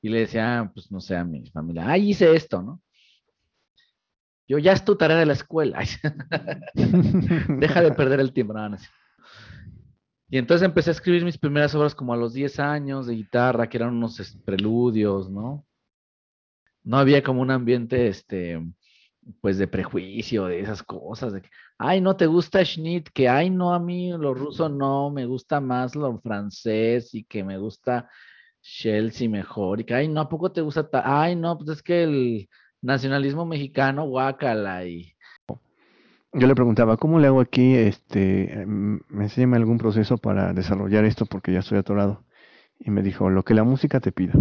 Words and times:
y 0.00 0.08
le 0.08 0.20
decía, 0.20 0.60
ah, 0.60 0.70
pues 0.72 0.90
no 0.90 1.00
sé, 1.00 1.16
a 1.16 1.24
mi 1.24 1.48
familia, 1.50 1.88
ay, 1.88 2.10
hice 2.10 2.34
esto, 2.34 2.62
¿no? 2.62 2.80
Yo, 4.46 4.58
ya 4.58 4.72
es 4.72 4.84
tu 4.84 4.96
tarea 4.96 5.18
de 5.18 5.26
la 5.26 5.34
escuela. 5.34 5.80
Deja 6.74 7.82
de 7.82 7.92
perder 7.92 8.20
el 8.20 8.32
tiempo. 8.32 8.54
No, 8.54 8.68
no, 8.70 8.78
y 10.30 10.36
entonces 10.36 10.64
empecé 10.64 10.90
a 10.90 10.92
escribir 10.92 11.24
mis 11.24 11.38
primeras 11.38 11.74
obras 11.74 11.94
como 11.94 12.12
a 12.12 12.16
los 12.16 12.34
10 12.34 12.60
años 12.60 13.06
de 13.06 13.14
guitarra, 13.14 13.68
que 13.68 13.78
eran 13.78 13.94
unos 13.94 14.36
preludios, 14.44 15.30
¿no? 15.30 15.66
No 16.82 16.98
había 16.98 17.22
como 17.22 17.40
un 17.40 17.50
ambiente, 17.50 18.08
este, 18.08 18.60
pues 19.40 19.56
de 19.56 19.66
prejuicio, 19.66 20.44
de 20.46 20.60
esas 20.60 20.82
cosas, 20.82 21.32
ay, 21.78 22.00
no 22.02 22.14
te 22.16 22.26
gusta 22.26 22.62
Schnitt, 22.62 23.08
que, 23.08 23.28
ay, 23.28 23.48
no, 23.48 23.72
a 23.72 23.78
mí 23.78 24.10
lo 24.12 24.34
ruso 24.34 24.68
no, 24.68 25.10
me 25.10 25.24
gusta 25.24 25.60
más 25.60 25.96
lo 25.96 26.18
francés 26.20 27.14
y 27.14 27.24
que 27.24 27.42
me 27.42 27.56
gusta 27.56 28.10
Chelsea 28.76 29.28
mejor, 29.28 29.80
y 29.80 29.84
que, 29.84 29.94
ay, 29.94 30.08
no, 30.08 30.20
¿a 30.20 30.28
poco 30.28 30.52
te 30.52 30.60
gusta? 30.60 30.88
Ay, 30.92 31.34
no, 31.34 31.56
pues 31.56 31.70
es 31.70 31.82
que 31.82 32.02
el 32.02 32.48
nacionalismo 32.82 33.44
mexicano, 33.46 34.06
guácala, 34.06 34.84
y... 34.84 35.12
Yo 36.34 36.46
le 36.46 36.54
preguntaba, 36.54 36.98
¿cómo 36.98 37.18
le 37.18 37.26
hago 37.26 37.40
aquí? 37.40 37.74
Este, 37.74 38.64
me 38.66 39.24
enseña 39.24 39.56
algún 39.56 39.78
proceso 39.78 40.18
para 40.18 40.52
desarrollar 40.52 41.06
esto 41.06 41.24
porque 41.24 41.54
ya 41.54 41.60
estoy 41.60 41.78
atorado. 41.78 42.22
Y 42.78 42.90
me 42.90 43.02
dijo, 43.02 43.30
lo 43.30 43.44
que 43.44 43.54
la 43.54 43.64
música 43.64 43.98
te 43.98 44.12
pida. 44.12 44.34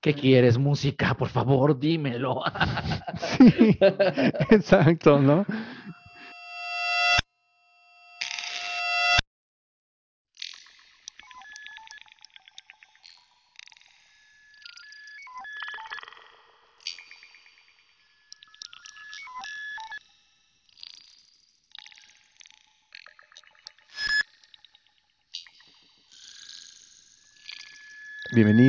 ¿Qué 0.00 0.12
quieres, 0.12 0.58
música? 0.58 1.14
Por 1.14 1.28
favor, 1.28 1.78
dímelo. 1.78 2.42
sí, 3.16 3.78
exacto, 4.50 5.18
¿no? 5.18 5.46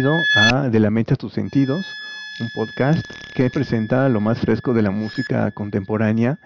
A 0.09 0.69
De 0.69 0.79
la 0.79 0.89
mente 0.89 1.13
a 1.13 1.17
tus 1.17 1.33
sentidos, 1.33 1.85
un 2.39 2.49
podcast 2.55 3.05
que 3.35 3.52
presenta 3.52 4.09
lo 4.09 4.19
más 4.19 4.39
fresco 4.39 4.73
de 4.73 4.81
la 4.81 4.89
música 4.89 5.52
contemporánea 5.52 6.39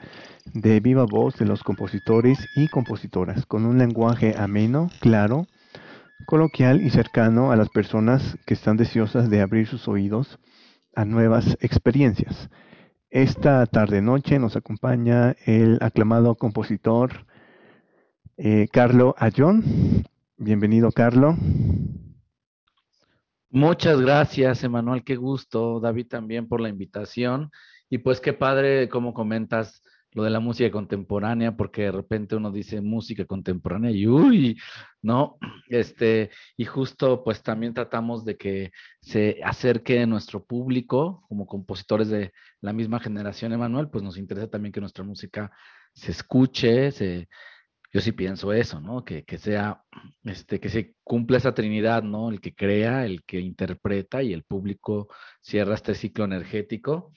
de 0.54 0.82
viva 0.82 1.06
voz 1.06 1.38
de 1.38 1.46
los 1.46 1.64
compositores 1.64 2.46
y 2.58 2.68
compositoras, 2.68 3.46
con 3.46 3.66
un 3.66 3.78
lenguaje 3.78 4.36
ameno, 4.38 4.90
claro, 5.00 5.48
coloquial 6.26 6.82
y 6.82 6.90
cercano 6.90 7.54
a 7.54 7.56
las 7.56 7.70
personas 7.70 8.38
que 8.46 8.54
están 8.54 8.76
deseosas 8.76 9.30
de 9.30 9.40
abrir 9.40 9.66
sus 9.66 9.88
oídos 9.88 10.40
a 10.94 11.06
nuevas 11.06 11.58
experiencias. 11.62 12.50
Esta 13.12 13.66
tarde-noche 13.66 14.40
nos 14.40 14.58
acompaña 14.58 15.38
el 15.46 15.78
aclamado 15.82 16.36
compositor 16.36 17.26
eh, 18.36 18.68
Carlo 18.74 19.16
Ayón. 19.18 20.04
Bienvenido, 20.38 20.92
Carlo. 20.92 21.38
Muchas 23.56 24.02
gracias, 24.02 24.64
Emanuel, 24.64 25.04
qué 25.04 25.16
gusto, 25.16 25.80
David 25.80 26.08
también 26.08 26.48
por 26.48 26.60
la 26.60 26.70
invitación. 26.70 27.52
Y 27.88 28.00
pues 28.00 28.20
qué 28.20 28.34
padre, 28.34 28.90
como 28.90 29.14
comentas, 29.14 29.84
lo 30.14 30.24
de 30.24 30.32
la 30.32 30.40
música 30.40 30.72
contemporánea, 30.72 31.56
porque 31.56 31.84
de 31.84 31.92
repente 31.92 32.36
uno 32.36 32.52
dice 32.52 32.82
música 32.82 33.26
contemporánea 33.26 33.92
y 33.92 34.08
uy, 34.08 34.60
¿no? 35.04 35.38
Este, 35.70 36.32
y 36.58 36.66
justo 36.66 37.24
pues 37.24 37.44
también 37.44 37.76
tratamos 37.76 38.26
de 38.26 38.38
que 38.38 38.72
se 39.02 39.40
acerque 39.44 40.04
nuestro 40.08 40.44
público, 40.44 41.24
como 41.30 41.46
compositores 41.46 42.10
de 42.10 42.34
la 42.60 42.74
misma 42.74 43.00
generación, 43.00 43.54
Emanuel, 43.54 43.88
pues 43.88 44.04
nos 44.04 44.18
interesa 44.18 44.50
también 44.50 44.74
que 44.74 44.82
nuestra 44.82 45.04
música 45.04 45.52
se 45.94 46.10
escuche, 46.10 46.90
se, 46.90 47.30
yo 47.94 48.02
sí 48.02 48.12
pienso 48.12 48.52
eso, 48.54 48.82
¿no? 48.82 49.06
Que, 49.06 49.24
sea, 49.38 49.84
este, 50.24 50.60
que 50.60 50.70
se 50.70 50.96
cumpla 51.04 51.38
esa 51.38 51.54
trinidad, 51.54 52.02
¿no? 52.02 52.32
El 52.32 52.42
que 52.42 52.56
crea, 52.56 53.06
el 53.06 53.24
que 53.24 53.40
interpreta 53.40 54.24
y 54.24 54.34
el 54.34 54.44
público 54.44 55.10
cierra 55.42 55.76
este 55.76 55.94
ciclo 55.94 56.26
energético. 56.26 57.12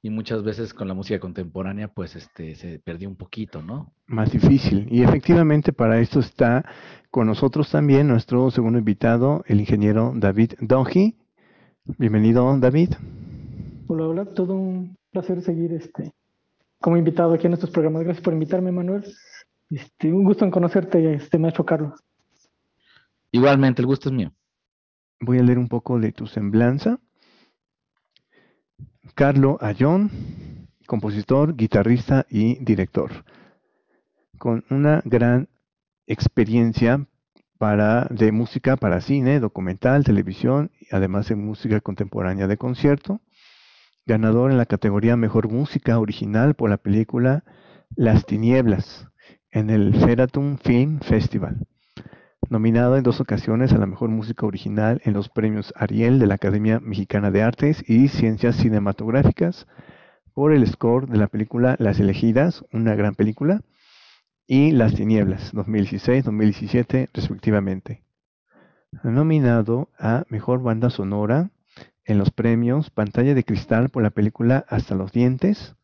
Y 0.00 0.10
muchas 0.10 0.42
veces 0.42 0.72
con 0.72 0.88
la 0.88 0.94
música 0.94 1.20
contemporánea, 1.20 1.88
pues, 1.88 2.16
este, 2.16 2.54
se 2.54 2.78
perdió 2.78 3.08
un 3.08 3.16
poquito, 3.16 3.62
¿no? 3.62 3.92
Más 4.06 4.32
difícil. 4.32 4.86
Y 4.90 5.02
efectivamente 5.02 5.72
para 5.72 6.00
esto 6.00 6.20
está 6.20 6.64
con 7.10 7.26
nosotros 7.26 7.70
también 7.70 8.08
nuestro 8.08 8.50
segundo 8.50 8.78
invitado, 8.78 9.44
el 9.46 9.60
ingeniero 9.60 10.12
David 10.14 10.54
Donji. 10.60 11.16
Bienvenido, 11.98 12.58
David. 12.58 12.94
Hola, 13.88 14.08
hola, 14.08 14.24
todo 14.24 14.54
un 14.54 14.96
placer 15.10 15.42
seguir 15.42 15.72
este 15.72 16.12
como 16.80 16.98
invitado 16.98 17.32
aquí 17.32 17.46
en 17.46 17.54
estos 17.54 17.70
programas. 17.70 18.02
Gracias 18.02 18.22
por 18.22 18.34
invitarme, 18.34 18.70
Manuel. 18.70 19.04
Este, 19.70 20.12
un 20.12 20.24
gusto 20.24 20.44
en 20.44 20.50
conocerte, 20.50 21.14
este 21.14 21.38
maestro 21.38 21.64
Carlos. 21.64 22.00
Igualmente, 23.30 23.82
el 23.82 23.86
gusto 23.86 24.08
es 24.08 24.14
mío. 24.14 24.32
Voy 25.20 25.38
a 25.38 25.42
leer 25.42 25.58
un 25.58 25.68
poco 25.68 25.98
de 25.98 26.12
tu 26.12 26.26
semblanza. 26.26 27.00
Carlo 29.14 29.58
Ayón, 29.60 30.10
compositor, 30.86 31.56
guitarrista 31.56 32.26
y 32.28 32.62
director, 32.64 33.24
con 34.38 34.64
una 34.70 35.02
gran 35.04 35.48
experiencia 36.06 37.06
para, 37.58 38.06
de 38.10 38.32
música 38.32 38.76
para 38.76 39.00
cine, 39.00 39.40
documental, 39.40 40.04
televisión, 40.04 40.70
además 40.90 41.28
de 41.28 41.36
música 41.36 41.80
contemporánea 41.80 42.46
de 42.46 42.56
concierto, 42.56 43.20
ganador 44.04 44.50
en 44.50 44.58
la 44.58 44.66
categoría 44.66 45.16
Mejor 45.16 45.48
Música 45.48 45.98
Original 45.98 46.54
por 46.54 46.70
la 46.70 46.76
película 46.76 47.44
Las 47.96 48.26
Tinieblas, 48.26 49.08
en 49.54 49.70
el 49.70 49.94
Feratum 49.94 50.58
Film 50.58 50.98
Festival. 50.98 51.64
Nominado 52.50 52.96
en 52.96 53.04
dos 53.04 53.20
ocasiones 53.20 53.72
a 53.72 53.78
la 53.78 53.86
mejor 53.86 54.10
música 54.10 54.44
original 54.44 55.00
en 55.04 55.14
los 55.14 55.28
premios 55.28 55.72
Ariel 55.76 56.18
de 56.18 56.26
la 56.26 56.34
Academia 56.34 56.80
Mexicana 56.80 57.30
de 57.30 57.42
Artes 57.42 57.82
y 57.88 58.08
Ciencias 58.08 58.56
Cinematográficas 58.56 59.68
por 60.34 60.52
el 60.52 60.66
score 60.66 61.06
de 61.06 61.18
la 61.18 61.28
película 61.28 61.76
Las 61.78 62.00
Elegidas, 62.00 62.64
una 62.72 62.96
gran 62.96 63.14
película, 63.14 63.62
y 64.46 64.72
Las 64.72 64.94
Tinieblas, 64.94 65.54
2016-2017 65.54 67.10
respectivamente. 67.14 68.02
Nominado 69.04 69.88
a 69.98 70.24
Mejor 70.28 70.62
Banda 70.62 70.90
Sonora 70.90 71.50
en 72.04 72.18
los 72.18 72.32
premios 72.32 72.90
Pantalla 72.90 73.34
de 73.34 73.44
Cristal 73.44 73.88
por 73.88 74.02
la 74.02 74.10
película 74.10 74.64
Hasta 74.68 74.96
los 74.96 75.12
Dientes, 75.12 75.76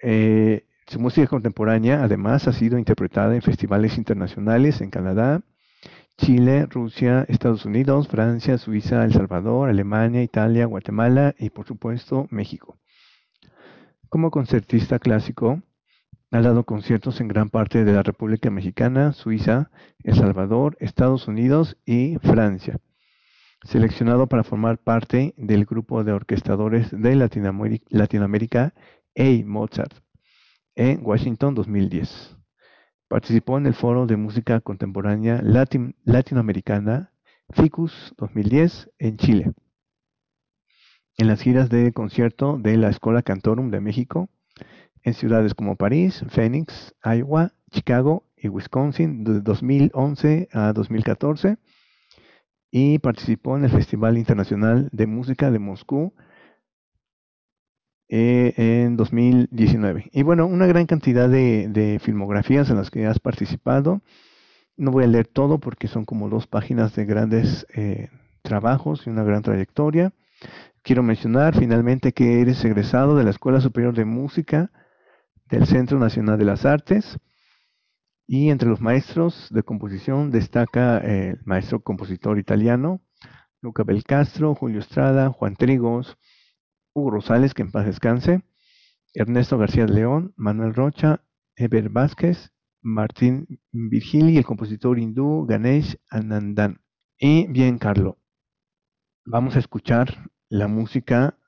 eh, 0.00 0.65
su 0.88 1.00
música 1.00 1.26
contemporánea 1.26 2.04
además 2.04 2.46
ha 2.46 2.52
sido 2.52 2.78
interpretada 2.78 3.34
en 3.34 3.42
festivales 3.42 3.98
internacionales 3.98 4.80
en 4.80 4.90
Canadá, 4.90 5.42
Chile, 6.16 6.66
Rusia, 6.66 7.26
Estados 7.28 7.64
Unidos, 7.64 8.06
Francia, 8.06 8.56
Suiza, 8.56 9.04
El 9.04 9.12
Salvador, 9.12 9.68
Alemania, 9.68 10.22
Italia, 10.22 10.64
Guatemala 10.66 11.34
y 11.38 11.50
por 11.50 11.66
supuesto 11.66 12.28
México. 12.30 12.78
Como 14.08 14.30
concertista 14.30 15.00
clásico, 15.00 15.60
ha 16.30 16.40
dado 16.40 16.62
conciertos 16.64 17.20
en 17.20 17.28
gran 17.28 17.50
parte 17.50 17.84
de 17.84 17.92
la 17.92 18.04
República 18.04 18.50
Mexicana, 18.50 19.12
Suiza, 19.12 19.70
El 20.04 20.14
Salvador, 20.14 20.76
Estados 20.78 21.26
Unidos 21.26 21.76
y 21.84 22.16
Francia. 22.22 22.78
Seleccionado 23.64 24.28
para 24.28 24.44
formar 24.44 24.78
parte 24.78 25.34
del 25.36 25.64
grupo 25.64 26.04
de 26.04 26.12
orquestadores 26.12 26.90
de 26.92 27.16
Latinoamérica, 27.16 28.72
A. 29.16 29.44
Mozart 29.44 30.05
en 30.76 31.00
Washington 31.02 31.54
2010. 31.54 32.36
Participó 33.08 33.58
en 33.58 33.66
el 33.66 33.74
Foro 33.74 34.06
de 34.06 34.16
Música 34.16 34.60
Contemporánea 34.60 35.42
Latinoamericana 36.04 37.12
FICUS 37.50 38.14
2010 38.18 38.90
en 38.98 39.16
Chile. 39.16 39.52
En 41.16 41.28
las 41.28 41.40
giras 41.40 41.70
de 41.70 41.92
concierto 41.92 42.58
de 42.58 42.76
la 42.76 42.90
Escuela 42.90 43.22
Cantorum 43.22 43.70
de 43.70 43.80
México, 43.80 44.28
en 45.02 45.14
ciudades 45.14 45.54
como 45.54 45.76
París, 45.76 46.22
Phoenix, 46.28 46.94
Iowa, 47.02 47.52
Chicago 47.70 48.24
y 48.36 48.48
Wisconsin 48.48 49.24
de 49.24 49.40
2011 49.40 50.48
a 50.52 50.72
2014 50.74 51.56
y 52.70 52.98
participó 52.98 53.56
en 53.56 53.64
el 53.64 53.70
Festival 53.70 54.18
Internacional 54.18 54.90
de 54.92 55.06
Música 55.06 55.50
de 55.50 55.58
Moscú 55.58 56.12
eh, 58.08 58.54
en 58.56 58.96
2019. 58.96 60.10
Y 60.12 60.22
bueno, 60.22 60.46
una 60.46 60.66
gran 60.66 60.86
cantidad 60.86 61.28
de, 61.28 62.00
filmografías 62.02 62.70
en 62.70 62.76
las 62.76 62.90
que 62.90 63.06
has 63.06 63.18
participado. 63.18 64.00
No 64.76 64.90
voy 64.90 65.04
a 65.04 65.08
leer 65.08 65.26
todo 65.26 65.58
porque 65.58 65.88
son 65.88 66.04
como 66.04 66.28
dos 66.28 66.46
páginas 66.46 66.94
de 66.94 67.04
grandes 67.04 67.66
eh, 67.74 68.10
trabajos 68.42 69.06
y 69.06 69.10
una 69.10 69.24
gran 69.24 69.42
trayectoria. 69.42 70.12
Quiero 70.82 71.02
mencionar 71.02 71.58
finalmente 71.58 72.12
que 72.12 72.40
eres 72.40 72.64
egresado 72.64 73.16
de 73.16 73.24
la 73.24 73.30
Escuela 73.30 73.60
Superior 73.60 73.94
de 73.94 74.04
Música 74.04 74.70
del 75.48 75.66
Centro 75.66 75.98
Nacional 75.98 76.38
de 76.38 76.44
las 76.44 76.64
Artes. 76.64 77.18
Y 78.28 78.50
entre 78.50 78.68
los 78.68 78.80
maestros 78.80 79.48
de 79.50 79.62
composición 79.62 80.30
destaca 80.30 80.98
el 80.98 81.40
maestro 81.44 81.80
compositor 81.80 82.38
italiano 82.38 83.00
Luca 83.62 83.82
Belcastro, 83.82 84.54
Julio 84.54 84.78
Estrada, 84.78 85.30
Juan 85.30 85.56
Trigos, 85.56 86.16
Hugo 86.96 87.10
Rosales, 87.10 87.52
que 87.52 87.60
en 87.60 87.70
paz 87.70 87.84
descanse, 87.84 88.42
Ernesto 89.12 89.58
García 89.58 89.86
León, 89.86 90.32
Manuel 90.36 90.74
Rocha, 90.74 91.22
Eber 91.54 91.90
Vázquez, 91.90 92.52
Martín 92.80 93.60
Virgili, 93.70 94.38
el 94.38 94.46
compositor 94.46 94.98
hindú 94.98 95.44
Ganesh 95.46 95.98
Anandan. 96.08 96.80
Y 97.18 97.48
bien, 97.48 97.78
Carlo, 97.78 98.18
vamos 99.26 99.56
a 99.56 99.58
escuchar 99.58 100.30
la 100.48 100.68
música 100.68 101.38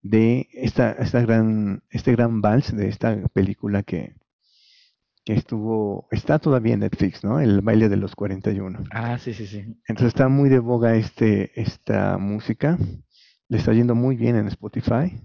de 0.00 0.48
esta, 0.52 0.90
esta 0.92 1.20
gran, 1.20 1.84
este 1.90 2.10
gran 2.10 2.40
vals 2.40 2.76
de 2.76 2.88
esta 2.88 3.16
película 3.28 3.84
que, 3.84 4.16
que 5.24 5.34
estuvo, 5.34 6.08
está 6.10 6.40
todavía 6.40 6.74
en 6.74 6.80
Netflix, 6.80 7.22
¿no? 7.22 7.38
El 7.38 7.60
baile 7.60 7.88
de 7.88 7.98
los 7.98 8.16
41. 8.16 8.82
Ah, 8.90 9.16
sí, 9.18 9.32
sí, 9.32 9.46
sí. 9.46 9.58
Entonces 9.86 10.08
está 10.08 10.26
muy 10.26 10.48
de 10.48 10.58
boga 10.58 10.96
este, 10.96 11.60
esta 11.60 12.18
música. 12.18 12.78
Le 13.52 13.58
está 13.58 13.74
yendo 13.74 13.94
muy 13.94 14.16
bien 14.16 14.36
en 14.36 14.48
Spotify. 14.48 15.22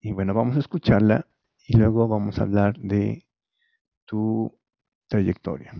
Y 0.00 0.10
bueno, 0.10 0.34
vamos 0.34 0.56
a 0.56 0.58
escucharla 0.58 1.28
y 1.64 1.76
luego 1.76 2.08
vamos 2.08 2.40
a 2.40 2.42
hablar 2.42 2.80
de 2.80 3.28
tu 4.06 4.58
trayectoria. 5.06 5.72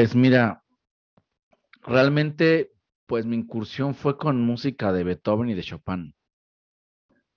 Pues 0.00 0.14
mira, 0.16 0.64
realmente, 1.82 2.72
pues 3.04 3.26
mi 3.26 3.36
incursión 3.36 3.94
fue 3.94 4.16
con 4.16 4.40
música 4.40 4.94
de 4.94 5.04
Beethoven 5.04 5.50
y 5.50 5.54
de 5.54 5.62
Chopin. 5.62 6.14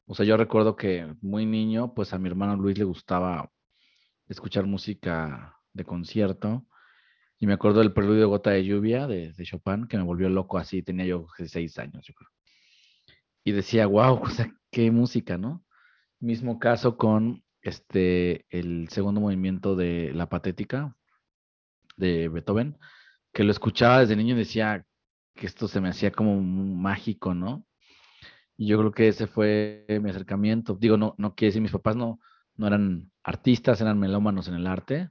O 0.05 0.15
sea, 0.15 0.25
yo 0.25 0.37
recuerdo 0.37 0.77
que 0.77 1.13
muy 1.19 1.45
niño, 1.45 1.93
pues 1.93 2.13
a 2.13 2.19
mi 2.19 2.29
hermano 2.29 2.55
Luis 2.55 2.77
le 2.77 2.85
gustaba 2.85 3.51
escuchar 4.29 4.65
música 4.65 5.57
de 5.73 5.83
concierto. 5.83 6.65
Y 7.37 7.47
me 7.47 7.53
acuerdo 7.55 7.79
del 7.79 7.91
preludio 7.91 8.29
Gota 8.29 8.51
de 8.51 8.63
Lluvia 8.63 9.07
de, 9.07 9.33
Chopin, 9.43 9.85
que 9.85 9.97
me 9.97 10.03
volvió 10.03 10.29
loco 10.29 10.57
así, 10.57 10.81
tenía 10.81 11.05
yo 11.05 11.27
seis 11.45 11.77
años, 11.77 12.05
yo 12.07 12.13
creo. 12.13 12.29
Y 13.43 13.51
decía, 13.51 13.87
wow, 13.87 14.21
o 14.23 14.29
sea, 14.29 14.55
qué 14.71 14.89
música, 14.89 15.37
¿no? 15.37 15.65
Mismo 16.21 16.59
caso 16.59 16.95
con 16.95 17.43
este, 17.61 18.45
el 18.57 18.87
segundo 18.87 19.19
movimiento 19.19 19.75
de 19.75 20.13
La 20.13 20.29
Patética 20.29 20.95
de 21.97 22.29
Beethoven, 22.29 22.77
que 23.31 23.43
lo 23.43 23.51
escuchaba 23.51 23.99
desde 23.99 24.15
niño 24.15 24.35
y 24.35 24.39
decía 24.39 24.85
que 25.35 25.47
esto 25.47 25.67
se 25.67 25.81
me 25.81 25.89
hacía 25.89 26.11
como 26.11 26.41
mágico, 26.41 27.33
¿no? 27.33 27.65
Y 28.57 28.67
yo 28.67 28.77
creo 28.77 28.91
que 28.91 29.07
ese 29.07 29.27
fue 29.27 29.85
mi 30.01 30.09
acercamiento. 30.09 30.77
Digo, 30.79 30.97
no, 30.97 31.15
no 31.17 31.35
quiere 31.35 31.49
decir, 31.49 31.61
mis 31.61 31.71
papás 31.71 31.95
no, 31.95 32.19
no 32.55 32.67
eran 32.67 33.11
artistas, 33.23 33.81
eran 33.81 33.99
melómanos 33.99 34.47
en 34.47 34.55
el 34.55 34.67
arte. 34.67 35.09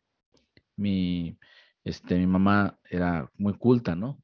Mi, 0.76 1.38
este, 1.84 2.16
mi 2.18 2.26
mamá 2.26 2.78
era 2.88 3.30
muy 3.36 3.54
culta, 3.54 3.96
¿no? 3.96 4.22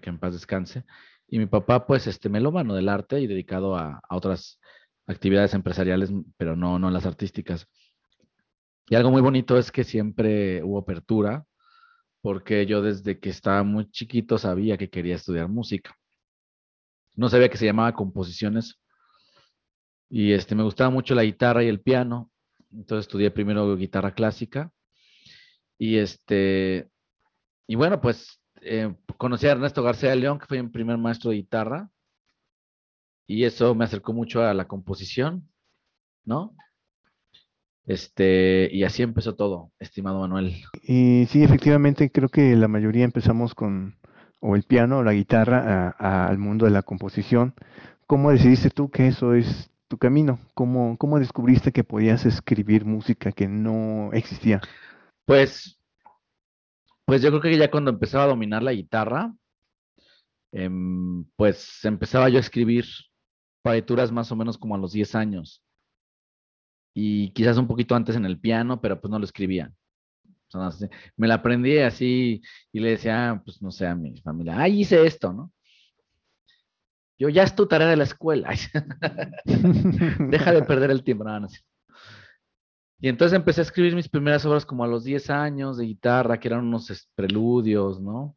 Que 0.00 0.10
en 0.10 0.18
paz 0.18 0.32
descanse. 0.32 0.84
Y 1.28 1.38
mi 1.38 1.46
papá, 1.46 1.86
pues, 1.86 2.06
este, 2.06 2.28
melómano 2.28 2.74
del 2.74 2.88
arte 2.88 3.20
y 3.20 3.26
dedicado 3.26 3.76
a, 3.76 4.00
a 4.08 4.16
otras 4.16 4.60
actividades 5.06 5.52
empresariales, 5.54 6.10
pero 6.36 6.56
no, 6.56 6.78
no 6.78 6.90
las 6.90 7.06
artísticas. 7.06 7.68
Y 8.88 8.94
algo 8.94 9.10
muy 9.10 9.22
bonito 9.22 9.58
es 9.58 9.70
que 9.70 9.84
siempre 9.84 10.62
hubo 10.62 10.78
apertura, 10.78 11.44
porque 12.24 12.64
yo 12.64 12.80
desde 12.80 13.20
que 13.20 13.28
estaba 13.28 13.62
muy 13.64 13.90
chiquito 13.90 14.38
sabía 14.38 14.78
que 14.78 14.88
quería 14.88 15.16
estudiar 15.16 15.46
música. 15.46 15.94
No 17.16 17.28
sabía 17.28 17.50
que 17.50 17.58
se 17.58 17.66
llamaba 17.66 17.92
composiciones. 17.92 18.80
Y 20.08 20.32
este, 20.32 20.54
me 20.54 20.62
gustaba 20.62 20.88
mucho 20.88 21.14
la 21.14 21.22
guitarra 21.22 21.62
y 21.62 21.68
el 21.68 21.82
piano. 21.82 22.32
Entonces 22.72 23.04
estudié 23.04 23.30
primero 23.30 23.76
guitarra 23.76 24.14
clásica. 24.14 24.72
Y 25.76 25.98
este, 25.98 26.88
y 27.66 27.74
bueno, 27.74 28.00
pues 28.00 28.40
eh, 28.62 28.96
conocí 29.18 29.46
a 29.46 29.52
Ernesto 29.52 29.82
García 29.82 30.08
de 30.08 30.16
León, 30.16 30.38
que 30.38 30.46
fue 30.46 30.62
mi 30.62 30.70
primer 30.70 30.96
maestro 30.96 31.30
de 31.30 31.36
guitarra. 31.36 31.90
Y 33.26 33.44
eso 33.44 33.74
me 33.74 33.84
acercó 33.84 34.14
mucho 34.14 34.42
a 34.42 34.54
la 34.54 34.66
composición, 34.66 35.46
¿no? 36.24 36.56
Este, 37.86 38.68
y 38.72 38.84
así 38.84 39.02
empezó 39.02 39.34
todo, 39.34 39.70
estimado 39.78 40.20
Manuel. 40.20 40.54
Y 40.82 41.26
sí, 41.30 41.42
efectivamente, 41.42 42.10
creo 42.10 42.28
que 42.28 42.56
la 42.56 42.68
mayoría 42.68 43.04
empezamos 43.04 43.54
con 43.54 43.96
o 44.40 44.56
el 44.56 44.62
piano 44.64 44.98
o 44.98 45.02
la 45.02 45.12
guitarra 45.14 45.88
a- 45.88 45.96
a- 45.98 46.28
al 46.28 46.38
mundo 46.38 46.66
de 46.66 46.70
la 46.70 46.82
composición. 46.82 47.54
¿Cómo 48.06 48.30
decidiste 48.30 48.70
tú 48.70 48.90
que 48.90 49.06
eso 49.08 49.34
es 49.34 49.70
tu 49.88 49.96
camino? 49.98 50.38
¿Cómo, 50.54 50.96
cómo 50.98 51.18
descubriste 51.18 51.72
que 51.72 51.84
podías 51.84 52.26
escribir 52.26 52.84
música 52.84 53.32
que 53.32 53.48
no 53.48 54.12
existía? 54.12 54.60
Pues, 55.24 55.78
pues 57.06 57.22
yo 57.22 57.30
creo 57.30 57.40
que 57.40 57.56
ya 57.56 57.70
cuando 57.70 57.90
empezaba 57.90 58.24
a 58.24 58.28
dominar 58.28 58.62
la 58.62 58.72
guitarra, 58.72 59.32
em, 60.52 61.24
pues 61.36 61.84
empezaba 61.84 62.28
yo 62.28 62.36
a 62.36 62.40
escribir 62.40 62.84
partituras 63.62 64.12
más 64.12 64.30
o 64.30 64.36
menos 64.36 64.58
como 64.58 64.74
a 64.74 64.78
los 64.78 64.92
10 64.92 65.14
años. 65.14 65.63
Y 66.94 67.30
quizás 67.32 67.58
un 67.58 67.66
poquito 67.66 67.94
antes 67.94 68.16
en 68.16 68.24
el 68.24 68.38
piano, 68.38 68.80
pero 68.80 69.00
pues 69.00 69.10
no 69.10 69.18
lo 69.18 69.24
escribía. 69.24 69.72
Sé, 70.70 70.88
me 71.16 71.26
la 71.26 71.34
aprendí 71.34 71.78
así 71.78 72.40
y 72.72 72.80
le 72.80 72.90
decía, 72.90 73.42
pues 73.44 73.60
no 73.60 73.72
sé, 73.72 73.86
a 73.86 73.94
mi 73.94 74.16
familia, 74.20 74.58
ah, 74.58 74.68
hice 74.68 75.04
esto, 75.04 75.32
¿no? 75.32 75.52
Yo, 77.18 77.28
ya 77.28 77.42
es 77.42 77.54
tu 77.54 77.66
tarea 77.66 77.88
de 77.88 77.96
la 77.96 78.04
escuela. 78.04 78.50
Deja 79.44 80.52
de 80.52 80.62
perder 80.62 80.90
el 80.90 81.04
tiempo. 81.04 81.24
No, 81.24 81.40
no 81.40 81.48
sé. 81.48 81.60
Y 83.00 83.08
entonces 83.08 83.36
empecé 83.36 83.60
a 83.60 83.64
escribir 83.64 83.94
mis 83.94 84.08
primeras 84.08 84.44
obras 84.46 84.66
como 84.66 84.82
a 84.82 84.88
los 84.88 85.04
10 85.04 85.30
años 85.30 85.76
de 85.76 85.84
guitarra, 85.86 86.38
que 86.40 86.48
eran 86.48 86.64
unos 86.64 87.08
preludios, 87.14 88.00
¿no? 88.00 88.36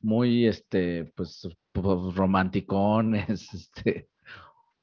Muy, 0.00 0.46
este, 0.46 1.12
pues, 1.14 1.48
pues, 1.72 2.14
romanticones, 2.14 3.48
este, 3.54 4.08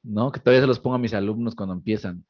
¿no? 0.03 0.31
Que 0.31 0.39
todavía 0.39 0.61
se 0.61 0.67
los 0.67 0.79
pongo 0.79 0.95
a 0.95 0.99
mis 0.99 1.13
alumnos 1.13 1.55
cuando 1.55 1.73
empiezan. 1.73 2.25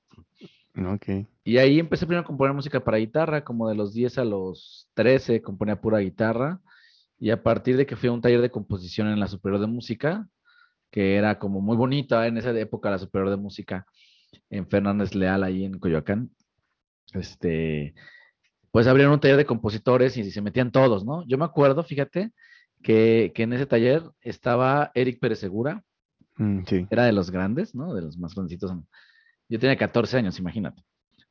Ok. 0.75 1.25
Y 1.43 1.57
ahí 1.57 1.79
empecé 1.79 2.05
primero 2.05 2.21
a 2.21 2.25
componer 2.27 2.53
música 2.53 2.83
para 2.83 2.97
guitarra, 2.97 3.43
como 3.43 3.67
de 3.67 3.75
los 3.75 3.93
10 3.93 4.17
a 4.19 4.23
los 4.25 4.87
13 4.93 5.41
componía 5.41 5.81
pura 5.81 5.99
guitarra. 5.99 6.59
Y 7.17 7.31
a 7.31 7.43
partir 7.43 7.75
de 7.75 7.85
que 7.85 7.95
fui 7.95 8.07
a 8.09 8.11
un 8.13 8.21
taller 8.21 8.41
de 8.41 8.51
composición 8.51 9.07
en 9.07 9.19
la 9.19 9.27
Superior 9.27 9.59
de 9.59 9.67
Música, 9.67 10.29
que 10.91 11.15
era 11.15 11.37
como 11.37 11.59
muy 11.59 11.75
bonita 11.75 12.27
en 12.27 12.37
esa 12.37 12.57
época, 12.57 12.89
la 12.89 12.97
superior 12.97 13.29
de 13.29 13.37
música 13.37 13.85
en 14.49 14.67
Fernández 14.67 15.13
Leal, 15.15 15.43
ahí 15.43 15.65
en 15.65 15.79
Coyoacán. 15.79 16.29
Este, 17.13 17.93
pues 18.71 18.87
abrieron 18.87 19.13
un 19.13 19.19
taller 19.19 19.37
de 19.37 19.45
compositores 19.45 20.15
y 20.17 20.31
se 20.31 20.41
metían 20.41 20.71
todos, 20.71 21.03
¿no? 21.03 21.25
Yo 21.27 21.37
me 21.37 21.45
acuerdo, 21.45 21.83
fíjate, 21.83 22.31
que, 22.81 23.31
que 23.35 23.43
en 23.43 23.53
ese 23.53 23.65
taller 23.65 24.03
estaba 24.21 24.91
Eric 24.93 25.19
Pérez 25.19 25.39
Segura, 25.39 25.83
Mm, 26.37 26.63
sí. 26.65 26.87
era 26.89 27.03
de 27.03 27.11
los 27.11 27.31
grandes, 27.31 27.75
¿no? 27.75 27.93
De 27.93 28.01
los 28.01 28.17
más 28.17 28.33
grandecitos. 28.33 28.71
Yo 29.49 29.59
tenía 29.59 29.77
14 29.77 30.17
años, 30.17 30.39
imagínate. 30.39 30.83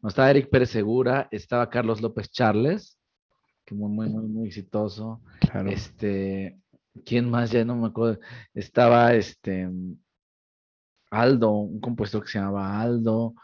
No 0.03 0.09
estaba 0.09 0.31
Eric 0.31 0.51
Pérez 0.51 0.71
Segura, 0.71 1.29
estaba 1.31 1.71
Carlos 1.71 2.01
López 2.01 2.31
Charles, 2.31 2.99
que 3.65 3.75
muy, 3.75 3.91
muy, 3.91 4.09
muy, 4.09 4.27
muy 4.27 4.47
exitoso. 4.49 5.23
Claro. 5.41 5.71
Este, 5.71 6.59
¿quién 7.05 7.31
más? 7.31 7.51
Ya 7.51 7.65
no 7.65 7.77
me 7.77 7.89
acuerdo. 7.89 8.19
Estaba 8.55 9.15
este 9.15 9.69
Aldo, 11.11 11.51
un 11.53 11.81
compositor 11.81 12.23
que 12.23 12.31
se 12.31 12.39
llamaba 12.39 12.81
Aldo. 12.81 13.35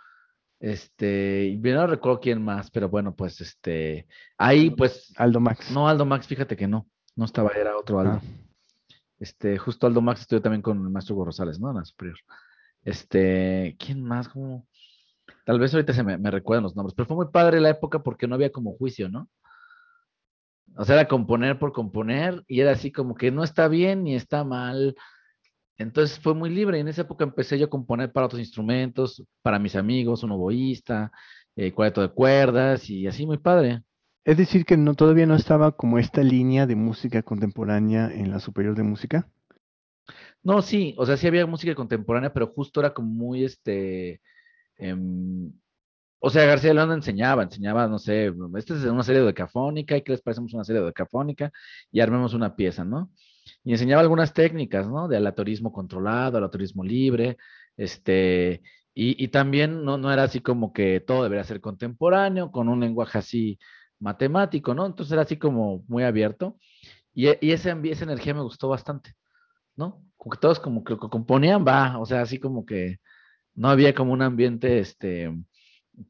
Este, 0.60 1.44
y 1.46 1.56
no 1.58 1.86
recuerdo 1.86 2.20
quién 2.20 2.42
más, 2.42 2.70
pero 2.70 2.88
bueno, 2.88 3.14
pues 3.14 3.40
este, 3.40 4.06
ahí 4.38 4.70
pues, 4.70 5.12
Aldo 5.16 5.40
Max. 5.40 5.70
no, 5.70 5.88
Aldo 5.88 6.06
Max, 6.06 6.26
fíjate 6.26 6.56
que 6.56 6.66
no, 6.66 6.88
no 7.16 7.26
estaba, 7.26 7.50
era 7.50 7.76
otro 7.76 8.00
Aldo. 8.00 8.12
Ah, 8.12 8.22
Este, 9.18 9.58
justo 9.58 9.86
Aldo 9.86 10.00
Max 10.00 10.22
estudió 10.22 10.40
también 10.40 10.62
con 10.62 10.78
el 10.78 10.90
maestro 10.90 11.16
Hugo 11.16 11.26
Rosales, 11.26 11.60
¿no? 11.60 11.70
En 11.70 11.76
la 11.76 11.84
superior. 11.84 12.16
Este, 12.84 13.76
¿quién 13.78 14.02
más? 14.02 14.30
Tal 15.44 15.58
vez 15.58 15.72
ahorita 15.74 15.92
se 15.92 16.02
me, 16.02 16.30
recuerdan 16.30 16.64
los 16.64 16.76
nombres, 16.76 16.94
pero 16.94 17.06
fue 17.06 17.16
muy 17.16 17.26
padre 17.32 17.60
la 17.60 17.70
época 17.70 18.02
porque 18.02 18.26
no 18.26 18.34
había 18.34 18.52
como 18.52 18.76
juicio, 18.76 19.08
¿no? 19.08 19.28
O 20.76 20.84
sea, 20.84 20.96
era 20.96 21.08
componer 21.08 21.58
por 21.58 21.72
componer 21.72 22.42
y 22.46 22.60
era 22.60 22.72
así 22.72 22.90
como 22.90 23.14
que 23.14 23.30
no 23.30 23.44
está 23.44 23.68
bien 23.68 24.02
ni 24.04 24.14
está 24.14 24.44
mal. 24.44 24.96
Entonces 25.76 26.18
fue 26.18 26.34
muy 26.34 26.50
libre 26.50 26.78
en 26.78 26.88
esa 26.88 27.02
época 27.02 27.24
empecé 27.24 27.58
yo 27.58 27.66
a 27.66 27.70
componer 27.70 28.12
para 28.12 28.26
otros 28.26 28.40
instrumentos, 28.40 29.22
para 29.42 29.58
mis 29.58 29.76
amigos, 29.76 30.22
un 30.22 30.32
oboísta, 30.32 31.12
eh, 31.56 31.72
de 31.72 32.08
cuerdas 32.10 32.90
y 32.90 33.06
así 33.06 33.26
muy 33.26 33.38
padre. 33.38 33.82
Es 34.24 34.36
decir, 34.36 34.64
que 34.64 34.76
no, 34.76 34.94
todavía 34.94 35.26
no 35.26 35.34
estaba 35.34 35.72
como 35.72 35.98
esta 35.98 36.22
línea 36.22 36.66
de 36.66 36.76
música 36.76 37.22
contemporánea 37.22 38.10
en 38.12 38.30
la 38.30 38.40
superior 38.40 38.74
de 38.74 38.82
música. 38.82 39.28
No, 40.44 40.60
sí, 40.62 40.94
o 40.98 41.06
sea, 41.06 41.16
sí 41.16 41.26
había 41.26 41.46
música 41.46 41.74
contemporánea, 41.74 42.32
pero 42.32 42.48
justo 42.48 42.80
era 42.80 42.92
como 42.92 43.08
muy 43.08 43.44
este. 43.44 44.20
em, 44.78 45.52
o 46.20 46.30
sea, 46.30 46.46
García 46.46 46.74
León 46.74 46.92
enseñaba, 46.92 47.42
enseñaba, 47.44 47.88
no 47.88 47.98
sé, 47.98 48.32
esta 48.56 48.74
es 48.76 48.84
una 48.84 49.02
serie 49.04 49.20
de 49.22 49.28
decafónica, 49.28 49.96
¿y 49.96 50.02
qué 50.02 50.12
les 50.12 50.22
parecemos 50.22 50.54
una 50.54 50.64
serie 50.64 50.80
de 50.82 50.88
decafónica? 50.88 51.52
Y 51.92 52.00
armemos 52.00 52.34
una 52.34 52.56
pieza, 52.56 52.84
¿no? 52.84 53.10
Y 53.64 53.72
enseñaba 53.72 54.02
algunas 54.02 54.34
técnicas, 54.34 54.88
¿no? 54.88 55.08
De 55.08 55.16
aleatorismo 55.18 55.72
controlado, 55.72 56.38
aleatorismo 56.38 56.84
libre, 56.84 57.36
este, 57.76 58.62
y, 58.94 59.22
y 59.24 59.28
también 59.28 59.84
no, 59.84 59.98
no 59.98 60.12
era 60.12 60.24
así 60.24 60.40
como 60.40 60.72
que 60.72 61.00
todo 61.00 61.24
debería 61.24 61.44
ser 61.44 61.60
contemporáneo, 61.62 62.50
con 62.52 62.68
un 62.70 62.80
lenguaje 62.80 63.18
así 63.18 63.58
matemático, 64.00 64.74
¿no? 64.74 64.86
Entonces 64.86 65.12
era 65.12 65.22
así 65.22 65.38
como 65.38 65.84
muy 65.88 66.04
abierto, 66.04 66.58
y, 67.14 67.28
y 67.46 67.52
ese, 67.52 67.74
esa 67.84 68.04
energía 68.04 68.34
me 68.34 68.42
gustó 68.42 68.68
bastante. 68.68 69.14
¿No? 69.76 70.02
Como 70.16 70.30
que 70.30 70.38
todos 70.38 70.60
como 70.60 70.84
que 70.84 70.96
componían 70.96 71.64
va, 71.66 71.98
o 71.98 72.06
sea, 72.06 72.22
así 72.22 72.38
como 72.38 72.64
que 72.64 72.98
no 73.54 73.68
había 73.68 73.94
como 73.94 74.12
un 74.12 74.22
ambiente, 74.22 74.78
este, 74.78 75.32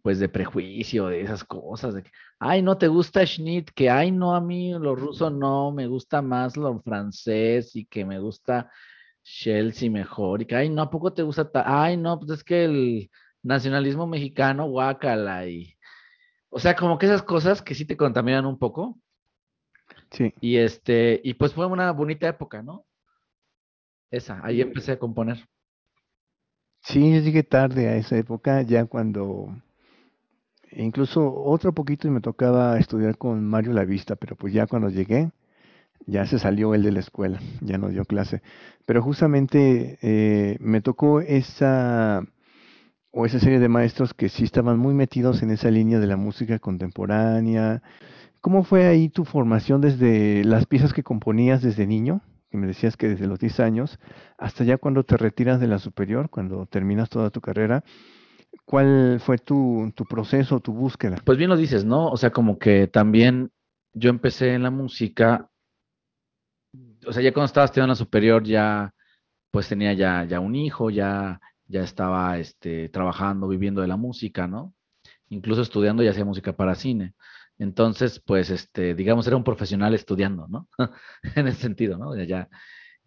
pues 0.03 0.19
de 0.19 0.29
prejuicio, 0.29 1.09
de 1.09 1.21
esas 1.23 1.45
cosas, 1.45 1.95
de 1.95 2.03
que, 2.03 2.11
ay, 2.39 2.63
no 2.63 2.79
te 2.79 2.89
gusta 2.89 3.25
Schnitt, 3.27 3.71
que, 3.75 3.91
ay, 3.91 4.11
no, 4.11 4.35
a 4.35 4.41
mí 4.41 4.73
lo 4.73 4.95
ruso 4.97 5.31
no, 5.31 5.73
me 5.73 5.87
gusta 5.87 6.23
más 6.23 6.57
lo 6.57 6.81
francés 6.81 7.77
y 7.77 7.85
que 7.85 8.05
me 8.05 8.19
gusta 8.19 8.71
Chelsea 9.23 9.91
mejor, 9.91 10.43
y 10.43 10.47
que, 10.47 10.57
ay, 10.57 10.69
no, 10.71 10.83
¿a 10.83 10.91
poco 10.91 11.13
te 11.13 11.23
gusta? 11.23 11.51
ta- 11.51 11.65
Ay, 11.67 11.97
no, 11.97 12.19
pues 12.19 12.31
es 12.33 12.45
que 12.45 12.65
el 12.65 13.11
nacionalismo 13.43 14.07
mexicano, 14.07 14.67
guácala, 14.69 15.47
y, 15.47 15.75
o 16.49 16.59
sea, 16.59 16.75
como 16.77 16.99
que 16.99 17.07
esas 17.07 17.23
cosas 17.23 17.61
que 17.63 17.75
sí 17.75 17.85
te 17.85 17.97
contaminan 17.97 18.47
un 18.47 18.59
poco, 18.59 18.99
Sí. 20.11 20.33
y 20.41 20.57
este, 20.57 21.21
y 21.25 21.35
pues 21.35 21.53
fue 21.53 21.67
una 21.67 21.91
bonita 21.93 22.29
época, 22.29 22.63
¿no? 22.63 22.87
Esa, 24.15 24.41
ahí 24.45 24.61
empecé 24.61 24.93
a 24.93 24.99
componer. 24.99 25.45
Sí, 26.83 27.13
yo 27.13 27.21
llegué 27.21 27.43
tarde 27.43 27.89
a 27.89 27.97
esa 27.97 28.17
época, 28.17 28.63
ya 28.63 28.85
cuando 28.85 29.49
incluso 30.71 31.35
otro 31.35 31.73
poquito 31.73 32.07
y 32.07 32.13
me 32.13 32.21
tocaba 32.21 32.79
estudiar 32.79 33.19
con 33.19 33.45
Mario 33.45 33.73
Lavista, 33.73 34.15
pero 34.15 34.37
pues 34.37 34.53
ya 34.53 34.69
cuando 34.69 34.89
llegué, 34.89 35.33
ya 36.07 36.27
se 36.27 36.39
salió 36.39 36.75
él 36.75 36.85
de 36.85 36.93
la 36.93 37.01
escuela, 37.01 37.41
ya 37.61 37.77
no 37.77 37.89
dio 37.89 38.05
clase. 38.05 38.41
Pero 38.87 39.03
justamente 39.03 39.99
eh, 40.01 40.59
me 40.61 40.81
tocó 40.81 41.21
esa 41.21 42.23
o 43.11 43.27
esa 43.27 43.41
serie 43.41 43.59
de 43.59 43.69
maestros 43.69 44.15
que 44.15 44.29
sí 44.29 44.45
estaban 44.45 44.79
muy 44.79 44.95
metidos 44.95 45.43
en 45.43 45.51
esa 45.51 45.73
línea 45.73 45.99
de 45.99 46.07
la 46.07 46.17
música 46.17 46.61
contemporánea. 46.61 47.83
¿Cómo 48.41 48.63
fue 48.63 48.87
ahí 48.87 49.09
tu 49.09 49.25
formación 49.25 49.81
desde 49.81 50.45
las 50.45 50.67
piezas 50.67 50.93
que 50.93 51.03
componías 51.03 51.63
desde 51.63 51.87
niño? 51.87 52.21
Que 52.55 52.59
me 52.59 52.69
decías 52.69 52.97
que 52.97 53.09
desde 53.09 53.27
los 53.27 53.41
10 53.41 53.59
años, 53.59 53.99
hasta 54.39 54.63
ya 54.63 54.79
cuando 54.79 55.03
te 55.03 55.17
retiras 55.17 55.59
de 55.59 55.67
la 55.67 55.81
superior, 55.81 56.31
cuando 56.31 56.67
terminas 56.67 57.11
toda 57.11 57.31
tu 57.31 57.41
carrera. 57.41 57.83
¿Cuál 58.65 59.19
fue 59.19 59.39
tu, 59.39 59.93
tu 59.97 60.05
proceso, 60.05 60.61
tu 60.61 60.73
búsqueda? 60.73 61.17
Pues 61.25 61.37
bien 61.37 61.51
lo 61.51 61.57
dices, 61.57 61.85
¿no? 61.85 62.07
O 62.07 62.17
sea, 62.17 62.31
como 62.31 62.57
que 62.61 62.87
también 62.87 63.51
yo 63.93 64.09
empecé 64.09 64.55
en 64.55 64.63
la 64.63 64.71
música, 64.71 65.51
o 67.05 67.13
sea, 67.13 67.25
ya 67.25 67.33
cuando 67.33 67.47
estaba 67.47 67.65
estudiando 67.65 67.87
en 67.87 67.95
la 67.95 68.05
superior 68.05 68.45
ya, 68.45 68.95
pues 69.51 69.69
tenía 69.69 69.93
ya, 69.93 70.23
ya 70.23 70.39
un 70.39 70.55
hijo, 70.55 70.91
ya, 70.91 71.41
ya 71.67 71.83
estaba, 71.83 72.39
este, 72.39 72.89
trabajando, 72.89 73.49
viviendo 73.49 73.81
de 73.81 73.89
la 73.89 73.97
música, 73.97 74.47
¿no? 74.47 74.75
Incluso 75.29 75.63
estudiando 75.63 76.05
ya 76.05 76.13
hacía 76.13 76.25
música 76.25 76.53
para 76.53 76.77
cine. 76.77 77.15
Entonces, 77.59 78.21
pues, 78.21 78.51
este, 78.51 78.95
digamos, 78.95 79.27
era 79.27 79.37
un 79.37 79.45
profesional 79.45 79.95
estudiando, 79.95 80.49
¿no? 80.49 80.69
En 81.37 81.49
ese 81.49 81.61
sentido, 81.63 81.99
¿no? 81.99 82.17
Ya, 82.17 82.25
ya- 82.25 82.49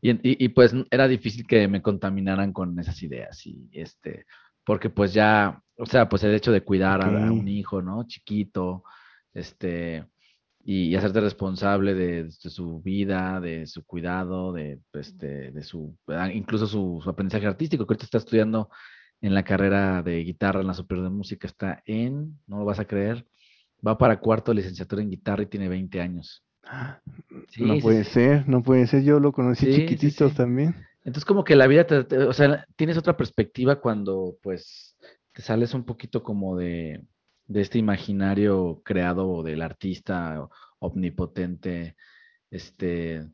y, 0.01 0.11
y, 0.11 0.45
y, 0.45 0.49
pues 0.49 0.73
era 0.91 1.07
difícil 1.07 1.47
que 1.47 1.67
me 1.67 1.81
contaminaran 1.81 2.53
con 2.53 2.77
esas 2.79 3.01
ideas 3.03 3.45
y 3.47 3.67
este, 3.73 4.25
porque 4.63 4.89
pues 4.91 5.13
ya, 5.13 5.61
o 5.77 5.85
sea, 5.87 6.07
pues 6.09 6.23
el 6.23 6.35
hecho 6.35 6.51
de 6.51 6.63
cuidar 6.63 7.01
a, 7.01 7.27
a 7.27 7.31
un 7.33 7.47
hijo, 7.47 7.81
¿no? 7.81 8.05
Chiquito, 8.07 8.83
este, 9.33 10.05
y, 10.63 10.89
y 10.89 10.95
hacerte 10.95 11.21
responsable 11.21 11.93
de, 11.93 12.23
de 12.25 12.31
su 12.31 12.81
vida, 12.81 13.39
de 13.39 13.65
su 13.67 13.85
cuidado, 13.85 14.53
de, 14.53 14.79
este, 14.93 15.51
de 15.51 15.63
su, 15.63 15.97
ah, 16.07 16.31
incluso 16.31 16.67
su, 16.67 16.99
su 17.03 17.09
aprendizaje 17.09 17.47
artístico, 17.47 17.85
que 17.85 17.93
ahorita 17.93 18.05
está 18.05 18.17
estudiando 18.19 18.69
en 19.21 19.33
la 19.33 19.43
carrera 19.43 20.03
de 20.03 20.23
guitarra 20.23 20.61
en 20.61 20.67
la 20.67 20.73
Superior 20.73 21.05
de 21.09 21.15
Música, 21.15 21.47
está 21.47 21.81
en, 21.85 22.39
no 22.47 22.59
lo 22.59 22.65
vas 22.65 22.79
a 22.79 22.85
creer, 22.85 23.25
va 23.85 23.97
para 23.97 24.19
cuarto 24.19 24.51
de 24.51 24.55
licenciatura 24.57 25.01
en 25.01 25.09
guitarra 25.09 25.43
y 25.43 25.47
tiene 25.47 25.69
20 25.69 26.01
años. 26.01 26.43
no 27.59 27.75
Sí, 27.75 27.81
sí, 27.81 27.81
puede 27.83 28.03
sí. 28.03 28.11
ser, 28.11 28.47
no 28.47 28.63
puede 28.63 28.87
ser. 28.87 29.03
Yo 29.03 29.19
lo 29.19 29.31
conocí 29.31 29.65
chiquititos 29.67 30.33
también. 30.35 30.75
Entonces 31.03 31.25
como 31.25 31.43
que 31.43 31.55
la 31.55 31.67
vida, 31.67 31.85
te- 31.87 32.03
te- 32.03 32.17
o 32.19 32.33
sea, 32.33 32.65
tienes 32.75 32.97
otra 32.97 33.15
perspectiva 33.15 33.79
cuando 33.79 34.37
pues 34.41 34.95
te 35.33 35.41
sales 35.41 35.73
un 35.73 35.85
poquito 35.85 36.21
como 36.23 36.57
de, 36.57 37.01
de 37.45 37.61
este 37.61 37.77
imaginario 37.77 38.81
creado 38.83 39.41
del 39.43 39.61
artista 39.61 40.47
omnipotente, 40.79 41.95
este, 42.51 43.25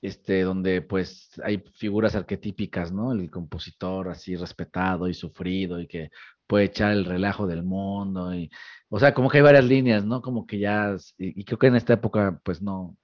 este, 0.00 0.42
donde 0.42 0.82
pues 0.82 1.30
hay 1.44 1.62
figuras 1.76 2.14
arquetípicas, 2.14 2.92
¿no? 2.92 3.12
El 3.12 3.30
compositor 3.30 4.08
así 4.08 4.36
respetado 4.36 5.08
y 5.08 5.14
sufrido 5.14 5.80
y 5.80 5.88
que 5.88 6.10
puede 6.48 6.66
echar 6.66 6.92
el 6.92 7.04
relajo 7.04 7.46
del 7.46 7.62
mundo 7.62 8.34
y, 8.34 8.50
o 8.90 8.98
sea, 8.98 9.14
como 9.14 9.30
que 9.30 9.38
hay 9.38 9.44
varias 9.44 9.64
líneas, 9.64 10.04
¿no? 10.04 10.22
Como 10.22 10.46
que 10.46 10.58
ya, 10.58 10.96
y, 11.18 11.40
y 11.40 11.44
creo 11.44 11.58
que 11.58 11.68
en 11.68 11.76
esta 11.76 11.94
época 11.94 12.40
pues 12.44 12.62
no, 12.62 12.96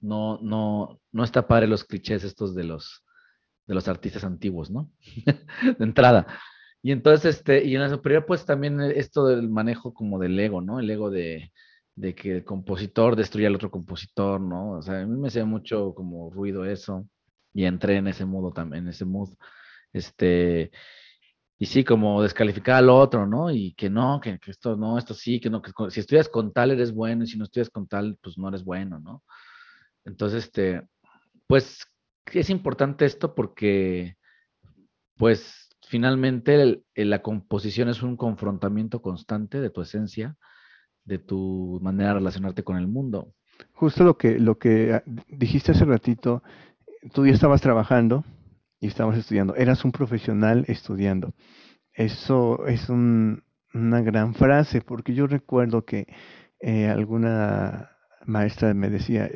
no, 0.00 0.38
no, 0.42 1.00
no 1.12 1.24
está 1.24 1.46
padre 1.46 1.66
los 1.66 1.84
clichés 1.84 2.24
estos 2.24 2.54
de 2.54 2.64
los, 2.64 3.04
de 3.66 3.74
los 3.74 3.88
artistas 3.88 4.24
antiguos, 4.24 4.70
¿no? 4.70 4.90
De 5.78 5.84
entrada. 5.84 6.26
Y 6.82 6.92
entonces, 6.92 7.36
este, 7.36 7.64
y 7.64 7.74
en 7.74 7.80
la 7.80 7.88
superior, 7.88 8.26
pues 8.26 8.44
también 8.44 8.80
esto 8.80 9.26
del 9.26 9.48
manejo 9.48 9.94
como 9.94 10.18
del 10.18 10.38
ego, 10.38 10.60
¿no? 10.60 10.80
El 10.80 10.90
ego 10.90 11.10
de, 11.10 11.50
de 11.96 12.14
que 12.14 12.36
el 12.36 12.44
compositor 12.44 13.16
destruye 13.16 13.46
al 13.46 13.54
otro 13.54 13.70
compositor, 13.70 14.40
¿no? 14.40 14.72
O 14.72 14.82
sea, 14.82 15.00
a 15.00 15.06
mí 15.06 15.18
me 15.18 15.28
hacía 15.28 15.46
mucho 15.46 15.94
como 15.94 16.30
ruido 16.30 16.64
eso. 16.66 17.08
Y 17.54 17.64
entré 17.64 17.96
en 17.96 18.08
ese 18.08 18.26
modo 18.26 18.52
también, 18.52 18.84
en 18.84 18.90
ese 18.90 19.04
mood. 19.06 19.30
Este, 19.92 20.72
y 21.58 21.66
sí, 21.66 21.84
como 21.84 22.22
descalificar 22.22 22.76
al 22.76 22.90
otro, 22.90 23.26
¿no? 23.26 23.50
Y 23.50 23.74
que 23.74 23.88
no, 23.88 24.20
que, 24.20 24.38
esto 24.46 24.76
no, 24.76 24.98
esto 24.98 25.14
sí, 25.14 25.40
que 25.40 25.50
no, 25.50 25.62
que 25.62 25.72
si 25.90 26.00
estudias 26.00 26.28
con 26.28 26.52
tal 26.52 26.72
eres 26.72 26.92
bueno, 26.92 27.24
y 27.24 27.26
si 27.26 27.38
no 27.38 27.44
estudias 27.44 27.70
con 27.70 27.86
tal, 27.86 28.18
pues 28.22 28.36
no 28.38 28.48
eres 28.48 28.64
bueno, 28.64 28.98
¿no? 28.98 29.22
Entonces, 30.04 30.44
este, 30.44 30.82
pues 31.46 31.80
es 32.32 32.50
importante 32.50 33.04
esto 33.04 33.34
porque, 33.34 34.16
pues, 35.16 35.68
finalmente 35.86 36.82
la 36.94 37.22
composición 37.22 37.88
es 37.88 38.02
un 38.02 38.16
confrontamiento 38.16 39.00
constante 39.00 39.60
de 39.60 39.70
tu 39.70 39.82
esencia, 39.82 40.36
de 41.04 41.18
tu 41.18 41.78
manera 41.82 42.10
de 42.10 42.14
relacionarte 42.14 42.64
con 42.64 42.76
el 42.76 42.88
mundo. 42.88 43.32
Justo 43.72 44.02
lo 44.02 44.16
que, 44.16 44.40
lo 44.40 44.58
que 44.58 44.94
ah, 44.94 45.02
dijiste 45.28 45.72
hace 45.72 45.84
ratito, 45.84 46.42
tú 47.12 47.26
ya 47.26 47.32
estabas 47.32 47.60
trabajando 47.60 48.24
y 48.84 48.88
estabas 48.88 49.16
estudiando. 49.16 49.56
Eras 49.56 49.82
un 49.86 49.92
profesional 49.92 50.66
estudiando. 50.68 51.32
Eso 51.94 52.66
es 52.66 52.90
una 52.90 54.02
gran 54.02 54.34
frase, 54.34 54.82
porque 54.82 55.14
yo 55.14 55.26
recuerdo 55.26 55.86
que 55.86 56.06
eh, 56.60 56.88
alguna 56.88 57.92
maestra 58.26 58.74
me 58.74 58.90
decía, 58.90 59.30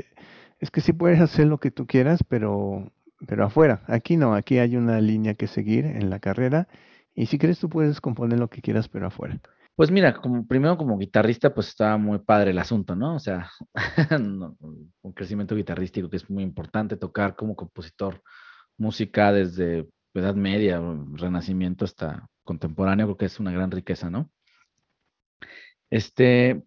es 0.58 0.70
que 0.70 0.82
sí 0.82 0.92
puedes 0.92 1.18
hacer 1.20 1.46
lo 1.46 1.58
que 1.60 1.70
tú 1.70 1.86
quieras, 1.86 2.22
pero, 2.28 2.92
pero 3.26 3.46
afuera. 3.46 3.80
Aquí 3.86 4.18
no, 4.18 4.34
aquí 4.34 4.58
hay 4.58 4.76
una 4.76 5.00
línea 5.00 5.32
que 5.32 5.46
seguir 5.46 5.86
en 5.86 6.10
la 6.10 6.18
carrera 6.18 6.68
y 7.14 7.24
si 7.24 7.38
quieres 7.38 7.58
tú 7.58 7.70
puedes 7.70 8.02
componer 8.02 8.38
lo 8.38 8.48
que 8.48 8.60
quieras, 8.60 8.86
pero 8.90 9.06
afuera. 9.06 9.40
Pues 9.76 9.90
mira, 9.90 10.12
como, 10.12 10.46
primero 10.46 10.76
como 10.76 10.98
guitarrista, 10.98 11.54
pues 11.54 11.68
estaba 11.68 11.96
muy 11.96 12.18
padre 12.18 12.50
el 12.50 12.58
asunto, 12.58 12.94
¿no? 12.94 13.14
O 13.14 13.18
sea, 13.18 13.50
un 14.10 15.12
crecimiento 15.14 15.56
guitarrístico 15.56 16.10
que 16.10 16.18
es 16.18 16.28
muy 16.28 16.42
importante, 16.42 16.98
tocar 16.98 17.34
como 17.34 17.56
compositor 17.56 18.22
música 18.78 19.32
desde 19.32 19.88
Edad 20.14 20.34
Media, 20.34 20.80
Renacimiento 21.12 21.84
hasta 21.84 22.28
contemporáneo, 22.44 23.06
creo 23.06 23.16
que 23.16 23.26
es 23.26 23.40
una 23.40 23.52
gran 23.52 23.70
riqueza, 23.70 24.10
¿no? 24.10 24.30
Este, 25.90 26.62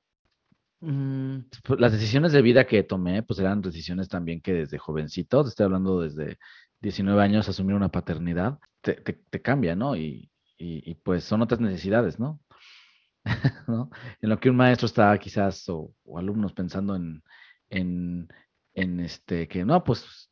mm, 0.82 1.40
pues, 1.64 1.80
las 1.80 1.92
decisiones 1.92 2.32
de 2.32 2.42
vida 2.42 2.66
que 2.66 2.84
tomé, 2.84 3.24
pues 3.24 3.40
eran 3.40 3.62
decisiones 3.62 4.10
también 4.10 4.42
que 4.42 4.54
desde 4.54 4.78
jovencito, 4.78 5.44
te 5.44 5.50
estoy 5.50 5.66
hablando 5.66 6.02
desde 6.02 6.38
19 6.82 7.22
años, 7.22 7.50
asumir 7.50 7.76
una 7.76 7.90
paternidad, 7.90 8.60
te, 8.82 8.94
te, 8.96 9.42
cambia, 9.42 9.76
¿no? 9.76 9.96
Y, 9.96 10.32
y, 10.58 10.96
pues 10.96 11.24
son 11.24 11.42
otras 11.42 11.60
necesidades, 11.60 12.20
¿no? 12.20 12.40
¿no? 13.68 13.90
En 14.22 14.30
lo 14.30 14.40
que 14.40 14.50
un 14.50 14.56
maestro 14.56 14.88
estaba 14.88 15.18
quizás, 15.18 15.68
o, 15.70 15.94
alumnos 16.18 16.54
pensando 16.54 16.96
en, 16.96 17.24
en, 17.70 18.28
en, 18.74 19.00
este, 19.00 19.48
que 19.48 19.66
no, 19.66 19.84
pues 19.84 20.31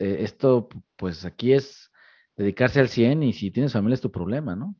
eh, 0.00 0.24
esto, 0.24 0.68
pues 0.96 1.24
aquí 1.24 1.52
es 1.52 1.92
dedicarse 2.36 2.80
al 2.80 2.88
100 2.88 3.22
y 3.22 3.32
si 3.34 3.50
tienes 3.50 3.72
familia 3.74 3.94
es 3.94 4.00
tu 4.00 4.10
problema, 4.10 4.56
¿no? 4.56 4.74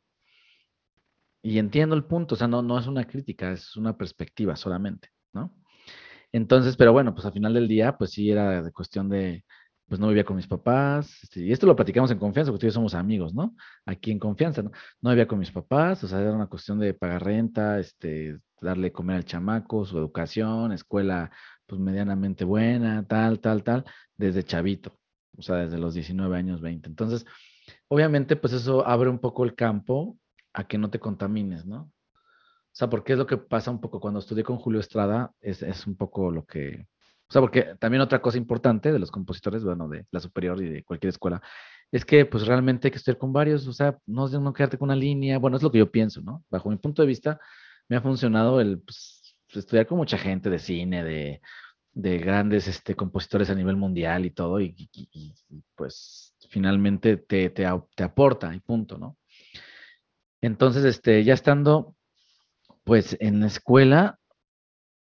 Y 1.43 1.59
entiendo 1.59 1.95
el 1.95 2.05
punto, 2.05 2.35
o 2.35 2.39
sea, 2.39 2.49
no, 2.49 2.63
no 2.63 2.79
es 2.79 2.87
una 2.87 3.07
crítica, 3.07 3.53
es 3.53 3.77
una 3.77 3.97
perspectiva 3.97 4.57
solamente, 4.57 5.11
¿no? 5.33 5.55
Entonces, 6.33 6.77
pero 6.77 6.93
bueno, 6.93 7.15
pues 7.15 7.27
al 7.27 7.33
final 7.33 7.55
del 7.55 7.69
día, 7.69 7.97
pues 7.99 8.13
sí 8.13 8.31
era 8.31 8.63
de 8.63 8.73
cuestión 8.73 9.09
de, 9.09 9.45
pues 9.89 10.01
no 10.01 10.09
vivía 10.09 10.25
con 10.25 10.37
mis 10.37 10.47
papás, 10.47 11.19
este, 11.23 11.41
y 11.41 11.53
esto 11.53 11.67
lo 11.67 11.77
platicamos 11.77 12.11
en 12.11 12.19
confianza, 12.19 12.53
porque 12.53 12.71
somos 12.71 12.95
amigos, 12.95 13.35
¿no? 13.35 13.57
Aquí 13.87 14.13
en 14.13 14.19
confianza, 14.19 14.63
¿no? 14.63 14.71
No 15.03 15.11
vivía 15.11 15.27
con 15.27 15.39
mis 15.39 15.51
papás, 15.51 16.05
o 16.05 16.09
sea, 16.09 16.21
era 16.21 16.33
una 16.33 16.47
cuestión 16.47 16.79
de 16.79 16.95
pagar 16.95 17.25
renta, 17.25 17.79
este, 17.81 18.39
darle 18.61 18.93
comer 18.93 19.17
al 19.17 19.25
chamaco, 19.25 19.85
su 19.85 19.99
educación, 19.99 20.73
escuela, 20.73 21.31
pues 21.67 21.81
medianamente 21.81 22.45
buena, 22.45 23.07
tal, 23.07 23.41
tal, 23.41 23.65
tal, 23.65 23.85
desde 24.17 24.45
chavito, 24.45 25.00
o 25.37 25.43
sea, 25.43 25.57
desde 25.57 25.79
los 25.79 25.95
19 25.95 26.37
años, 26.37 26.61
20. 26.61 26.89
Entonces, 26.89 27.27
obviamente, 27.89 28.37
pues 28.37 28.53
eso 28.53 28.87
abre 28.87 29.11
un 29.11 29.19
poco 29.19 29.45
el 29.45 29.55
campo 29.55 30.19
a 30.53 30.67
que 30.67 30.79
no 30.79 30.91
te 30.91 30.99
contamines, 30.99 31.67
¿no? 31.67 31.83
O 31.83 32.73
sea, 32.73 32.89
porque 32.89 33.13
es 33.13 33.19
lo 33.19 33.27
que 33.27 33.37
pasa 33.37 33.71
un 33.71 33.81
poco 33.81 34.01
cuando 34.01 34.21
estudié 34.21 34.45
con 34.45 34.57
Julio 34.59 34.81
Estrada, 34.81 35.33
es, 35.41 35.63
es 35.63 35.87
un 35.87 35.97
poco 35.97 36.31
lo 36.31 36.45
que, 36.47 36.87
o 37.29 37.33
sea, 37.33 37.41
porque 37.41 37.75
también 37.79 38.01
otra 38.01 38.23
cosa 38.23 38.39
importante 38.39 38.93
de 38.93 38.99
los 38.99 39.11
compositores, 39.11 39.65
bueno, 39.65 39.89
de 39.89 40.07
la 40.11 40.21
superior 40.21 40.63
y 40.63 40.69
de 40.69 40.85
cualquier 40.85 41.11
escuela, 41.11 41.43
es 41.91 42.05
que 42.05 42.25
pues 42.27 42.47
realmente 42.47 42.89
hay 42.89 42.93
que 42.93 42.99
estudiar 42.99 43.19
con 43.19 43.33
varios, 43.33 43.67
o 43.67 43.73
sea, 43.73 43.99
no, 44.07 44.29
no 44.29 44.53
quedarte 44.53 44.79
con 44.79 44.89
una 44.89 44.97
línea, 44.97 45.39
bueno, 45.39 45.57
es 45.57 45.63
lo 45.63 45.73
que 45.73 45.79
yo 45.79 45.91
pienso, 45.91 46.21
¿no? 46.23 46.45
Bajo 46.49 46.71
mi 46.71 46.77
punto 46.77 47.03
de 47.03 47.09
vista, 47.09 47.41
me 47.89 47.97
ha 47.97 48.01
funcionado 48.01 48.61
el 48.61 48.81
pues, 48.81 49.37
estudiar 49.49 49.87
con 49.87 49.99
mucha 49.99 50.19
gente 50.19 50.49
de 50.51 50.59
cine, 50.59 51.03
de, 51.03 51.41
de 51.93 52.19
grandes 52.19 52.69
este, 52.69 52.95
compositores 52.95 53.51
a 53.51 53.55
nivel 53.55 53.77
mundial 53.77 54.25
y 54.25 54.31
todo, 54.31 54.61
y, 54.61 54.75
pues 55.75 56.35
finalmente 56.49 57.17
te, 57.17 57.51
te, 57.51 57.67
aporta 57.67 58.55
y 58.55 58.61
punto, 58.61 58.99
¿no? 58.99 59.17
Entonces, 60.41 60.85
este, 60.85 61.23
ya 61.25 61.35
estando 61.35 61.95
pues 62.85 63.17
en 63.21 63.41
la 63.41 63.47
escuela, 63.47 64.19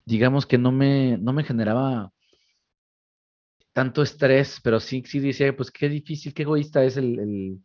digamos 0.04 0.46
que 0.46 0.58
no 0.58 0.72
me, 0.72 1.18
no 1.18 1.32
me 1.32 1.44
generaba 1.44 2.12
tanto 3.74 4.02
estrés, 4.02 4.60
pero 4.62 4.80
sí, 4.80 5.02
sí 5.04 5.18
decía, 5.18 5.54
pues 5.54 5.70
qué 5.70 5.88
difícil, 5.88 6.32
qué 6.32 6.42
egoísta 6.42 6.84
es 6.84 6.96
el, 6.96 7.60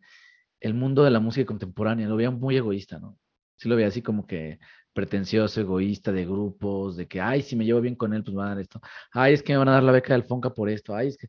mundo 0.74 1.04
de 1.04 1.10
la 1.10 1.20
música 1.20 1.46
contemporánea. 1.46 2.08
Lo 2.08 2.16
veía 2.16 2.32
muy 2.32 2.56
egoísta, 2.56 2.98
¿no? 2.98 3.16
Sí 3.56 3.68
lo 3.68 3.76
veía 3.76 3.88
así 3.88 4.02
como 4.02 4.26
que 4.26 4.58
pretencioso, 4.92 5.60
egoísta, 5.60 6.12
de 6.12 6.24
grupos, 6.24 6.96
de 6.96 7.06
que, 7.06 7.20
ay, 7.20 7.42
si 7.42 7.56
me 7.56 7.64
llevo 7.64 7.80
bien 7.80 7.94
con 7.96 8.12
él, 8.14 8.22
pues 8.22 8.34
me 8.34 8.38
van 8.38 8.48
a 8.48 8.54
dar 8.54 8.60
esto. 8.60 8.80
Ay, 9.12 9.34
es 9.34 9.42
que 9.42 9.52
me 9.52 9.58
van 9.58 9.68
a 9.68 9.72
dar 9.72 9.82
la 9.82 9.92
beca 9.92 10.14
del 10.14 10.24
Fonca 10.24 10.50
por 10.50 10.68
esto. 10.68 10.94
Ay, 10.94 11.08
es 11.08 11.16
que... 11.16 11.28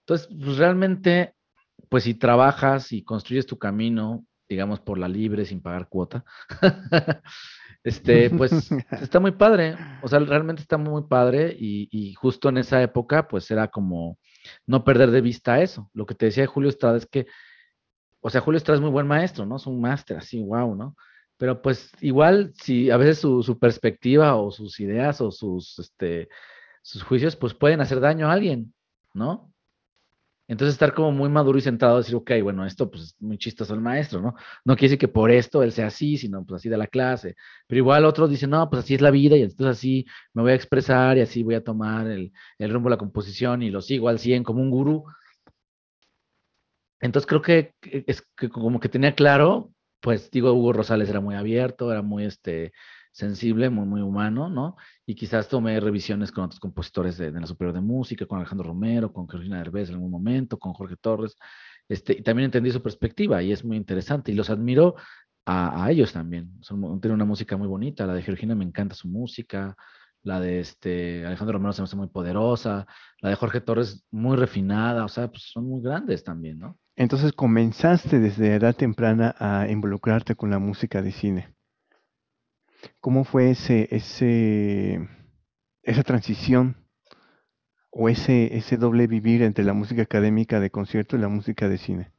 Entonces, 0.00 0.28
pues 0.42 0.56
realmente, 0.56 1.34
pues 1.88 2.04
si 2.04 2.14
trabajas 2.14 2.92
y 2.92 3.04
construyes 3.04 3.46
tu 3.46 3.58
camino, 3.58 4.24
digamos, 4.48 4.80
por 4.80 4.98
la 4.98 5.08
libre, 5.08 5.44
sin 5.44 5.60
pagar 5.60 5.88
cuota, 5.88 6.24
este, 7.84 8.30
pues 8.30 8.70
está 9.02 9.20
muy 9.20 9.32
padre, 9.32 9.76
o 10.02 10.08
sea, 10.08 10.18
realmente 10.20 10.62
está 10.62 10.78
muy 10.78 11.02
padre 11.02 11.54
y, 11.58 12.14
justo 12.14 12.48
en 12.48 12.58
esa 12.58 12.82
época, 12.82 13.28
pues 13.28 13.50
era 13.50 13.68
como 13.68 14.18
no 14.66 14.82
perder 14.84 15.10
de 15.10 15.20
vista 15.20 15.60
eso. 15.60 15.90
Lo 15.92 16.06
que 16.06 16.14
te 16.14 16.26
decía 16.26 16.44
de 16.44 16.48
Julio 16.48 16.70
Estrada 16.70 16.96
es 16.96 17.06
que, 17.06 17.26
o 18.20 18.30
sea, 18.30 18.40
Julio 18.40 18.56
Estrada 18.56 18.76
es 18.76 18.82
muy 18.82 18.90
buen 18.90 19.06
maestro, 19.06 19.44
¿no? 19.44 19.56
Es 19.56 19.66
un 19.66 19.80
máster, 19.80 20.16
así, 20.16 20.42
wow, 20.42 20.74
¿no? 20.74 20.96
Pero 21.38 21.62
pues 21.62 21.90
igual, 22.00 22.52
si 22.54 22.90
a 22.90 22.96
veces 22.96 23.20
su, 23.20 23.58
perspectiva 23.58 24.36
o 24.36 24.50
sus 24.50 24.80
ideas 24.80 25.20
o 25.20 25.30
sus, 25.30 25.78
este, 25.78 26.28
sus 26.82 27.02
juicios, 27.04 27.36
pues 27.36 27.54
pueden 27.54 27.80
hacer 27.80 28.00
daño 28.00 28.28
a 28.28 28.32
alguien, 28.32 28.74
¿no? 29.14 29.52
Entonces 30.48 30.74
estar 30.74 30.94
como 30.94 31.12
muy 31.12 31.28
maduro 31.28 31.58
y 31.58 31.60
centrado, 31.60 31.98
decir, 31.98 32.16
ok, 32.16 32.32
bueno, 32.42 32.64
esto 32.66 32.90
pues 32.90 33.02
es 33.04 33.16
muy 33.20 33.38
chistoso 33.38 33.74
el 33.74 33.80
maestro, 33.82 34.20
¿no? 34.22 34.34
No 34.64 34.74
quiere 34.76 34.88
decir 34.88 34.98
que 34.98 35.08
por 35.08 35.30
esto 35.30 35.62
él 35.62 35.72
sea 35.72 35.88
así, 35.88 36.16
sino 36.16 36.44
pues 36.44 36.60
así 36.60 36.68
de 36.70 36.78
la 36.78 36.86
clase. 36.86 37.36
Pero 37.66 37.78
igual 37.80 38.04
otros 38.06 38.30
dicen, 38.30 38.50
no, 38.50 38.68
pues 38.70 38.84
así 38.84 38.94
es 38.94 39.02
la 39.02 39.10
vida 39.10 39.36
y 39.36 39.42
entonces 39.42 39.78
así 39.78 40.06
me 40.32 40.42
voy 40.42 40.52
a 40.52 40.54
expresar 40.54 41.18
y 41.18 41.20
así 41.20 41.42
voy 41.42 41.54
a 41.54 41.62
tomar 41.64 42.06
el, 42.08 42.32
el 42.58 42.72
rumbo 42.72 42.88
de 42.88 42.94
la 42.94 42.98
composición 42.98 43.62
y 43.62 43.70
lo 43.70 43.82
sigo 43.82 44.08
al 44.08 44.18
100 44.18 44.42
como 44.42 44.62
un 44.62 44.70
gurú. 44.70 45.04
Entonces 47.00 47.28
creo 47.28 47.42
que 47.42 47.74
es 47.82 48.22
que 48.36 48.48
como 48.48 48.80
que 48.80 48.88
tenía 48.88 49.14
claro, 49.14 49.70
pues 50.00 50.30
digo, 50.30 50.52
Hugo 50.52 50.72
Rosales 50.72 51.08
era 51.08 51.20
muy 51.20 51.34
abierto, 51.34 51.90
era 51.92 52.02
muy 52.02 52.24
este 52.24 52.72
sensible, 53.12 53.68
muy, 53.70 53.86
muy 53.86 54.00
humano, 54.00 54.48
¿no? 54.48 54.76
Y 55.04 55.14
quizás 55.14 55.48
tomé 55.48 55.80
revisiones 55.80 56.30
con 56.30 56.44
otros 56.44 56.60
compositores 56.60 57.18
de, 57.18 57.32
la 57.32 57.46
Superior 57.46 57.74
de 57.74 57.80
Música, 57.80 58.26
con 58.26 58.38
Alejandro 58.38 58.68
Romero, 58.68 59.12
con 59.12 59.28
Georgina 59.28 59.58
Derbez 59.58 59.88
en 59.88 59.96
algún 59.96 60.10
momento, 60.10 60.58
con 60.58 60.72
Jorge 60.72 60.96
Torres, 61.00 61.36
este, 61.88 62.12
y 62.14 62.22
también 62.22 62.46
entendí 62.46 62.70
su 62.70 62.82
perspectiva 62.82 63.42
y 63.42 63.50
es 63.52 63.64
muy 63.64 63.76
interesante 63.76 64.30
y 64.30 64.34
los 64.34 64.50
admiro 64.50 64.94
a, 65.46 65.90
ellos 65.90 66.12
también. 66.12 66.52
Son, 66.60 67.00
tienen 67.00 67.14
una 67.14 67.24
música 67.24 67.56
muy 67.56 67.66
bonita, 67.66 68.06
la 68.06 68.14
de 68.14 68.22
Georgina 68.22 68.54
me 68.54 68.64
encanta 68.64 68.94
su 68.94 69.08
música, 69.08 69.74
la 70.22 70.40
de 70.40 70.60
este 70.60 71.24
Alejandro 71.26 71.54
Romero 71.54 71.72
se 71.72 71.80
me 71.82 71.84
hace 71.84 71.96
muy 71.96 72.08
poderosa, 72.08 72.86
la 73.20 73.30
de 73.30 73.36
Jorge 73.36 73.60
Torres 73.62 74.04
muy 74.10 74.36
refinada, 74.36 75.04
o 75.04 75.08
sea, 75.08 75.28
pues 75.28 75.44
son 75.44 75.64
muy 75.66 75.82
grandes 75.82 76.22
también, 76.22 76.58
¿no? 76.58 76.78
Entonces 76.98 77.32
comenzaste 77.32 78.18
desde 78.18 78.56
edad 78.56 78.74
temprana 78.74 79.32
a 79.38 79.68
involucrarte 79.70 80.34
con 80.34 80.50
la 80.50 80.58
música 80.58 81.00
de 81.00 81.12
cine. 81.12 81.54
¿Cómo 82.98 83.22
fue 83.22 83.50
ese, 83.50 83.86
ese, 83.92 85.08
esa 85.84 86.02
transición 86.02 86.88
o 87.92 88.08
ese, 88.08 88.56
ese 88.56 88.76
doble 88.76 89.06
vivir 89.06 89.42
entre 89.42 89.64
la 89.64 89.74
música 89.74 90.02
académica 90.02 90.58
de 90.58 90.70
concierto 90.70 91.14
y 91.14 91.20
la 91.20 91.28
música 91.28 91.68
de 91.68 91.78
cine? 91.78 92.12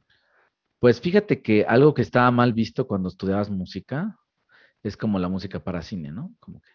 Pues 0.78 0.98
fíjate 1.02 1.42
que 1.42 1.66
algo 1.66 1.92
que 1.92 2.00
estaba 2.00 2.30
mal 2.30 2.54
visto 2.54 2.86
cuando 2.86 3.10
estudiabas 3.10 3.50
música 3.50 4.16
es 4.82 4.96
como 4.96 5.18
la 5.18 5.28
música 5.28 5.62
para 5.62 5.82
cine, 5.82 6.10
¿no? 6.10 6.34
Como 6.40 6.62
que, 6.62 6.70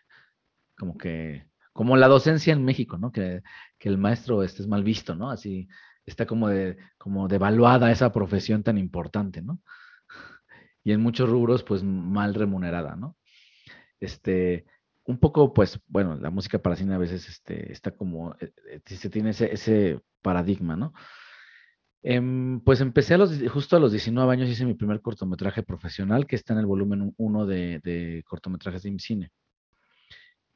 como 0.77 0.95
que, 0.95 1.47
como 1.73 1.97
la 1.97 2.07
docencia 2.07 2.53
en 2.53 2.65
México, 2.65 2.99
¿no? 2.99 3.11
Que, 3.11 3.41
que 3.79 3.89
el 3.89 3.97
maestro 3.97 4.43
este 4.43 4.61
es 4.61 4.67
mal 4.67 4.83
visto, 4.83 5.15
¿no? 5.15 5.31
Así 5.31 5.67
está 6.05 6.25
como 6.25 6.49
de, 6.49 6.77
como 6.97 7.27
devaluada 7.27 7.91
esa 7.91 8.11
profesión 8.11 8.63
tan 8.63 8.77
importante, 8.77 9.41
¿no? 9.41 9.59
Y 10.83 10.91
en 10.91 11.01
muchos 11.01 11.29
rubros, 11.29 11.63
pues 11.63 11.83
mal 11.83 12.35
remunerada, 12.35 12.95
¿no? 12.95 13.17
este, 13.99 14.65
un 15.05 15.19
poco, 15.19 15.53
pues, 15.53 15.79
bueno, 15.87 16.15
la 16.15 16.29
música 16.29 16.59
para 16.59 16.75
cine 16.75 16.95
a 16.95 16.99
veces 16.99 17.27
este, 17.27 17.71
está 17.71 17.91
como, 17.91 18.35
eh, 18.39 18.51
eh, 18.69 18.81
se 18.85 19.09
tiene 19.09 19.31
ese, 19.31 19.53
ese 19.53 19.99
paradigma, 20.21 20.75
¿no? 20.75 20.93
Em, 22.01 22.59
pues 22.61 22.81
empecé 22.81 23.15
a 23.15 23.17
los, 23.17 23.31
justo 23.49 23.75
a 23.75 23.79
los 23.79 23.91
19 23.91 24.31
años, 24.31 24.49
hice 24.49 24.65
mi 24.65 24.75
primer 24.75 25.01
cortometraje 25.01 25.63
profesional, 25.63 26.27
que 26.27 26.35
está 26.35 26.53
en 26.53 26.59
el 26.59 26.65
volumen 26.67 27.13
1 27.17 27.45
de, 27.47 27.79
de, 27.83 28.23
cortometrajes 28.27 28.83
de 28.83 28.89
IMCINE. 28.89 29.31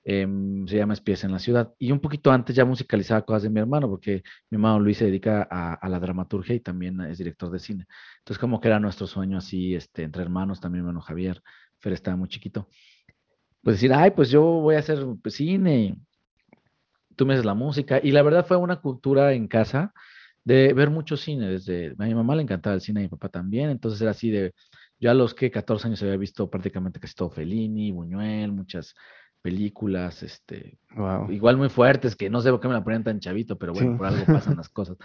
Em, 0.03 0.65
se 0.67 0.77
llama 0.77 0.93
Espías 0.93 1.23
en 1.23 1.31
la 1.31 1.39
Ciudad. 1.39 1.73
Y 1.77 1.91
un 1.91 1.99
poquito 1.99 2.31
antes 2.31 2.55
ya 2.55 2.65
musicalizaba 2.65 3.23
cosas 3.23 3.43
de 3.43 3.49
mi 3.49 3.59
hermano, 3.59 3.89
porque 3.89 4.23
mi 4.49 4.55
hermano 4.55 4.79
Luis 4.79 4.97
se 4.97 5.05
dedica 5.05 5.47
a, 5.49 5.89
la 5.89 5.99
dramaturgia 5.99 6.55
y 6.55 6.59
también 6.62 6.99
es 7.01 7.17
director 7.17 7.51
de 7.51 7.59
cine. 7.59 7.85
Entonces, 8.19 8.39
como 8.39 8.59
que 8.62 8.69
era 8.69 8.79
nuestro 8.79 9.07
sueño 9.07 9.38
así, 9.38 9.75
este, 9.75 10.03
entre 10.03 10.21
hermanos, 10.23 10.59
también 10.59 10.83
mi 10.83 10.89
hermano 10.89 11.01
Javier, 11.01 11.41
Fer 11.79 11.93
estaba 11.93 12.17
muy 12.17 12.29
chiquito 12.29 12.67
pues 13.62 13.77
decir, 13.77 13.93
ay, 13.93 14.12
pues 14.12 14.29
yo 14.29 14.41
voy 14.41 14.75
a 14.75 14.79
hacer 14.79 15.05
cine, 15.25 15.97
tú 17.15 17.25
me 17.25 17.33
haces 17.33 17.45
la 17.45 17.53
música. 17.53 17.99
Y 18.01 18.12
la 18.12 18.21
verdad 18.21 18.45
fue 18.45 18.57
una 18.57 18.81
cultura 18.81 19.33
en 19.33 19.47
casa 19.47 19.93
de 20.43 20.73
ver 20.73 20.89
mucho 20.89 21.17
cine, 21.17 21.47
desde, 21.49 21.95
a 21.97 22.05
mi 22.05 22.15
mamá 22.15 22.35
le 22.35 22.43
encantaba 22.43 22.75
el 22.75 22.81
cine, 22.81 23.01
a 23.01 23.03
mi 23.03 23.09
papá 23.09 23.29
también, 23.29 23.69
entonces 23.69 24.01
era 24.01 24.12
así 24.12 24.31
de, 24.31 24.53
yo 24.99 25.12
a 25.12 25.13
los 25.13 25.33
que 25.33 25.51
14 25.51 25.88
años 25.88 26.01
había 26.01 26.17
visto 26.17 26.49
prácticamente 26.49 26.99
casi 26.99 27.13
todo 27.13 27.29
Fellini, 27.29 27.91
Buñuel, 27.91 28.51
muchas 28.51 28.95
películas, 29.41 30.23
este, 30.23 30.78
Wow. 30.95 31.32
igual 31.32 31.58
muy 31.58 31.69
fuertes, 31.69 32.15
que 32.15 32.30
no 32.30 32.41
sé 32.41 32.49
por 32.52 32.60
qué 32.60 32.67
me 32.67 32.73
la 32.73 32.84
ponían 32.84 33.04
tan 33.04 33.19
chavito, 33.19 33.58
pero 33.58 33.73
bueno, 33.73 33.91
Sí. 33.91 33.97
por 33.97 34.08
algo 34.08 34.25
pasan 34.25 34.58
las 34.58 34.69
cosas. 34.73 34.97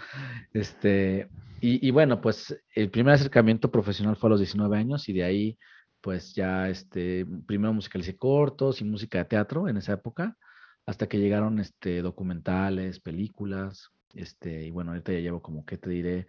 Este, 0.53 1.29
y, 1.61 1.87
y 1.87 1.91
bueno, 1.91 2.21
pues 2.21 2.55
el 2.73 2.89
primer 2.89 3.13
acercamiento 3.13 3.71
profesional 3.71 4.15
fue 4.15 4.27
a 4.29 4.31
los 4.31 4.39
19 4.39 4.77
años 4.77 5.07
y 5.09 5.13
de 5.13 5.23
ahí, 5.23 5.57
pues 6.01 6.33
ya, 6.35 6.69
este, 6.69 7.25
primero 7.47 7.73
musicalicé 7.73 8.17
cortos 8.17 8.81
y 8.81 8.83
música 8.83 9.17
de 9.19 9.25
teatro 9.25 9.67
en 9.67 9.77
esa 9.77 9.93
época, 9.93 10.37
hasta 10.85 11.07
que 11.07 11.17
llegaron, 11.17 11.59
este, 11.59 12.01
documentales, 12.01 12.99
películas, 12.99 13.89
este, 14.13 14.65
y 14.65 14.71
bueno, 14.71 14.91
ahorita 14.91 15.11
ya 15.13 15.19
llevo 15.19 15.41
como, 15.41 15.65
¿qué 15.65 15.77
te 15.77 15.89
diré, 15.89 16.27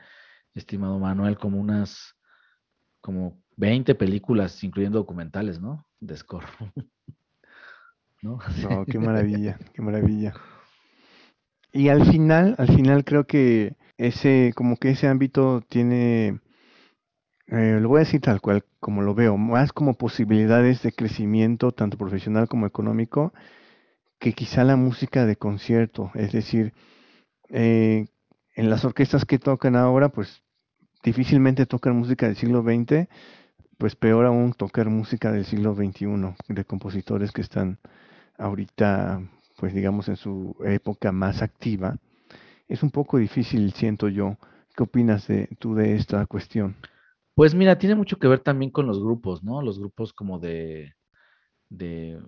estimado 0.55 0.99
Manuel? 0.99 1.37
Como 1.37 1.61
unas, 1.61 2.15
como 3.03 3.43
20 3.57 3.95
películas, 3.95 4.65
incluyendo 4.65 4.99
documentales, 4.99 5.61
¿no? 5.61 5.87
De 6.01 6.17
score, 6.17 6.47
¿no? 8.27 8.39
No, 8.69 8.85
qué 8.85 8.99
maravilla, 8.99 9.59
qué 9.73 9.83
maravilla. 9.83 10.35
Y 11.73 11.89
al 11.89 12.05
final, 12.07 12.55
al 12.59 12.69
final 12.69 13.05
creo 13.05 13.27
que 13.27 13.77
ese, 13.99 14.53
como 14.55 14.77
que 14.77 14.91
ese 14.91 15.09
ámbito 15.09 15.63
tiene, 15.69 16.41
eh, 17.49 17.79
lo 17.81 17.89
voy 17.89 17.99
a 17.99 18.05
decir 18.05 18.21
tal 18.21 18.41
cual, 18.41 18.65
como 18.81 19.03
lo 19.03 19.15
veo, 19.15 19.37
más 19.37 19.73
como 19.73 19.95
posibilidades 19.95 20.83
de 20.83 20.93
crecimiento, 20.93 21.73
tanto 21.73 21.99
profesional 21.99 22.49
como 22.49 22.67
económico, 22.67 23.33
que 24.19 24.33
quizá 24.33 24.65
la 24.65 24.77
música 24.77 25.27
de 25.27 25.37
concierto. 25.37 26.11
Es 26.15 26.33
decir, 26.33 26.73
eh, 27.51 28.07
en 28.55 28.71
las 28.71 28.85
orquestas 28.85 29.25
que 29.25 29.39
tocan 29.39 29.77
ahora, 29.77 30.09
pues 30.09 30.43
difícilmente 31.03 31.67
tocan 31.67 31.97
música 31.97 32.27
del 32.27 32.37
siglo 32.37 32.63
XX, 32.63 33.09
pues 33.79 33.95
peor 33.97 34.25
aún 34.25 34.55
tocar 34.55 34.89
música 34.89 35.31
del 35.31 35.45
siglo 35.45 35.75
XXI, 35.75 36.07
de 36.49 36.65
compositores 36.65 37.33
que 37.33 37.43
están 37.43 37.79
ahorita, 38.39 39.23
pues 39.57 39.75
digamos, 39.75 40.09
en 40.09 40.17
su 40.17 40.57
época 40.65 41.13
más 41.13 41.43
activa. 41.43 41.97
Es 42.69 42.83
un 42.83 42.91
poco 42.91 43.19
difícil, 43.19 43.73
siento 43.75 44.09
yo. 44.09 44.39
¿Qué 44.77 44.85
opinas 44.85 45.29
de, 45.29 45.49
tú 45.61 45.75
de 45.75 45.97
esta 45.97 46.27
cuestión? 46.27 46.77
Pues 47.35 47.55
mira, 47.55 47.79
tiene 47.79 47.95
mucho 47.95 48.19
que 48.19 48.29
ver 48.29 48.41
también 48.41 48.71
con 48.71 48.87
los 48.87 48.99
grupos, 49.03 49.43
¿no? 49.45 49.61
Los 49.63 49.79
grupos 49.79 50.13
como 50.13 50.39
de, 50.39 50.95
de, 51.71 52.21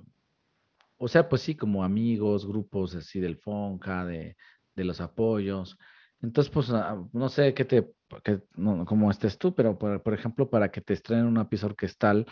o 0.99 1.09
sea, 1.09 1.29
pues 1.29 1.42
sí, 1.42 1.55
como 1.57 1.85
amigos, 1.85 2.47
grupos 2.47 2.94
así 2.94 3.21
del 3.21 3.37
Fonca, 3.38 4.05
de, 4.05 4.37
de 4.75 4.85
los 4.85 5.01
apoyos. 5.01 5.79
Entonces, 6.23 6.53
pues, 6.53 6.71
ah, 6.71 6.97
no 7.12 7.29
sé 7.29 7.55
qué 7.55 7.64
te, 7.64 7.88
qué- 8.25 8.42
no, 8.57 8.85
cómo 8.85 9.11
estés 9.11 9.38
tú, 9.38 9.55
pero 9.55 9.79
por, 9.79 10.03
por 10.03 10.14
ejemplo, 10.14 10.51
para 10.51 10.71
que 10.71 10.81
te 10.81 10.94
estrenen 10.94 11.27
una 11.27 11.49
pieza 11.49 11.66
orquestal, 11.66 12.27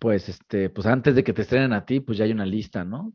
pues, 0.00 0.28
este, 0.28 0.70
pues 0.70 0.86
antes 0.88 1.14
de 1.14 1.22
que 1.22 1.32
te 1.32 1.42
estrenen 1.42 1.72
a 1.72 1.86
ti, 1.86 2.00
pues 2.00 2.18
ya 2.18 2.24
hay 2.24 2.32
una 2.32 2.46
lista, 2.46 2.84
¿no? 2.84 3.12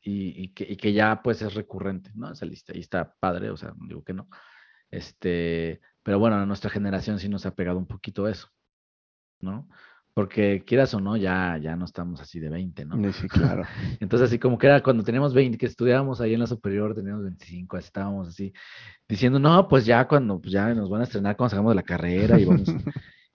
Y, 0.00 0.44
y 0.44 0.48
que, 0.54 0.64
y 0.64 0.76
que 0.76 0.92
ya, 0.92 1.22
pues, 1.22 1.42
es 1.42 1.54
recurrente, 1.54 2.12
¿no? 2.14 2.30
Esa 2.30 2.46
lista, 2.46 2.72
y 2.76 2.80
está 2.80 3.14
padre, 3.18 3.50
o 3.50 3.56
sea, 3.56 3.74
no 3.76 3.88
digo 3.88 4.04
que 4.04 4.12
no. 4.12 4.28
Este, 4.90 5.80
pero 6.04 6.20
bueno, 6.20 6.36
a 6.36 6.46
nuestra 6.46 6.70
generación 6.70 7.18
sí 7.18 7.28
nos 7.28 7.46
ha 7.46 7.54
pegado 7.54 7.78
un 7.78 7.86
poquito 7.86 8.28
eso. 8.28 8.48
¿no? 9.40 9.68
Porque 10.14 10.64
quieras 10.66 10.92
o 10.94 11.00
no, 11.00 11.16
ya, 11.16 11.58
ya 11.58 11.76
no 11.76 11.84
estamos 11.84 12.20
así 12.20 12.40
de 12.40 12.48
20, 12.48 12.84
¿no? 12.86 13.12
Sí, 13.12 13.28
claro. 13.28 13.62
Entonces, 14.00 14.28
así 14.28 14.38
como 14.38 14.58
que 14.58 14.66
era 14.66 14.82
cuando 14.82 15.04
teníamos 15.04 15.32
20, 15.32 15.56
que 15.56 15.66
estudiábamos 15.66 16.20
ahí 16.20 16.34
en 16.34 16.40
la 16.40 16.46
superior, 16.46 16.94
teníamos 16.94 17.22
25, 17.22 17.76
así 17.76 17.86
estábamos 17.86 18.28
así, 18.28 18.52
diciendo, 19.08 19.38
no, 19.38 19.68
pues 19.68 19.86
ya 19.86 20.08
cuando, 20.08 20.40
pues 20.40 20.52
ya 20.52 20.74
nos 20.74 20.90
van 20.90 21.02
a 21.02 21.04
estrenar 21.04 21.36
cuando 21.36 21.50
salgamos 21.50 21.70
de 21.70 21.76
la 21.76 21.82
carrera 21.84 22.40
y 22.40 22.44
vamos. 22.44 22.68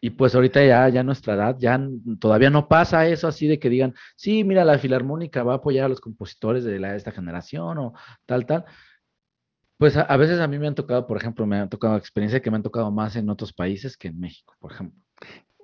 Y 0.05 0.09
pues 0.09 0.35
ahorita 0.35 0.61
ya, 0.65 0.89
ya 0.89 1.01
nuestra 1.01 1.35
edad, 1.35 1.55
ya 1.57 1.79
todavía 2.19 2.49
no 2.49 2.67
pasa 2.67 3.07
eso 3.07 3.25
así 3.25 3.47
de 3.47 3.57
que 3.57 3.69
digan, 3.69 3.93
sí, 4.17 4.43
mira, 4.43 4.65
la 4.65 4.77
Filarmónica 4.77 5.43
va 5.43 5.53
a 5.53 5.55
apoyar 5.55 5.85
a 5.85 5.87
los 5.87 6.01
compositores 6.01 6.65
de 6.65 6.77
la, 6.77 6.97
esta 6.97 7.13
generación 7.13 7.77
o 7.77 7.93
tal, 8.25 8.45
tal. 8.45 8.65
Pues 9.77 9.95
a, 9.97 10.17
veces 10.17 10.39
a 10.39 10.47
mí 10.47 10.57
me 10.57 10.67
han 10.67 10.75
tocado, 10.75 11.05
por 11.05 11.17
ejemplo, 11.17 11.45
me 11.45 11.57
han 11.57 11.69
tocado 11.69 11.95
experiencias 11.95 12.41
que 12.41 12.49
me 12.49 12.57
han 12.57 12.63
tocado 12.63 12.91
más 12.91 13.15
en 13.15 13.29
otros 13.29 13.53
países 13.53 13.95
que 13.95 14.07
en 14.09 14.19
México, 14.19 14.55
por 14.59 14.71
ejemplo. 14.71 14.99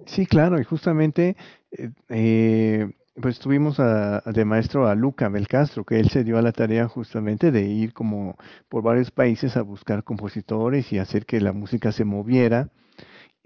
Sí, 0.06 0.26
claro, 0.26 0.60
y 0.60 0.64
justamente 0.64 1.36
eh, 1.72 1.92
eh, 2.10 2.92
pues 3.22 3.40
tuvimos 3.40 3.80
a- 3.80 4.22
de 4.26 4.46
maestro 4.46 4.88
a 4.88 4.96
Luca 4.96 5.30
Belcastro, 5.30 5.84
que 5.84 6.00
él 6.00 6.10
se 6.10 6.24
dio 6.24 6.38
a 6.38 6.42
la 6.42 6.52
tarea 6.54 6.88
justamente 6.88 7.52
de 7.52 7.64
ir 7.64 7.94
como 7.94 8.38
por 8.70 8.82
varios 8.84 9.12
países 9.12 9.58
a 9.58 9.62
buscar 9.62 10.04
compositores 10.04 10.92
y 10.94 11.00
hacer 11.00 11.26
que 11.26 11.42
la 11.42 11.52
música 11.54 11.92
se 11.92 12.06
moviera 12.06 12.70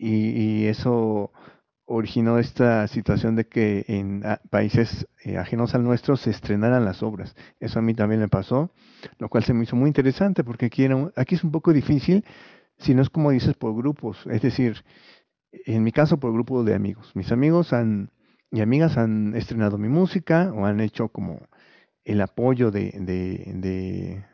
y, 0.06 0.66
eso 0.68 1.32
originó 1.86 2.39
esta 2.39 2.88
situación 2.88 3.36
de 3.36 3.46
que 3.46 3.86
en 3.88 4.22
ah, 4.26 4.39
países 4.50 5.08
eh, 5.24 5.38
ajenos 5.38 5.76
al 5.76 5.84
nuestro 5.84 6.18
se 6.18 6.30
estrenaran 6.30 6.86
las 6.86 7.04
obras. 7.04 7.36
Eso 7.60 7.80
a 7.80 7.82
mí 7.82 7.94
también 7.94 8.22
me 8.22 8.30
pasó, 8.30 8.72
lo 9.20 9.30
cual 9.30 9.44
se 9.44 9.54
me 9.54 9.63
hizo 9.63 9.76
muy 9.76 9.88
interesante 9.89 10.44
porque 10.44 10.68
aquí, 10.68 10.84
era 10.84 11.12
aquí 11.16 11.36
es 11.36 11.44
un 11.44 11.52
poco 11.52 11.74
difícil 11.74 12.24
si 12.78 12.94
no 12.94 13.02
es 13.02 13.10
como 13.10 13.32
dices 13.32 13.56
por 13.56 13.76
grupos, 13.76 14.18
es 14.30 14.42
decir, 14.42 14.84
en 15.66 15.84
mi 15.84 15.92
caso 15.92 16.20
por 16.20 16.34
grupo 16.34 16.63
de 16.63 16.74
amigos. 16.74 17.12
Mis 17.16 17.32
amigos 17.32 17.74
han, 17.74 18.12
y 18.52 18.62
amigas 18.62 18.98
han 18.98 19.36
estrenado 19.36 19.78
mi 19.78 19.88
música 19.88 20.52
o 20.54 20.66
han 20.66 20.80
hecho 20.80 21.10
como 21.10 21.39
el 22.04 22.22
apoyo 22.22 22.72
de, 22.72 22.92
de, 23.00 24.26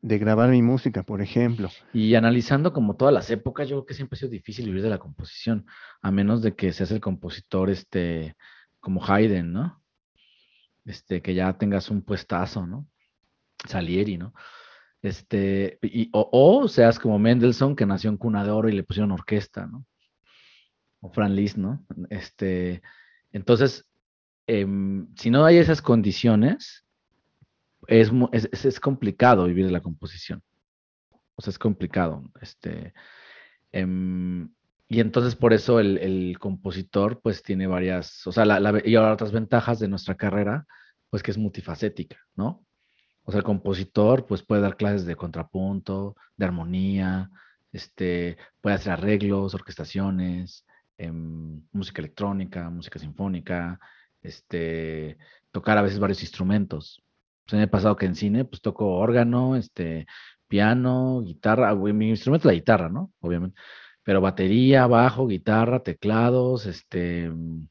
de 0.00 0.18
grabar 0.18 0.50
mi 0.50 0.62
música, 0.62 1.02
por 1.02 1.20
ejemplo. 1.20 1.70
Y 1.92 2.14
analizando 2.14 2.72
como 2.72 2.96
todas 2.96 3.12
las 3.12 3.30
épocas, 3.30 3.68
yo 3.68 3.76
creo 3.76 3.86
que 3.86 3.94
siempre 3.94 4.16
ha 4.16 4.20
sido 4.20 4.30
difícil 4.30 4.66
vivir 4.66 4.82
de 4.82 4.90
la 4.90 4.98
composición, 4.98 5.66
a 6.02 6.10
menos 6.10 6.42
de 6.42 6.54
que 6.54 6.72
seas 6.72 6.90
el 6.90 7.00
compositor, 7.00 7.70
este, 7.70 8.36
como 8.80 9.04
Haydn, 9.04 9.52
¿no? 9.52 9.82
Este, 10.84 11.20
que 11.20 11.34
ya 11.34 11.52
tengas 11.58 11.90
un 11.90 12.02
puestazo, 12.02 12.66
¿no? 12.66 12.86
Salieri, 13.66 14.18
¿no? 14.18 14.32
Este, 15.02 15.78
y, 15.82 16.08
o, 16.12 16.66
seas 16.68 16.98
como 16.98 17.18
Mendelssohn, 17.18 17.76
que 17.76 17.86
nació 17.86 18.10
en 18.10 18.16
cuna 18.16 18.44
de 18.44 18.50
oro 18.50 18.68
y 18.68 18.72
le 18.72 18.84
pusieron 18.84 19.12
orquesta, 19.12 19.66
¿no? 19.66 19.84
O 21.00 21.10
Fran 21.10 21.34
Liszt, 21.34 21.56
¿no? 21.56 21.84
Este, 22.10 22.82
entonces, 23.32 23.86
em, 24.46 25.08
si 25.16 25.30
no 25.30 25.44
hay 25.44 25.58
esas 25.58 25.82
condiciones, 25.82 26.84
es, 27.88 28.12
es, 28.32 28.66
es- 28.66 28.80
complicado 28.80 29.46
vivir 29.46 29.66
de 29.66 29.72
la 29.72 29.80
composición. 29.82 30.42
O 31.36 31.42
sea, 31.42 31.50
es 31.52 31.58
complicado. 31.58 32.22
Este, 32.40 32.94
em, 33.72 34.50
y 34.88 35.00
entonces 35.00 35.36
por 35.36 35.52
eso 35.52 35.80
el, 35.80 35.98
el 35.98 36.38
compositor 36.38 37.20
pues 37.22 37.42
tiene 37.42 37.66
varias, 37.66 38.26
o 38.26 38.32
sea, 38.32 38.44
la- 38.46 38.82
y 38.84 38.94
ahora 38.96 39.12
otras 39.14 39.32
ventajas 39.32 39.78
de 39.80 39.88
nuestra 39.88 40.16
carrera, 40.16 40.66
pues 41.10 41.22
que 41.22 41.30
es 41.32 41.38
multifacética, 41.38 42.18
¿no? 42.36 42.64
O 43.24 43.32
sea, 43.32 43.38
el 43.40 43.44
compositor 43.44 44.26
pues 44.26 44.42
puede 44.44 44.62
dar 44.62 44.76
clases 44.76 45.06
de 45.06 45.16
contrapunto, 45.16 46.16
de 46.36 46.46
armonía, 46.46 47.30
este, 47.72 48.38
puede 48.60 48.76
hacer 48.76 48.92
arreglos, 48.94 49.54
orquestaciones, 49.54 50.66
em, 50.98 51.62
música 51.72 52.00
electrónica, 52.02 52.70
música 52.70 52.98
sinfónica, 52.98 53.78
este, 54.22 55.18
tocar 55.52 55.78
a 55.78 55.82
veces 55.82 55.98
varios 56.00 56.22
instrumentos. 56.22 57.02
Pues, 57.48 57.58
me 57.58 57.64
ha 57.64 57.70
pasado 57.70 57.96
que 57.96 58.06
en 58.06 58.14
cine 58.14 58.44
pues 58.44 58.60
toco 58.62 58.86
órgano, 58.96 59.56
este, 59.56 60.06
piano, 60.48 61.22
guitarra, 61.24 61.74
mi 61.74 62.10
instrumento 62.10 62.48
es 62.48 62.52
la 62.54 62.58
guitarra, 62.58 62.88
¿no? 62.90 63.12
Obviamente, 63.20 63.58
pero 64.02 64.20
batería, 64.20 64.86
bajo, 64.86 65.26
guitarra, 65.26 65.82
teclados, 65.82 66.66
este, 66.66 67.30
mm, 67.30 67.68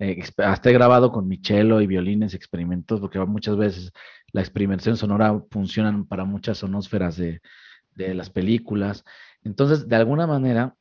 eh, 0.00 0.22
hasta 0.38 0.70
he 0.70 0.72
grabado 0.74 1.12
con 1.12 1.28
mi 1.28 1.38
cello 1.38 1.80
y 1.80 1.86
violines 1.86 2.34
experimentos, 2.34 3.00
porque 3.00 3.18
muchas 3.20 3.56
veces 3.56 3.92
la 4.32 4.42
experimentación 4.42 4.96
sonora 4.96 5.42
funcionan 5.50 6.06
para 6.06 6.24
muchas 6.24 6.58
sonósferas 6.58 7.16
de, 7.16 7.40
de 7.94 8.14
las 8.14 8.30
películas. 8.30 9.04
Entonces, 9.44 9.88
de 9.88 9.96
alguna 9.96 10.26
manera, 10.26 10.75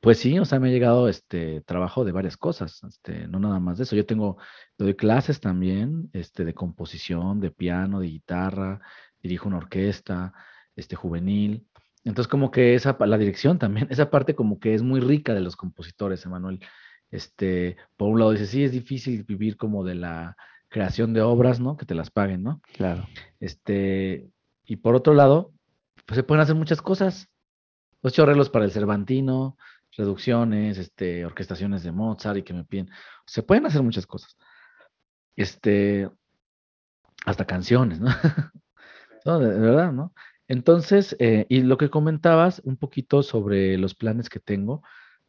pues 0.00 0.18
sí, 0.18 0.38
o 0.38 0.44
sea, 0.44 0.58
me 0.58 0.68
ha 0.68 0.72
llegado 0.72 1.08
este 1.08 1.60
trabajo 1.62 2.04
de 2.04 2.12
varias 2.12 2.36
cosas, 2.36 2.82
este, 2.84 3.26
no 3.28 3.38
nada 3.38 3.60
más 3.60 3.78
de 3.78 3.84
eso. 3.84 3.96
Yo 3.96 4.06
tengo, 4.06 4.38
doy 4.78 4.94
clases 4.94 5.40
también, 5.40 6.10
este, 6.12 6.44
de 6.44 6.54
composición, 6.54 7.40
de 7.40 7.50
piano, 7.50 8.00
de 8.00 8.08
guitarra, 8.08 8.80
dirijo 9.22 9.48
una 9.48 9.58
orquesta, 9.58 10.32
este, 10.76 10.96
juvenil. 10.96 11.66
Entonces, 12.04 12.28
como 12.28 12.50
que 12.50 12.74
esa, 12.74 12.96
la 13.00 13.18
dirección 13.18 13.58
también, 13.58 13.86
esa 13.90 14.10
parte 14.10 14.34
como 14.34 14.58
que 14.58 14.74
es 14.74 14.82
muy 14.82 15.00
rica 15.00 15.34
de 15.34 15.40
los 15.40 15.56
compositores, 15.56 16.24
Emanuel. 16.24 16.60
Este, 17.10 17.76
por 17.96 18.08
un 18.08 18.18
lado 18.18 18.32
dice, 18.32 18.46
sí, 18.46 18.64
es 18.64 18.72
difícil 18.72 19.24
vivir 19.24 19.56
como 19.56 19.84
de 19.84 19.94
la 19.94 20.36
creación 20.68 21.12
de 21.12 21.20
obras, 21.20 21.60
¿no? 21.60 21.76
Que 21.76 21.84
te 21.84 21.94
las 21.94 22.10
paguen, 22.10 22.42
¿no? 22.42 22.62
Claro. 22.74 23.06
Este, 23.38 24.30
y 24.64 24.76
por 24.76 24.94
otro 24.94 25.12
lado, 25.12 25.52
pues 26.06 26.16
se 26.16 26.22
pueden 26.22 26.42
hacer 26.42 26.54
muchas 26.54 26.80
cosas. 26.80 27.28
Ocho 28.00 28.22
arreglos 28.24 28.50
para 28.50 28.64
el 28.64 28.72
Cervantino, 28.72 29.56
reducciones, 29.96 30.78
este, 30.78 31.24
orquestaciones 31.24 31.82
de 31.82 31.92
Mozart 31.92 32.38
y 32.38 32.42
que 32.42 32.54
me 32.54 32.64
piden. 32.64 32.90
Se 33.26 33.42
pueden 33.42 33.66
hacer 33.66 33.82
muchas 33.82 34.06
cosas. 34.06 34.36
Este, 35.36 36.10
hasta 37.24 37.46
canciones, 37.46 38.00
¿no? 38.00 38.10
No, 39.24 39.38
de, 39.38 39.56
verdad, 39.56 39.92
¿no? 39.92 40.12
Entonces, 40.48 41.14
eh, 41.20 41.46
y 41.48 41.60
lo 41.60 41.78
que 41.78 41.90
comentabas 41.90 42.60
un 42.64 42.76
poquito 42.76 43.22
sobre 43.22 43.78
los 43.78 43.94
planes 43.94 44.28
que 44.28 44.40
tengo, 44.40 44.82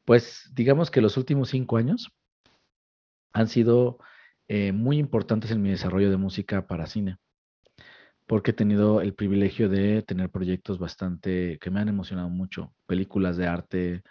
pues 0.03 0.49
digamos 0.55 0.89
que 0.89 0.99
los 0.99 1.15
últimos 1.15 1.49
cinco 1.49 1.77
años 1.77 2.11
han 3.33 3.47
sido 3.47 3.99
eh, 4.47 4.71
muy 4.71 4.97
importantes 4.97 5.51
en 5.51 5.61
mi 5.61 5.69
desarrollo 5.69 6.09
de 6.09 6.17
música 6.17 6.65
para 6.67 6.87
cine, 6.87 7.17
porque 8.25 8.51
he 8.51 8.53
tenido 8.53 9.01
el 9.01 9.13
privilegio 9.13 9.69
de 9.69 10.01
tener 10.01 10.29
proyectos 10.29 10.79
bastante 10.79 11.59
que 11.59 11.69
me 11.69 11.79
han 11.79 11.89
emocionado 11.89 12.29
mucho, 12.29 12.73
películas 12.87 13.37
de 13.37 13.47
arte, 13.47 14.03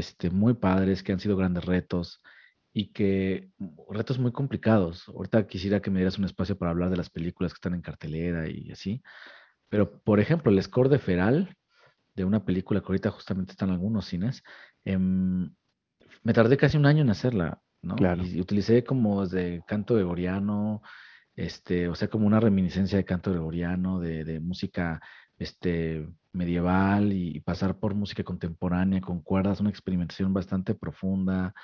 este, 0.00 0.30
muy 0.30 0.54
padres, 0.54 1.02
que 1.02 1.12
han 1.12 1.20
sido 1.20 1.36
grandes 1.36 1.64
retos 1.64 2.20
y 2.72 2.92
que 2.92 3.50
retos 3.88 4.18
muy 4.18 4.32
complicados. 4.32 5.08
Ahorita 5.08 5.46
quisiera 5.46 5.80
que 5.80 5.90
me 5.90 6.00
dieras 6.00 6.18
un 6.18 6.24
espacio 6.24 6.56
para 6.58 6.70
hablar 6.70 6.90
de 6.90 6.96
las 6.96 7.10
películas 7.10 7.52
que 7.52 7.58
están 7.58 7.74
en 7.74 7.82
cartelera 7.82 8.48
y 8.48 8.70
así. 8.72 9.02
Pero, 9.68 10.00
por 10.02 10.20
ejemplo, 10.20 10.50
el 10.50 10.62
score 10.62 10.88
de 10.88 10.98
Feral, 10.98 11.56
de 12.14 12.24
una 12.24 12.44
película 12.44 12.80
que 12.80 12.86
ahorita 12.86 13.10
justamente 13.10 13.52
está 13.52 13.66
en 13.66 13.72
algunos 13.72 14.06
cines, 14.06 14.42
em, 14.84 15.54
me 16.22 16.32
tardé 16.32 16.56
casi 16.56 16.76
un 16.76 16.86
año 16.86 17.02
en 17.02 17.10
hacerla, 17.10 17.60
¿no? 17.82 17.96
Claro. 17.96 18.24
Y, 18.24 18.40
utilicé 18.40 18.84
como 18.84 19.24
desde 19.24 19.62
canto 19.66 19.94
gregoriano, 19.94 20.82
este, 21.34 21.88
o 21.88 21.94
sea, 21.94 22.08
como 22.08 22.26
una 22.26 22.40
reminiscencia 22.40 22.98
de 22.98 23.04
canto 23.04 23.30
gregoriano, 23.30 24.00
de, 24.00 24.24
de 24.24 24.40
música 24.40 25.00
este, 25.40 26.06
medieval 26.32 27.12
y, 27.12 27.40
pasar 27.40 27.78
por 27.78 27.94
música 27.94 28.22
contemporánea 28.22 29.00
con 29.00 29.22
cuerdas, 29.22 29.60
una 29.60 29.70
experimentación 29.70 30.32
bastante 30.32 30.74
profunda, 30.74 31.54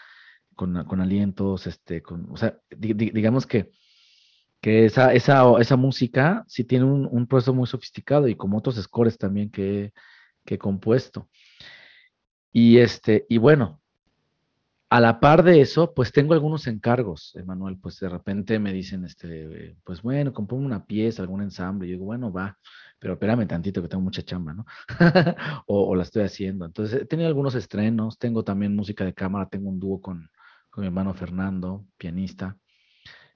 con, 0.56 0.84
con 0.84 1.00
alientos, 1.00 1.66
este, 1.66 2.02
con, 2.02 2.28
o 2.32 2.36
sea, 2.36 2.58
digamos 2.76 3.46
que, 3.46 3.70
que 4.60 4.86
esa, 4.86 5.12
esa, 5.12 5.44
esa 5.60 5.76
música 5.76 6.44
sí 6.48 6.64
tiene 6.64 6.86
un, 6.86 7.06
un, 7.10 7.26
proceso 7.26 7.54
muy 7.54 7.66
sofisticado 7.66 8.26
y 8.26 8.34
como 8.34 8.58
otros 8.58 8.76
scores 8.76 9.18
también 9.18 9.50
que, 9.50 9.92
que 10.44 10.54
he 10.54 10.58
compuesto. 10.58 11.28
Y 12.52 12.78
este, 12.78 13.26
y 13.28 13.36
bueno, 13.36 13.82
a 14.88 15.00
la 15.00 15.18
par 15.20 15.42
de 15.42 15.60
eso, 15.60 15.94
pues 15.94 16.12
tengo 16.12 16.34
algunos 16.34 16.66
encargos, 16.68 17.34
Emanuel, 17.34 17.78
pues 17.78 17.98
de 17.98 18.08
repente 18.08 18.58
me 18.58 18.72
dicen, 18.72 19.04
este, 19.04 19.76
pues 19.84 20.00
bueno, 20.02 20.32
compone 20.32 20.64
una 20.64 20.86
pieza, 20.86 21.22
algún 21.22 21.42
ensamble, 21.42 21.86
y 21.86 21.90
yo 21.90 21.94
digo, 21.94 22.06
bueno, 22.06 22.32
va, 22.32 22.56
pero 22.98 23.14
espérame 23.14 23.46
tantito 23.48 23.82
que 23.82 23.88
tengo 23.88 24.04
mucha 24.04 24.22
chamba, 24.22 24.54
¿no? 24.54 24.64
o, 25.66 25.94
la 25.96 26.02
estoy 26.04 26.22
haciendo. 26.22 26.64
Entonces, 26.66 27.02
he 27.02 27.06
tenido 27.06 27.28
algunos 27.28 27.54
estrenos, 27.56 28.18
tengo 28.18 28.44
también 28.44 28.76
música 28.76 29.04
de 29.04 29.14
cámara, 29.14 29.48
tengo 29.48 29.68
un 29.68 29.80
dúo 29.80 30.00
con, 30.00 30.30
con 30.70 30.82
mi 30.82 30.86
hermano 30.86 31.14
Fernando, 31.14 31.84
pianista, 31.98 32.56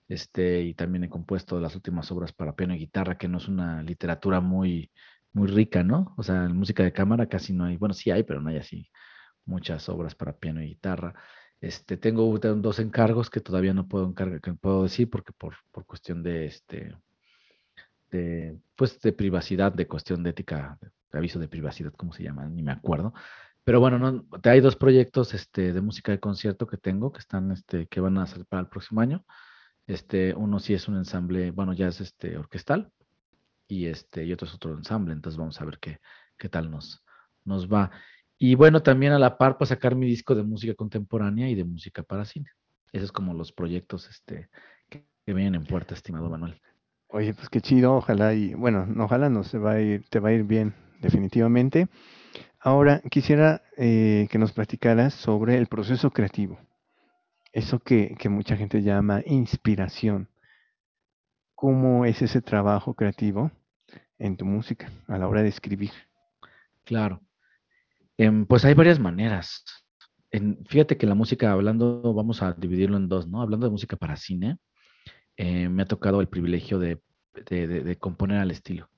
este, 0.09 0.63
y 0.63 0.75
también 0.75 1.05
he 1.05 1.09
compuesto 1.11 1.61
las 1.61 1.75
últimas 1.75 2.11
obras 2.13 2.33
para 2.33 2.55
piano 2.55 2.75
y 2.75 2.79
guitarra, 2.79 3.19
que 3.19 3.29
no 3.29 3.39
es 3.39 3.49
una 3.49 3.83
literatura 3.83 4.41
muy, 4.41 4.93
muy 5.33 5.49
rica, 5.49 5.83
¿no? 5.83 6.15
O 6.17 6.23
sea, 6.23 6.45
en 6.45 6.57
música 6.57 6.83
de 6.85 6.93
cámara 6.93 7.29
casi 7.29 7.53
no 7.53 7.65
hay, 7.65 7.77
bueno, 7.77 7.95
sí 7.95 8.11
hay, 8.11 8.23
pero 8.25 8.41
no 8.41 8.51
hay 8.51 8.59
así 8.59 8.89
muchas 9.45 9.89
obras 9.89 10.15
para 10.15 10.37
piano 10.39 10.63
y 10.63 10.69
guitarra. 10.69 11.15
Este, 11.61 11.96
tengo 11.96 12.38
dos 12.38 12.79
encargos 12.79 13.29
que 13.29 13.40
todavía 13.40 13.75
no 13.75 13.87
puedo 13.87 14.07
encargar, 14.07 14.40
que 14.40 14.55
puedo 14.55 14.85
decir 14.85 15.11
porque 15.11 15.33
por, 15.33 15.57
por 15.70 15.85
cuestión 15.85 16.23
de 16.23 16.46
este 16.46 16.96
de 18.11 18.59
pues 18.77 19.01
de 19.01 19.12
privacidad, 19.12 19.73
de 19.73 19.87
cuestión 19.87 20.23
de 20.23 20.31
ética, 20.31 20.79
de 20.81 21.18
aviso 21.18 21.38
de 21.38 21.49
privacidad, 21.49 21.92
¿cómo 21.92 22.12
se 22.12 22.23
llama? 22.23 22.46
Ni 22.46 22.62
me 22.62 22.73
acuerdo. 22.73 23.12
Pero 23.62 23.79
bueno, 23.79 23.99
no, 23.99 24.25
hay 24.44 24.61
dos 24.61 24.77
proyectos 24.77 25.35
este, 25.35 25.73
de 25.73 25.81
música 25.81 26.12
de 26.12 26.18
concierto 26.18 26.66
que 26.66 26.79
tengo 26.79 27.12
que 27.12 27.18
están, 27.18 27.53
este, 27.53 27.87
que 27.87 28.01
van 28.01 28.18
a 28.18 28.27
ser 28.27 28.46
para 28.46 28.62
el 28.62 28.68
próximo 28.68 29.01
año. 29.01 29.25
Este, 29.87 30.35
uno 30.35 30.59
sí 30.59 30.75
es 30.75 30.88
un 30.88 30.96
ensamble, 30.96 31.51
bueno, 31.51 31.73
ya 31.73 31.88
es 31.88 32.01
este 32.01 32.38
orquestal, 32.38 32.90
y 33.68 33.87
este, 33.87 34.25
y 34.25 34.33
otro 34.33 34.49
es 34.49 34.55
otro 34.55 34.73
ensamble, 34.77 35.12
entonces 35.12 35.38
vamos 35.38 35.61
a 35.61 35.64
ver 35.64 35.79
qué, 35.79 36.01
qué 36.37 36.49
tal 36.49 36.70
nos, 36.70 37.05
nos 37.44 37.68
va. 37.68 37.90
Y 38.42 38.55
bueno, 38.55 38.83
también 38.83 39.12
a 39.12 39.18
la 39.18 39.37
par, 39.37 39.59
pues 39.59 39.68
sacar 39.68 39.94
mi 39.94 40.07
disco 40.07 40.35
de 40.35 40.42
música 40.42 40.74
contemporánea 40.74 41.50
y 41.50 41.55
de 41.55 41.64
música 41.64 42.03
para 42.03 42.24
cine. 42.24 42.48
Esos 42.90 43.11
es 43.11 43.12
como 43.12 43.35
los 43.35 43.53
proyectos 43.53 44.09
este, 44.09 44.48
que, 44.88 45.05
que 45.26 45.35
vienen 45.35 45.57
en 45.57 45.66
puerta, 45.66 45.94
estimado 45.94 46.31
Manuel. 46.31 46.59
Oye, 47.09 47.35
pues 47.35 47.50
qué 47.50 47.61
chido, 47.61 47.94
ojalá 47.94 48.33
y 48.33 48.55
bueno, 48.55 48.88
ojalá 49.05 49.29
no 49.29 49.44
se 49.44 49.59
va 49.59 49.72
a 49.72 49.81
ir, 49.83 50.09
te 50.09 50.20
va 50.20 50.31
a 50.31 50.33
ir 50.33 50.44
bien, 50.44 50.72
definitivamente. 51.03 51.88
Ahora 52.59 53.03
quisiera 53.11 53.61
eh, 53.76 54.26
que 54.31 54.38
nos 54.38 54.53
platicaras 54.53 55.12
sobre 55.12 55.59
el 55.59 55.66
proceso 55.66 56.11
creativo, 56.11 56.59
eso 57.53 57.79
que, 57.79 58.16
que 58.18 58.31
mucha 58.31 58.57
gente 58.57 58.81
llama 58.81 59.20
inspiración. 59.26 60.31
¿Cómo 61.55 62.07
es 62.07 62.22
ese 62.22 62.40
trabajo 62.40 62.94
creativo 62.94 63.50
en 64.18 64.38
tu 64.38 64.46
música 64.46 64.90
a 65.09 65.18
la 65.18 65.29
hora 65.29 65.42
de 65.42 65.48
escribir? 65.50 65.90
Claro. 66.85 67.20
Eh, 68.21 68.45
pues 68.47 68.67
hay 68.67 68.75
varias 68.75 68.99
maneras. 68.99 69.65
Fíjate 70.69 70.99
que 70.99 71.07
la 71.07 71.15
música, 71.15 71.53
hablando, 71.53 72.13
vamos 72.13 72.43
a 72.43 72.53
dividirlo 72.53 72.99
en 72.99 73.09
dos, 73.09 73.27
¿no? 73.27 73.41
Hablando 73.41 73.67
de 73.67 73.71
música 73.71 73.97
para 73.97 74.17
cine, 74.17 74.59
eh, 75.39 75.71
me 75.71 75.83
ha 75.83 75.87
tocado 75.87 76.21
el 76.21 76.29
privilegio 76.29 76.79
de, 76.79 77.01
componer 77.99 78.39
al 78.39 78.51
estilo. 78.51 78.91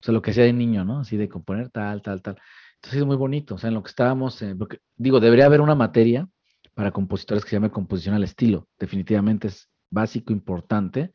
O 0.00 0.04
sea, 0.04 0.14
lo 0.14 0.22
que 0.22 0.30
hacía 0.30 0.44
de 0.44 0.52
niño, 0.52 0.84
¿no? 0.84 1.00
Así 1.00 1.16
de 1.16 1.28
componer 1.28 1.70
tal, 1.70 2.00
tal, 2.00 2.22
tal. 2.22 2.38
Entonces 2.76 3.00
es 3.00 3.06
muy 3.06 3.16
bonito. 3.16 3.56
O 3.56 3.58
sea, 3.58 3.68
en 3.68 3.74
lo 3.74 3.82
que 3.82 3.90
estábamos, 3.90 4.40
eh, 4.42 4.54
digo, 4.96 5.18
debería 5.18 5.46
haber 5.46 5.62
una 5.62 5.74
materia 5.74 6.28
para 6.72 6.92
compositores 6.92 7.42
que 7.42 7.50
se 7.50 7.56
llame 7.56 7.72
composición 7.72 8.14
al 8.14 8.22
estilo. 8.22 8.68
Definitivamente 8.78 9.48
es 9.48 9.68
básico, 9.90 10.32
importante. 10.32 11.10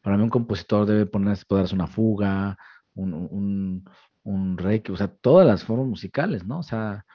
Para 0.00 0.16
mí 0.16 0.22
un 0.22 0.30
compositor 0.30 0.86
debe 0.86 1.04
ponerse, 1.04 1.44
poder 1.46 1.66
hacer 1.66 1.74
una 1.74 1.88
fuga, 1.88 2.56
un, 2.94 3.84
un 4.26 4.58
reiki, 4.58 4.92
o 4.92 4.96
sea, 4.96 5.08
todas 5.08 5.46
las 5.46 5.64
formas 5.64 5.86
musicales, 5.86 6.44
¿no? 6.44 6.58
O 6.58 6.62
sea, 6.62 7.06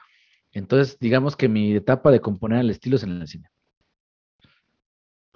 entonces 0.52 0.98
digamos 0.98 1.36
que 1.36 1.48
mi 1.48 1.74
etapa 1.74 2.10
de 2.10 2.20
componer 2.20 2.60
al 2.60 2.70
estilo 2.70 2.96
es 2.96 3.02
en 3.02 3.10
el 3.20 3.28
cine. 3.28 3.50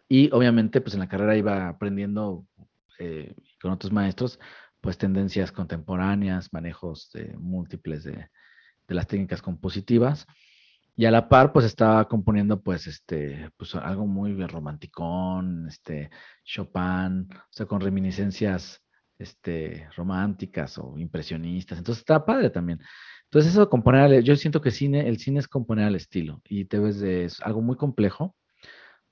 Y 0.08 0.30
obviamente, 0.32 0.80
pues 0.80 0.94
en 0.94 1.00
la 1.00 1.08
carrera 1.08 1.36
iba 1.36 1.68
aprendiendo 1.68 2.46
eh, 2.98 3.34
con 3.60 3.72
otros 3.72 3.92
maestros, 3.92 4.38
pues 4.80 4.96
tendencias 4.96 5.52
contemporáneas, 5.52 6.52
manejos 6.52 7.10
de, 7.12 7.36
múltiples 7.38 8.04
de, 8.04 8.30
de, 8.88 8.94
las 8.94 9.06
técnicas 9.06 9.42
compositivas. 9.42 10.26
Y 10.96 11.04
a 11.04 11.10
la 11.10 11.28
par, 11.28 11.52
pues 11.52 11.66
estaba 11.66 12.08
componiendo, 12.08 12.62
pues, 12.62 12.86
este, 12.86 13.50
pues 13.58 13.74
algo 13.74 14.06
muy 14.06 14.32
romanticón, 14.46 15.66
este, 15.68 16.10
Chopin, 16.44 17.28
o 17.32 17.52
sea, 17.52 17.66
con 17.66 17.80
reminiscencias 17.82 18.85
este, 19.18 19.88
románticas 19.96 20.78
o 20.78 20.98
impresionistas. 20.98 21.78
Entonces 21.78 22.00
está 22.02 22.24
padre 22.24 22.50
también. 22.50 22.80
Entonces 23.24 23.52
eso 23.52 23.62
de 23.62 23.68
componer, 23.68 24.22
yo 24.22 24.36
siento 24.36 24.60
que 24.60 24.70
cine, 24.70 25.08
el 25.08 25.18
cine 25.18 25.40
es 25.40 25.48
componer 25.48 25.86
al 25.86 25.96
estilo 25.96 26.40
y 26.48 26.66
te 26.66 26.78
ves 26.78 27.00
de 27.00 27.24
es 27.24 27.40
algo 27.40 27.60
muy 27.60 27.76
complejo, 27.76 28.36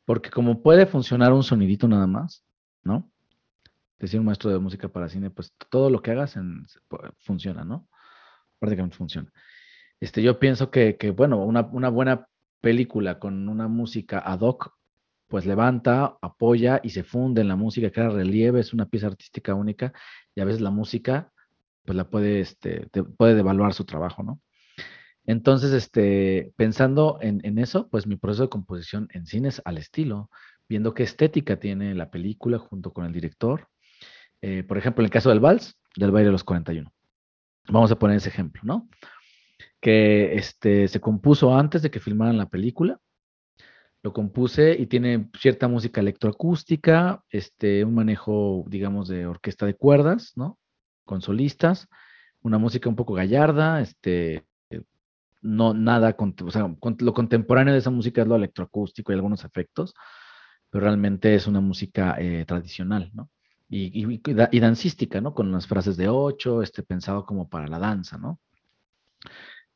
porque 0.05 0.31
como 0.31 0.63
puede 0.63 0.87
funcionar 0.87 1.33
un 1.33 1.43
sonidito 1.43 1.89
nada 1.89 2.07
más, 2.07 2.45
¿no? 2.83 3.11
Decir 3.99 4.21
un 4.21 4.27
maestro 4.27 4.51
de 4.51 4.59
música 4.59 4.89
para 4.89 5.09
cine, 5.09 5.31
pues 5.31 5.53
todo 5.71 5.91
lo 5.91 6.03
que 6.03 6.13
hagas 6.13 6.39
funciona, 7.19 7.65
¿no? 7.65 7.89
Prácticamente 8.59 8.97
funciona. 8.97 9.33
Este, 10.01 10.23
yo 10.23 10.39
pienso 10.39 10.71
que, 10.71 10.97
que 10.97 11.11
bueno, 11.11 11.45
una, 11.45 11.63
una 11.73 11.89
buena 11.89 12.29
película 12.61 13.19
con 13.19 13.49
una 13.49 13.69
música 13.69 14.19
ad 14.19 14.41
hoc 14.41 14.75
pues 15.35 15.47
levanta, 15.47 16.17
apoya 16.23 16.81
y 16.85 16.91
se 16.91 17.03
funde 17.03 17.41
en 17.41 17.49
la 17.49 17.57
música, 17.57 17.91
crea 17.91 18.09
relieve, 18.09 18.61
es 18.61 18.73
una 18.73 18.87
pieza 18.89 19.09
artística 19.09 19.53
única 19.53 19.93
y 20.33 20.41
a 20.41 20.45
veces 20.45 20.61
la 20.61 20.71
música 20.71 21.33
pues 21.85 21.97
la 21.97 22.09
puede, 22.09 22.39
este, 22.39 22.87
te, 22.93 23.03
puede 23.03 23.35
devaluar 23.35 23.75
su 23.75 23.85
trabajo, 23.85 24.23
¿no? 24.23 24.41
Entonces, 25.27 25.73
este, 25.73 26.53
pensando 26.55 27.19
en, 27.21 27.59
eso, 27.59 27.89
pues 27.89 28.07
mi 28.07 28.15
proceso 28.15 28.45
de 28.45 28.49
composición 28.49 29.09
en 29.11 29.27
cine 29.27 29.49
es 29.49 29.61
al 29.65 29.77
estilo, 29.77 30.31
viendo 30.69 30.95
qué 30.95 31.03
estética 31.03 31.59
tiene 31.59 31.97
la 31.97 32.13
película 32.13 32.61
junto 32.61 32.93
con 32.93 33.05
el 33.05 33.13
director. 33.13 33.67
Eh, 34.41 34.63
por 34.63 34.79
ejemplo, 34.79 35.03
en 35.03 35.07
el 35.07 35.11
caso 35.11 35.31
del 35.31 35.41
Vals, 35.41 35.77
del 35.97 36.13
baile 36.13 36.27
de 36.27 36.33
los 36.33 36.45
41. 36.45 36.93
Vamos 37.71 37.91
a 37.91 37.99
poner 37.99 38.19
ese 38.19 38.29
ejemplo, 38.29 38.63
¿no? 38.63 38.89
Que 39.81 40.37
este, 40.37 40.87
se 40.87 41.01
compuso 41.01 41.59
antes 41.59 41.83
de 41.83 41.91
que 41.91 41.99
filmaran 41.99 42.39
la 42.39 42.49
película, 42.49 43.01
lo 44.05 44.13
compuse 44.13 44.77
y 44.79 44.87
tiene 44.87 45.31
cierta 45.41 45.67
música 45.67 46.03
electroacústica, 46.03 47.25
este, 47.31 47.87
un 47.87 47.95
manejo, 47.95 48.63
digamos, 48.69 49.09
de 49.09 49.27
orquesta 49.27 49.65
de 49.65 49.77
cuerdas, 49.77 50.35
¿no? 50.37 50.59
Con 51.07 51.23
solistas, 51.23 51.89
una 52.43 52.59
música 52.59 52.91
un 52.91 52.97
poco 52.97 53.15
gallarda, 53.15 53.81
este, 53.81 54.45
no 55.41 55.73
nada, 55.73 56.13
con, 56.13 56.35
o 56.45 56.51
sea, 56.51 56.77
con, 56.81 56.99
lo 57.01 57.15
contemporáneo 57.15 57.73
de 57.73 57.79
esa 57.81 57.91
música 57.91 58.21
es 58.21 58.29
lo 58.29 58.37
electroacústico 58.37 59.11
y 59.11 59.15
algunos 59.15 59.43
efectos, 59.43 59.95
pero 60.69 60.85
realmente 60.85 61.35
es 61.35 61.47
una 61.47 61.63
música 61.63 62.17
eh, 62.19 62.45
tradicional, 62.47 63.11
¿no? 63.15 63.31
Y, 63.71 64.05
y, 64.05 64.21
y, 64.27 64.61
dancística, 64.61 65.23
¿no? 65.23 65.33
Con 65.33 65.49
unas 65.49 65.67
frases 65.67 65.97
de 65.97 66.11
ocho, 66.11 66.61
este, 66.61 66.83
pensado 66.83 67.25
como 67.25 67.49
para 67.49 67.69
la 67.69 67.79
danza, 67.79 68.19
¿no? 68.19 68.39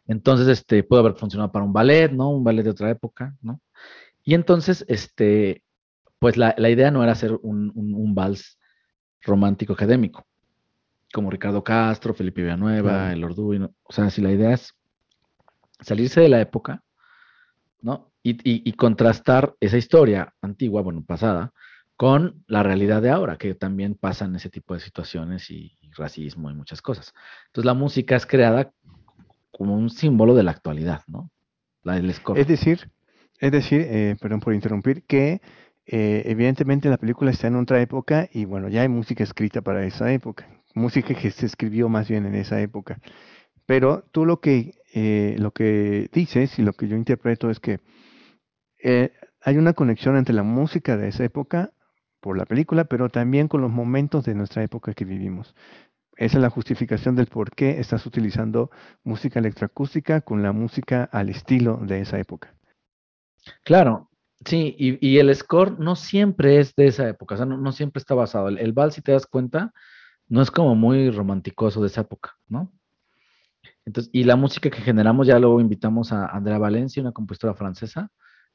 Entonces, 0.07 0.49
este, 0.49 0.83
puede 0.83 1.01
haber 1.01 1.15
funcionado 1.15 1.51
para 1.51 1.65
un 1.65 1.73
ballet, 1.73 2.13
¿no? 2.13 2.29
Un 2.29 2.45
ballet 2.45 2.65
de 2.65 2.71
otra 2.71 2.91
época, 2.91 3.35
¿no? 3.41 3.61
Y 4.29 4.35
entonces, 4.35 4.85
este, 4.89 5.63
pues 6.19 6.37
la, 6.37 6.55
la 6.59 6.69
idea 6.69 6.91
no 6.91 7.03
era 7.03 7.13
hacer 7.13 7.33
un, 7.43 7.73
un, 7.75 7.95
un, 7.95 8.15
vals 8.15 8.59
romántico 9.23 9.73
académico. 9.73 10.27
como 11.15 11.31
Ricardo 11.31 11.65
Castro, 11.65 12.13
Felipe 12.13 12.43
Villanueva, 12.43 12.91
Claro. 12.91 13.13
el 13.15 13.25
Orduino. 13.25 13.71
O 13.85 13.93
sea, 13.95 14.11
si 14.11 14.21
la 14.21 14.31
idea 14.31 14.53
es 14.53 14.75
salirse 15.81 16.21
de 16.21 16.29
la 16.29 16.43
época, 16.43 16.83
¿no? 17.81 18.11
Y, 18.23 18.33
y- 18.33 18.69
y 18.69 18.73
contrastar 18.75 19.55
esa 19.61 19.79
historia 19.79 20.35
antigua, 20.43 20.83
bueno, 20.83 21.03
pasada, 21.03 21.55
con 21.97 22.45
la 22.47 22.63
realidad 22.63 23.01
de 23.01 23.09
ahora, 23.09 23.39
que 23.39 23.55
también 23.55 23.95
pasan 23.95 24.37
ese 24.37 24.51
tipo 24.51 24.75
de 24.75 24.81
situaciones 24.81 25.51
y, 25.51 25.79
y 25.81 25.91
racismo 25.93 26.51
y 26.51 26.55
muchas 26.55 26.83
cosas. 26.83 27.15
Entonces 27.47 27.65
la 27.65 27.75
música 27.75 28.15
es 28.17 28.27
creada 28.27 28.71
como 29.51 29.75
un 29.75 29.89
símbolo 29.89 30.35
de 30.35 30.43
la 30.43 30.51
actualidad, 30.51 31.03
¿no? 31.07 31.31
La 31.83 31.95
del 31.95 32.13
score. 32.13 32.39
Es 32.39 32.47
decir, 32.47 32.91
es 33.41 33.53
decir, 33.53 33.87
eh, 33.89 34.17
perdón 34.21 34.41
por 34.41 34.55
interrumpir, 34.55 35.05
que 35.05 35.41
eh, 35.91 36.23
evidentemente 36.27 36.91
la 36.91 36.99
película 36.99 37.31
está 37.31 37.47
en 37.47 37.57
otra 37.57 37.81
época 37.81 38.29
y 38.33 38.45
bueno, 38.45 38.69
ya 38.69 38.83
hay 38.83 38.89
música 38.89 39.25
escrita 39.25 39.63
para 39.63 39.87
esa 39.87 40.13
época, 40.13 40.47
música 40.75 41.15
que 41.15 41.31
se 41.31 41.47
escribió 41.47 41.89
más 41.89 42.09
bien 42.09 42.27
en 42.27 42.35
esa 42.35 42.61
época. 42.61 43.01
Pero 43.65 44.05
tú 44.13 44.27
lo 44.27 44.41
que, 44.41 44.75
eh, 44.95 45.37
lo 45.39 45.53
que 45.53 46.11
dices 46.13 46.59
y 46.59 46.63
lo 46.63 46.75
que 46.75 46.89
yo 46.89 46.97
interpreto 46.97 47.51
es 47.51 47.59
que 47.59 47.81
eh, 48.83 49.13
hay 49.41 49.57
una 49.57 49.73
conexión 49.73 50.17
entre 50.17 50.35
la 50.35 50.43
música 50.43 50.97
de 50.99 51.09
esa 51.09 51.25
época 51.25 51.73
por 52.21 52.37
la 52.37 52.45
película, 52.45 52.85
pero 52.85 53.09
también 53.09 53.49
con 53.49 53.63
los 53.63 53.71
momentos 53.71 54.25
de 54.25 54.35
nuestra 54.35 54.63
época 54.63 54.93
que 54.93 55.07
vivimos. 55.07 55.55
Esa 56.17 56.37
es 56.37 56.43
la 56.43 56.51
justificación 56.51 57.17
del 57.17 57.29
por 57.29 57.55
qué 57.55 57.79
estás 57.81 58.05
utilizando 58.05 58.71
música 59.05 59.39
electroacústica 59.39 60.21
con 60.21 60.43
la 60.43 60.53
música 60.53 61.05
al 61.05 61.31
estilo 61.31 61.79
de 61.79 62.01
esa 62.01 62.19
época. 62.19 62.58
Claro, 63.65 64.11
sí, 64.45 64.75
y, 64.79 65.19
el 65.19 65.35
score 65.35 65.79
no 65.79 65.97
siempre 65.97 66.59
es 66.59 66.75
de 66.75 66.87
esa 66.87 67.09
época, 67.09 67.35
o 67.35 67.39
sea, 67.39 67.47
no, 67.47 67.73
siempre 67.73 68.01
está 68.01 68.15
basado. 68.15 68.49
El, 68.49 68.59
el 68.59 68.73
vals, 68.73 68.95
si 68.95 69.03
te 69.03 69.13
das 69.13 69.27
cuenta, 69.27 69.73
no 70.29 70.43
es 70.43 70.51
como 70.51 70.75
muy 70.75 71.11
romanticoso 71.11 71.81
de 71.81 71.89
esa 71.89 72.03
época, 72.03 72.37
¿no? 72.49 72.73
Entonces, 73.85 74.11
y 74.13 74.25
la 74.25 74.37
música 74.37 74.71
que 74.71 74.83
generamos, 74.83 75.27
ya 75.27 75.39
luego 75.39 75.61
invitamos 75.61 76.13
a 76.13 76.27
Andrea 76.27 76.59
Valencia, 76.59 77.03
una 77.03 77.13
compositora 77.13 77.55
francesa, 77.55 78.11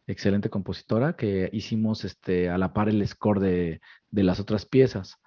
excelente 0.07 0.49
compositora, 0.49 1.15
que 1.15 1.49
hicimos 1.53 2.05
este, 2.05 2.49
a 2.49 2.57
la 2.57 2.73
par 2.73 2.89
el 2.89 3.05
score 3.07 3.39
de, 3.39 3.81
de 4.11 4.23
las 4.23 4.39
otras 4.39 4.65
piezas. 4.65 5.17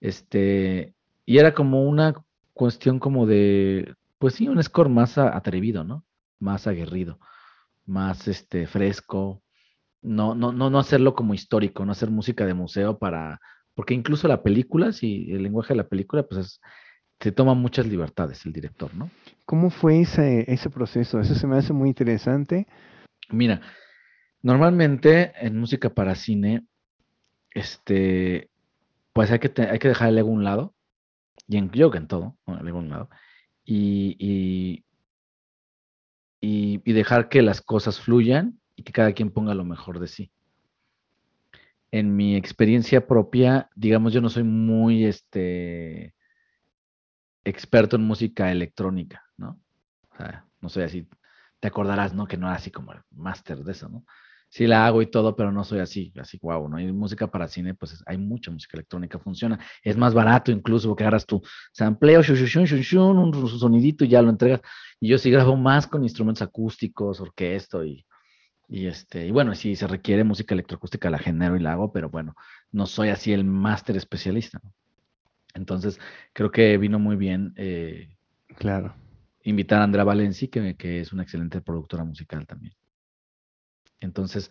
Este, 0.00 0.94
y 1.24 1.38
era 1.38 1.54
como 1.54 1.84
una 1.84 2.14
cuestión 2.52 2.98
como 2.98 3.26
de, 3.26 3.94
pues 4.18 4.34
sí, 4.34 4.48
un 4.48 4.62
score 4.62 4.88
más 4.88 5.16
atrevido, 5.18 5.84
¿no? 5.84 6.04
Más 6.40 6.66
aguerrido, 6.66 7.18
más 7.88 8.28
este, 8.28 8.66
fresco. 8.66 9.42
No, 10.02 10.34
no, 10.34 10.52
no, 10.52 10.70
no 10.70 10.78
hacerlo 10.78 11.14
como 11.14 11.34
histórico, 11.34 11.84
no 11.84 11.92
hacer 11.92 12.10
música 12.10 12.46
de 12.46 12.54
museo 12.54 12.98
para, 12.98 13.40
porque 13.74 13.94
incluso 13.94 14.28
la 14.28 14.42
película, 14.42 14.92
si 14.92 15.30
el 15.32 15.42
lenguaje 15.42 15.74
de 15.74 15.78
la 15.78 15.88
película, 15.88 16.22
pues 16.22 16.46
es- 16.46 16.60
se 17.20 17.32
toma 17.32 17.54
muchas 17.54 17.86
libertades 17.86 18.46
el 18.46 18.52
director, 18.52 18.94
¿no? 18.94 19.10
¿Cómo 19.44 19.70
fue 19.70 20.02
ese, 20.02 20.44
ese 20.52 20.70
proceso? 20.70 21.18
Eso 21.20 21.34
se 21.34 21.46
me 21.48 21.56
hace 21.56 21.72
muy 21.72 21.88
interesante. 21.88 22.68
Mira, 23.30 23.60
normalmente 24.42 25.32
en 25.40 25.58
música 25.58 25.90
para 25.90 26.14
cine, 26.14 26.64
este, 27.50 28.50
pues 29.12 29.30
hay 29.30 29.38
que, 29.40 29.48
te- 29.48 29.68
hay 29.68 29.78
que 29.78 29.88
dejar 29.88 30.10
el 30.10 30.18
ego 30.18 30.28
a 30.30 30.32
un 30.32 30.44
lado, 30.44 30.74
y 31.48 31.56
en, 31.56 31.70
yo 31.72 31.90
que 31.90 31.98
en 31.98 32.06
todo, 32.06 32.36
el 32.46 32.68
ego 32.68 32.78
a 32.78 32.82
un 32.82 32.90
lado, 32.90 33.10
y, 33.64 34.16
y, 34.18 34.84
y, 36.40 36.78
dejar 36.92 37.28
que 37.28 37.42
las 37.42 37.60
cosas 37.60 38.00
fluyan 38.00 38.60
y 38.76 38.82
que 38.82 38.92
cada 38.92 39.12
quien 39.12 39.30
ponga 39.30 39.54
lo 39.54 39.64
mejor 39.64 39.98
de 39.98 40.06
sí. 40.06 40.32
En 41.90 42.14
mi 42.16 42.36
experiencia 42.36 43.06
propia, 43.06 43.70
digamos, 43.74 44.12
yo 44.12 44.20
no 44.20 44.28
soy 44.28 44.44
muy 44.44 45.04
este, 45.04 46.14
experto 47.44 47.96
en 47.96 48.02
música 48.02 48.52
electrónica, 48.52 49.24
¿no? 49.36 49.60
O 50.12 50.16
sea, 50.16 50.46
no 50.60 50.68
soy 50.68 50.84
así, 50.84 51.08
te 51.60 51.68
acordarás, 51.68 52.14
¿no? 52.14 52.26
Que 52.26 52.36
no 52.36 52.46
era 52.46 52.56
así 52.56 52.70
como 52.70 52.92
el 52.92 53.00
máster 53.10 53.64
de 53.64 53.72
eso, 53.72 53.88
¿no? 53.88 54.04
Sí 54.50 54.66
la 54.66 54.86
hago 54.86 55.02
y 55.02 55.06
todo, 55.10 55.36
pero 55.36 55.52
no 55.52 55.62
soy 55.64 55.80
así, 55.80 56.12
así 56.18 56.38
guau, 56.38 56.68
¿no? 56.68 56.80
Y 56.80 56.90
música 56.92 57.26
para 57.26 57.48
cine, 57.48 57.74
pues 57.74 57.92
es- 57.92 58.02
hay 58.06 58.16
mucha 58.18 58.50
música 58.50 58.76
electrónica, 58.78 59.18
funciona. 59.18 59.58
Es 59.82 59.96
más 59.96 60.14
barato 60.14 60.50
incluso 60.50 60.88
porque 60.88 61.04
agarras 61.04 61.26
tu 61.26 61.42
sampleo, 61.72 62.22
shun, 62.22 62.36
shun, 62.36 62.64
shun, 62.80 63.18
un 63.18 63.48
sonidito 63.48 64.04
y 64.04 64.08
ya 64.08 64.22
lo 64.22 64.30
entregas. 64.30 64.60
Y 65.00 65.08
yo 65.08 65.18
sí 65.18 65.30
grabo 65.30 65.56
más 65.56 65.86
con 65.86 66.02
instrumentos 66.02 66.42
acústicos, 66.42 67.20
orquesta 67.20 67.84
y, 67.84 68.04
y 68.68 68.86
este, 68.86 69.26
y 69.26 69.30
bueno, 69.30 69.54
si 69.54 69.76
se 69.76 69.86
requiere 69.86 70.24
música 70.24 70.54
electroacústica 70.54 71.10
la 71.10 71.18
genero 71.18 71.56
y 71.56 71.60
la 71.60 71.72
hago, 71.72 71.92
pero 71.92 72.08
bueno, 72.10 72.34
no 72.72 72.86
soy 72.86 73.10
así 73.10 73.32
el 73.32 73.44
máster 73.44 73.96
especialista, 73.96 74.60
¿no? 74.62 74.72
Entonces, 75.54 75.98
creo 76.32 76.50
que 76.50 76.76
vino 76.78 76.98
muy 76.98 77.16
bien 77.16 77.52
eh, 77.56 78.08
Claro. 78.56 78.94
invitar 79.42 79.80
a 79.80 79.84
Andrea 79.84 80.04
Valenci, 80.04 80.48
que, 80.48 80.76
que 80.76 81.00
es 81.00 81.12
una 81.12 81.22
excelente 81.22 81.60
productora 81.60 82.04
musical 82.04 82.46
también. 82.46 82.74
Entonces, 84.00 84.50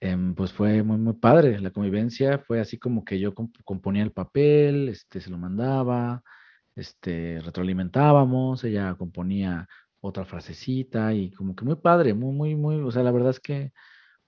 em, 0.00 0.34
pues 0.34 0.52
fue 0.52 0.82
muy, 0.82 0.98
muy 0.98 1.14
padre. 1.14 1.60
La 1.60 1.70
convivencia 1.70 2.38
fue 2.38 2.60
así 2.60 2.78
como 2.78 3.04
que 3.04 3.20
yo 3.20 3.34
comp- 3.34 3.62
componía 3.64 4.02
el 4.02 4.12
papel, 4.12 4.88
este, 4.88 5.20
se 5.20 5.30
lo 5.30 5.38
mandaba, 5.38 6.22
este, 6.76 7.40
retroalimentábamos, 7.42 8.64
ella 8.64 8.94
componía 8.96 9.68
otra 10.00 10.24
frasecita 10.24 11.14
y 11.14 11.30
como 11.32 11.54
que 11.56 11.64
muy 11.64 11.76
padre, 11.76 12.14
muy, 12.14 12.34
muy, 12.34 12.56
muy, 12.56 12.76
o 12.82 12.90
sea, 12.90 13.02
la 13.04 13.12
verdad 13.12 13.30
es 13.30 13.40
que 13.40 13.72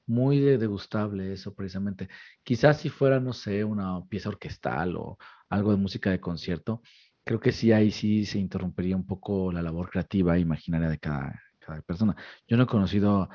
muy 0.06 0.40
de- 0.40 0.58
degustable 0.58 1.32
eso 1.32 1.54
precisamente. 1.54 2.08
Quizás 2.42 2.80
si 2.80 2.88
fuera, 2.90 3.20
no 3.20 3.32
sé, 3.32 3.64
una 3.64 4.04
pieza 4.06 4.28
orquestal 4.28 4.96
o 4.96 5.18
algo 5.48 5.70
de 5.72 5.76
música 5.78 6.10
de 6.10 6.20
concierto, 6.20 6.82
creo 7.24 7.40
que 7.40 7.52
sí 7.52 7.72
ahí 7.72 7.90
sí 7.90 8.26
se 8.26 8.38
interrumpería 8.38 8.96
un 8.96 9.06
poco 9.06 9.50
la 9.52 9.62
labor 9.62 9.90
creativa 9.90 10.36
e 10.36 10.40
imaginaria 10.40 10.88
de 10.88 10.98
cada, 10.98 11.40
cada 11.58 11.80
persona. 11.82 12.16
Yo 12.46 12.56
no 12.56 12.64
he 12.64 12.66
conocido 12.66 13.28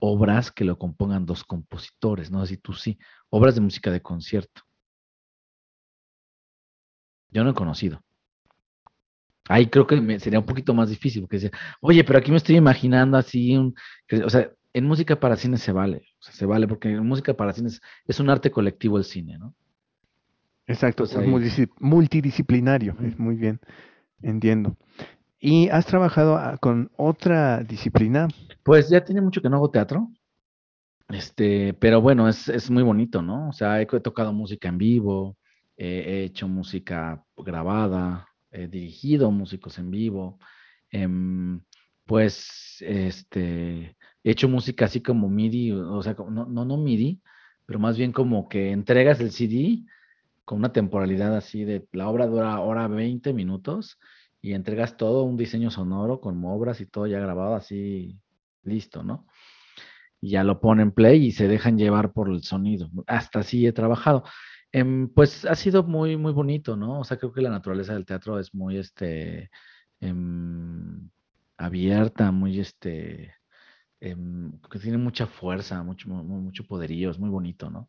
obras 0.00 0.50
que 0.50 0.64
lo 0.64 0.78
compongan 0.78 1.26
dos 1.26 1.44
compositores, 1.44 2.30
no 2.30 2.40
sé 2.44 2.54
si 2.54 2.60
tú 2.60 2.72
sí, 2.72 2.98
obras 3.28 3.54
de 3.54 3.60
música 3.60 3.90
de 3.90 4.00
concierto. 4.02 4.62
Yo 7.30 7.44
no 7.44 7.50
he 7.50 7.54
conocido. 7.54 8.02
Ahí 9.48 9.66
creo 9.66 9.86
que 9.86 10.00
me- 10.00 10.18
sería 10.20 10.38
un 10.38 10.46
poquito 10.46 10.74
más 10.74 10.88
difícil, 10.90 11.22
porque 11.22 11.36
decía, 11.38 11.50
oye, 11.80 12.04
pero 12.04 12.18
aquí 12.18 12.30
me 12.30 12.36
estoy 12.36 12.56
imaginando 12.56 13.16
así, 13.16 13.56
un, 13.56 13.74
que- 14.06 14.22
o 14.24 14.30
sea, 14.30 14.50
en 14.72 14.84
música 14.84 15.18
para 15.18 15.36
cine 15.36 15.56
se 15.58 15.72
vale, 15.72 16.02
o 16.20 16.22
sea, 16.22 16.34
se 16.34 16.46
vale, 16.46 16.68
porque 16.68 16.90
en 16.90 17.06
música 17.06 17.34
para 17.34 17.52
cine 17.52 17.68
es, 17.68 17.80
es 18.06 18.20
un 18.20 18.30
arte 18.30 18.50
colectivo 18.50 18.98
el 18.98 19.04
cine, 19.04 19.38
¿no? 19.38 19.54
Exacto, 20.66 21.02
Entonces 21.04 21.16
es 21.16 21.22
ahí- 21.22 21.66
multidisci- 21.66 21.72
multidisciplinario, 21.80 22.96
es 23.02 23.18
muy 23.18 23.34
bien, 23.34 23.60
entiendo. 24.22 24.76
¿Y 25.40 25.70
has 25.70 25.86
trabajado 25.86 26.36
ah, 26.36 26.58
con 26.58 26.90
otra 26.96 27.64
disciplina? 27.64 28.28
Pues 28.62 28.90
ya 28.90 29.02
tiene 29.02 29.22
mucho 29.22 29.40
que 29.40 29.48
no 29.48 29.56
hago 29.56 29.70
teatro, 29.70 30.10
este, 31.08 31.72
pero 31.74 32.02
bueno, 32.02 32.28
es, 32.28 32.48
es 32.48 32.70
muy 32.70 32.82
bonito, 32.82 33.22
¿no? 33.22 33.48
O 33.48 33.52
sea, 33.54 33.80
he, 33.80 33.86
tocado 33.86 34.34
música 34.34 34.68
en 34.68 34.76
vivo, 34.76 35.38
he 35.78 36.24
hecho 36.24 36.46
música 36.46 37.24
grabada, 37.38 38.28
he 38.50 38.68
dirigido 38.68 39.30
músicos 39.30 39.78
en 39.78 39.90
vivo, 39.90 40.38
em, 40.90 41.62
pues, 42.04 42.76
este, 42.80 43.96
he 44.22 44.30
hecho 44.30 44.46
música 44.48 44.84
así 44.84 45.00
como 45.00 45.30
MIDI, 45.30 45.72
o 45.72 46.02
sea, 46.02 46.14
no, 46.28 46.44
no, 46.44 46.64
no 46.66 46.76
MIDI, 46.76 47.22
pero 47.64 47.78
más 47.78 47.96
bien 47.96 48.12
como 48.12 48.48
que 48.48 48.72
entregas 48.72 49.20
el 49.20 49.30
CD 49.30 49.84
con 50.44 50.58
una 50.58 50.72
temporalidad 50.72 51.34
así 51.34 51.64
de, 51.64 51.86
la 51.92 52.08
obra 52.08 52.26
dura 52.26 52.60
hora 52.60 52.88
20 52.88 53.32
minutos 53.32 53.98
y 54.42 54.54
entregas 54.54 54.96
todo 54.96 55.24
un 55.24 55.36
diseño 55.36 55.70
sonoro 55.70 56.20
con 56.20 56.44
obras 56.44 56.80
y 56.80 56.86
todo 56.86 57.06
ya 57.06 57.20
grabado 57.20 57.54
así, 57.56 58.18
listo, 58.64 59.02
¿no? 59.02 59.26
y 60.20 60.30
ya 60.30 60.44
lo 60.44 60.60
ponen 60.60 60.92
play 60.92 61.26
y 61.26 61.32
se 61.32 61.48
dejan 61.48 61.78
llevar 61.78 62.12
por 62.12 62.28
el 62.30 62.42
sonido. 62.42 62.88
Hasta 63.06 63.40
así 63.40 63.66
he 63.66 63.72
trabajado. 63.72 64.24
Em, 64.72 65.08
pues 65.12 65.44
ha 65.46 65.54
sido 65.54 65.82
muy, 65.82 66.16
muy 66.16 66.32
bonito, 66.32 66.76
¿no? 66.76 67.00
O 67.00 67.04
sea, 67.04 67.18
creo 67.18 67.32
que 67.32 67.40
la 67.42 67.50
naturaleza 67.50 67.94
del 67.94 68.06
teatro 68.06 68.38
es 68.38 68.54
muy, 68.54 68.78
este, 68.78 69.50
em, 70.00 71.10
abierta, 71.56 72.30
muy, 72.32 72.60
este, 72.60 73.34
em, 74.00 74.52
que 74.70 74.78
tiene 74.78 74.98
mucha 74.98 75.26
fuerza, 75.26 75.82
mucho, 75.82 76.08
mu- 76.08 76.24
mucho 76.24 76.64
poderío, 76.66 77.10
es 77.10 77.18
muy 77.18 77.30
bonito, 77.30 77.70
¿no? 77.70 77.88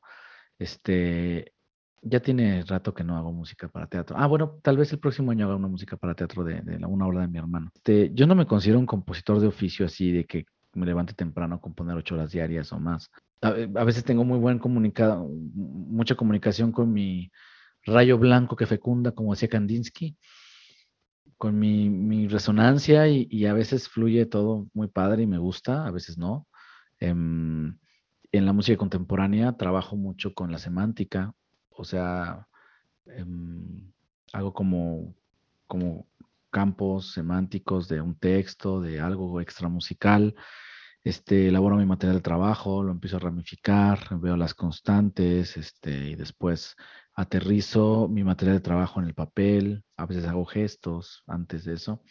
Este, 0.59 1.53
ya 2.01 2.19
tiene 2.19 2.63
rato 2.63 2.93
que 2.93 3.03
no 3.03 3.17
hago 3.17 3.31
música 3.31 3.67
para 3.67 3.87
teatro. 3.87 4.15
Ah, 4.17 4.27
bueno, 4.27 4.59
tal 4.63 4.77
vez 4.77 4.91
el 4.91 4.99
próximo 4.99 5.31
año 5.31 5.45
haga 5.45 5.55
una 5.55 5.67
música 5.67 5.97
para 5.97 6.15
teatro 6.15 6.43
de, 6.43 6.61
de 6.61 6.85
una 6.85 7.07
obra 7.07 7.21
de 7.21 7.27
mi 7.27 7.37
hermano. 7.37 7.71
Este, 7.75 8.11
yo 8.13 8.25
no 8.25 8.35
me 8.35 8.47
considero 8.47 8.79
un 8.79 8.85
compositor 8.85 9.39
de 9.39 9.47
oficio 9.47 9.85
así 9.85 10.11
de 10.11 10.25
que 10.25 10.45
me 10.73 10.85
levante 10.85 11.13
temprano 11.13 11.55
a 11.55 11.61
componer 11.61 11.95
ocho 11.97 12.15
horas 12.15 12.31
diarias 12.31 12.71
o 12.73 12.79
más. 12.79 13.11
A, 13.41 13.49
a 13.49 13.83
veces 13.83 14.03
tengo 14.03 14.23
muy 14.23 14.39
buen 14.39 14.57
comunicado, 14.59 15.27
mucha 15.27 16.15
comunicación 16.15 16.71
con 16.71 16.91
mi 16.91 17.31
rayo 17.83 18.17
blanco 18.17 18.55
que 18.55 18.65
fecunda, 18.65 19.11
como 19.11 19.33
decía 19.33 19.49
Kandinsky, 19.49 20.17
con 21.37 21.57
mi, 21.57 21.89
mi 21.89 22.27
resonancia 22.27 23.07
y, 23.07 23.27
y 23.29 23.45
a 23.45 23.53
veces 23.53 23.89
fluye 23.89 24.25
todo 24.25 24.67
muy 24.73 24.87
padre 24.87 25.23
y 25.23 25.27
me 25.27 25.39
gusta, 25.39 25.85
a 25.85 25.91
veces 25.91 26.17
no. 26.17 26.47
Em, 26.99 27.77
en 28.31 28.45
la 28.45 28.53
música 28.53 28.77
contemporánea 28.77 29.53
trabajo 29.53 29.95
mucho 29.95 30.33
con 30.33 30.51
la 30.51 30.59
semántica, 30.59 31.33
o 31.75 31.83
sea, 31.83 32.47
em, 33.05 33.91
hago 34.33 34.53
como, 34.53 35.15
como 35.67 36.07
campos 36.51 37.13
semánticos 37.13 37.87
de 37.87 38.01
un 38.01 38.15
texto, 38.15 38.81
de 38.81 38.99
algo 38.99 39.41
extra 39.41 39.69
musical. 39.69 40.35
Este, 41.03 41.47
elaboro 41.47 41.77
mi 41.77 41.85
material 41.85 42.17
de 42.17 42.21
trabajo, 42.21 42.83
lo 42.83 42.91
empiezo 42.91 43.17
a 43.17 43.21
ramificar, 43.21 44.19
veo 44.19 44.37
las 44.37 44.53
constantes, 44.53 45.57
este, 45.57 46.09
y 46.11 46.15
después 46.15 46.75
aterrizo 47.15 48.07
mi 48.07 48.23
material 48.23 48.57
de 48.57 48.61
trabajo 48.61 48.99
en 48.99 49.07
el 49.07 49.15
papel, 49.15 49.83
a 49.97 50.05
veces 50.05 50.25
hago 50.27 50.45
gestos 50.45 51.23
antes 51.27 51.65
de 51.65 51.73
eso, 51.73 52.03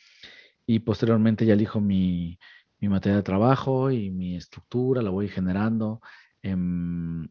y 0.66 0.80
posteriormente 0.80 1.46
ya 1.46 1.54
elijo 1.54 1.80
mi, 1.80 2.38
mi 2.80 2.88
material 2.88 3.20
de 3.20 3.24
trabajo 3.24 3.90
y 3.90 4.10
mi 4.10 4.36
estructura, 4.36 5.02
la 5.02 5.10
voy 5.10 5.28
generando. 5.28 6.00
Em, 6.42 7.28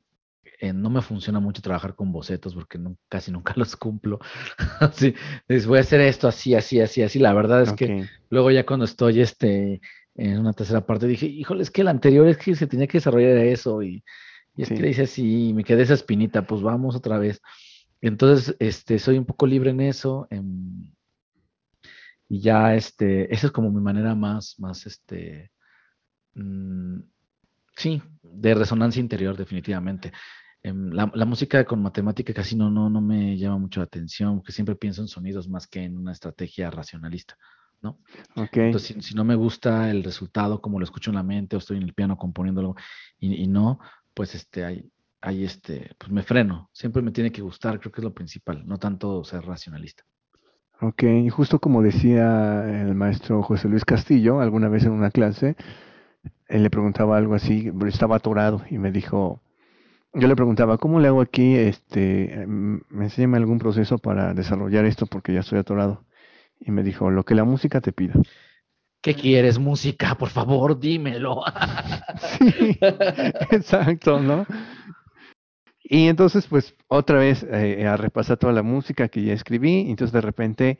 no 0.73 0.89
me 0.89 1.01
funciona 1.01 1.39
mucho 1.39 1.61
trabajar 1.61 1.95
con 1.95 2.11
bocetos 2.11 2.53
porque 2.53 2.79
casi 3.07 3.31
nunca 3.31 3.53
los 3.57 3.75
cumplo. 3.75 4.19
sí, 4.93 5.13
les 5.47 5.65
voy 5.65 5.77
a 5.77 5.81
hacer 5.81 6.01
esto 6.01 6.27
así, 6.27 6.55
así, 6.55 6.79
así, 6.79 7.01
así. 7.01 7.19
La 7.19 7.33
verdad 7.33 7.61
es 7.63 7.73
que 7.73 8.07
luego 8.29 8.51
ya 8.51 8.65
cuando 8.65 8.85
estoy 8.85 9.21
este, 9.21 9.81
en 10.15 10.39
una 10.39 10.53
tercera 10.53 10.85
parte 10.85 11.07
dije, 11.07 11.25
híjole, 11.25 11.63
es 11.63 11.71
que 11.71 11.81
el 11.81 11.87
anterior 11.87 12.27
es 12.27 12.37
que 12.37 12.55
se 12.55 12.67
tenía 12.67 12.87
que 12.87 12.97
desarrollar 12.97 13.37
eso 13.37 13.81
y, 13.81 14.03
y 14.55 14.63
es 14.63 14.69
que 14.69 14.81
le 14.81 14.89
hice 14.89 15.03
así, 15.03 15.53
me 15.53 15.63
quedé 15.63 15.83
esa 15.83 15.93
espinita, 15.93 16.45
pues 16.45 16.61
vamos 16.61 16.95
otra 16.95 17.17
vez. 17.17 17.41
Entonces, 18.01 18.55
este, 18.59 18.99
soy 18.99 19.17
un 19.17 19.25
poco 19.25 19.47
libre 19.47 19.71
en 19.71 19.81
eso. 19.81 20.27
Em, 20.29 20.91
y 22.27 22.41
ya, 22.41 22.75
este, 22.75 23.33
esa 23.33 23.47
es 23.47 23.53
como 23.53 23.71
mi 23.71 23.81
manera 23.81 24.15
más, 24.15 24.55
más, 24.59 24.85
este, 24.85 25.51
mm, 26.35 26.99
sí, 27.79 28.01
de 28.21 28.53
resonancia 28.53 28.99
interior, 28.99 29.37
definitivamente. 29.37 30.11
Em, 30.61 30.91
la, 30.91 31.25
música 31.25 31.63
con 31.63 31.81
matemática 31.81 32.33
casi 32.33 32.57
no, 32.57 32.69
no, 32.69 32.89
no 32.89 32.99
me 32.99 33.37
llama 33.37 33.57
mucho 33.57 33.79
la 33.79 33.85
atención, 33.85 34.37
porque 34.37 34.51
siempre 34.51 34.75
pienso 34.75 35.01
en 35.01 35.07
sonidos 35.07 35.47
más 35.47 35.67
que 35.67 35.83
en 35.83 35.97
una 35.97 36.11
estrategia 36.11 36.69
racionalista, 36.69 37.37
¿no? 37.81 37.99
Entonces, 38.35 38.97
si, 39.05 39.15
no 39.15 39.23
me 39.23 39.35
gusta 39.35 39.89
el 39.89 40.03
resultado, 40.03 40.59
como 40.59 40.79
lo 40.79 40.83
escucho 40.83 41.11
en 41.11 41.15
la 41.15 41.23
mente, 41.23 41.55
o 41.55 41.59
estoy 41.59 41.77
en 41.77 41.83
el 41.83 41.93
piano 41.93 42.17
componiéndolo 42.17 42.75
y, 43.17 43.47
no, 43.47 43.79
pues 44.13 44.35
este, 44.35 44.65
hay, 44.65 44.91
hay 45.21 45.45
este, 45.45 45.95
pues 45.97 46.11
me 46.11 46.23
freno. 46.23 46.69
Siempre 46.73 47.01
me 47.01 47.11
tiene 47.11 47.31
que 47.31 47.41
gustar, 47.41 47.79
creo 47.79 47.93
que 47.93 48.01
es 48.01 48.05
lo 48.05 48.13
principal, 48.13 48.67
no 48.67 48.77
tanto 48.77 49.23
ser 49.23 49.45
racionalista. 49.45 50.03
Ok, 50.81 51.03
y 51.03 51.29
justo 51.29 51.59
como 51.59 51.81
decía 51.81 52.81
el 52.81 52.95
maestro 52.95 53.41
José 53.43 53.69
Luis 53.69 53.85
Castillo, 53.85 54.41
alguna 54.41 54.67
vez 54.67 54.83
en 54.83 54.91
una 54.91 55.11
clase, 55.11 55.55
él 56.49 56.63
le 56.63 56.69
preguntaba 56.69 57.17
algo 57.17 57.35
así, 57.35 57.71
estaba 57.87 58.17
atorado 58.17 58.63
y 58.69 58.79
me 58.79 58.91
dijo, 58.91 59.41
yo 60.13 60.27
le 60.27 60.35
preguntaba, 60.35 60.79
¿cómo 60.79 60.99
le 60.99 61.07
hago 61.07 61.21
aquí? 61.21 61.55
Este, 61.55 62.45
mm, 62.45 62.81
me 62.89 63.05
enséñame 63.05 63.37
algún 63.37 63.59
proceso 63.59 63.99
para 63.99 64.33
desarrollar 64.33 64.85
esto 64.85 65.05
porque 65.05 65.33
ya 65.33 65.41
estoy 65.41 65.59
atorado. 65.59 66.03
Y 66.59 66.71
me 66.71 66.83
dijo, 66.83 67.11
lo 67.11 67.23
que 67.23 67.35
la 67.35 67.43
música 67.43 67.79
te 67.79 67.93
pida. 67.93 68.15
¿Qué 69.01 69.13
quieres, 69.13 69.59
música? 69.59 70.15
Por 70.15 70.29
favor, 70.29 70.77
dímelo. 70.77 71.43
sí, 72.39 72.77
exacto, 73.51 74.19
¿no? 74.19 74.45
Y 75.83 76.07
entonces, 76.07 76.47
pues, 76.47 76.75
otra 76.87 77.19
vez 77.19 77.43
eh, 77.43 77.87
a 77.87 77.95
repasar 77.95 78.37
toda 78.37 78.51
la 78.51 78.63
música 78.63 79.07
que 79.07 79.23
ya 79.23 79.33
escribí, 79.33 79.83
y 79.83 79.91
entonces 79.91 80.11
de 80.11 80.21
repente 80.21 80.79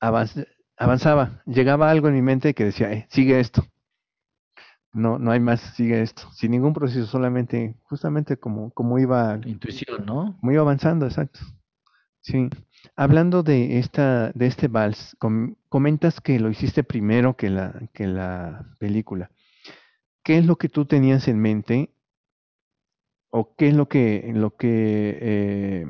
avanzaba, 0.00 1.42
llegaba 1.44 1.90
algo 1.90 2.08
en 2.08 2.14
mi 2.14 2.22
mente 2.22 2.54
que 2.54 2.64
decía, 2.64 2.90
eh, 2.92 3.06
sigue 3.10 3.38
esto 3.38 3.66
no, 4.96 5.18
no 5.18 5.30
hay 5.30 5.40
más, 5.40 5.60
sigue 5.76 6.00
esto, 6.00 6.30
sin 6.32 6.52
ningún 6.52 6.72
proceso, 6.72 7.06
solamente, 7.06 7.76
justamente 7.84 8.38
como, 8.38 8.70
como 8.70 8.98
iba. 8.98 9.38
Intuición, 9.44 10.06
¿no? 10.06 10.38
Muy 10.40 10.56
avanzando, 10.56 11.06
exacto. 11.06 11.40
Sí. 12.22 12.48
Hablando 12.96 13.42
de 13.42 13.78
esta, 13.78 14.32
de 14.32 14.46
este 14.46 14.68
vals, 14.68 15.16
comentas 15.68 16.20
que 16.20 16.40
lo 16.40 16.50
hiciste 16.50 16.82
primero 16.82 17.36
que 17.36 17.50
la, 17.50 17.88
que 17.92 18.06
la 18.06 18.74
película. 18.78 19.30
¿Qué 20.24 20.38
es 20.38 20.46
lo 20.46 20.56
que 20.56 20.68
tú 20.68 20.86
tenías 20.86 21.28
en 21.28 21.40
mente? 21.40 21.90
¿O 23.30 23.54
qué 23.54 23.68
es 23.68 23.74
lo 23.74 23.88
que, 23.88 24.32
lo 24.34 24.56
que, 24.56 25.18
eh, 25.20 25.86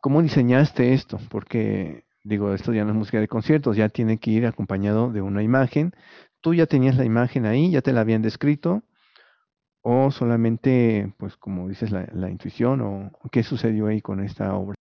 cómo 0.00 0.22
diseñaste 0.22 0.94
esto? 0.94 1.20
Porque, 1.28 2.04
digo, 2.24 2.54
esto 2.54 2.72
ya 2.72 2.84
no 2.84 2.90
es 2.90 2.96
música 2.96 3.20
de 3.20 3.28
conciertos, 3.28 3.76
ya 3.76 3.90
tiene 3.90 4.18
que 4.18 4.30
ir 4.30 4.46
acompañado 4.46 5.12
de 5.12 5.20
una 5.20 5.42
imagen, 5.42 5.92
tú 6.40 6.54
ya 6.54 6.66
tenías 6.66 6.96
la 6.96 7.04
imagen 7.04 7.46
ahí, 7.46 7.70
ya 7.70 7.82
te 7.82 7.92
la 7.92 8.00
habían 8.00 8.22
descrito, 8.22 8.82
o 9.82 10.10
solamente, 10.10 11.14
pues 11.18 11.36
como 11.36 11.68
dices, 11.68 11.90
la, 11.90 12.30
intuición, 12.30 12.80
o 12.80 13.10
qué 13.30 13.42
sucedió 13.42 13.86
ahí 13.86 14.00
con 14.00 14.22
esta 14.22 14.54
obra. 14.54 14.74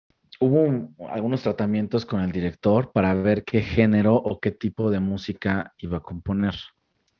Hubo 0.41 0.91
algunos 1.09 1.43
tratamientos 1.43 2.05
con 2.07 2.21
el 2.21 2.33
director 2.33 2.93
para 2.93 3.15
ver 3.15 3.45
qué 3.45 3.63
género 3.63 4.15
o 4.15 4.41
qué 4.41 4.51
tipo 4.51 4.91
de 4.91 5.01
música 5.01 5.73
iba 5.79 5.99
a 5.99 6.03
componer. 6.03 6.55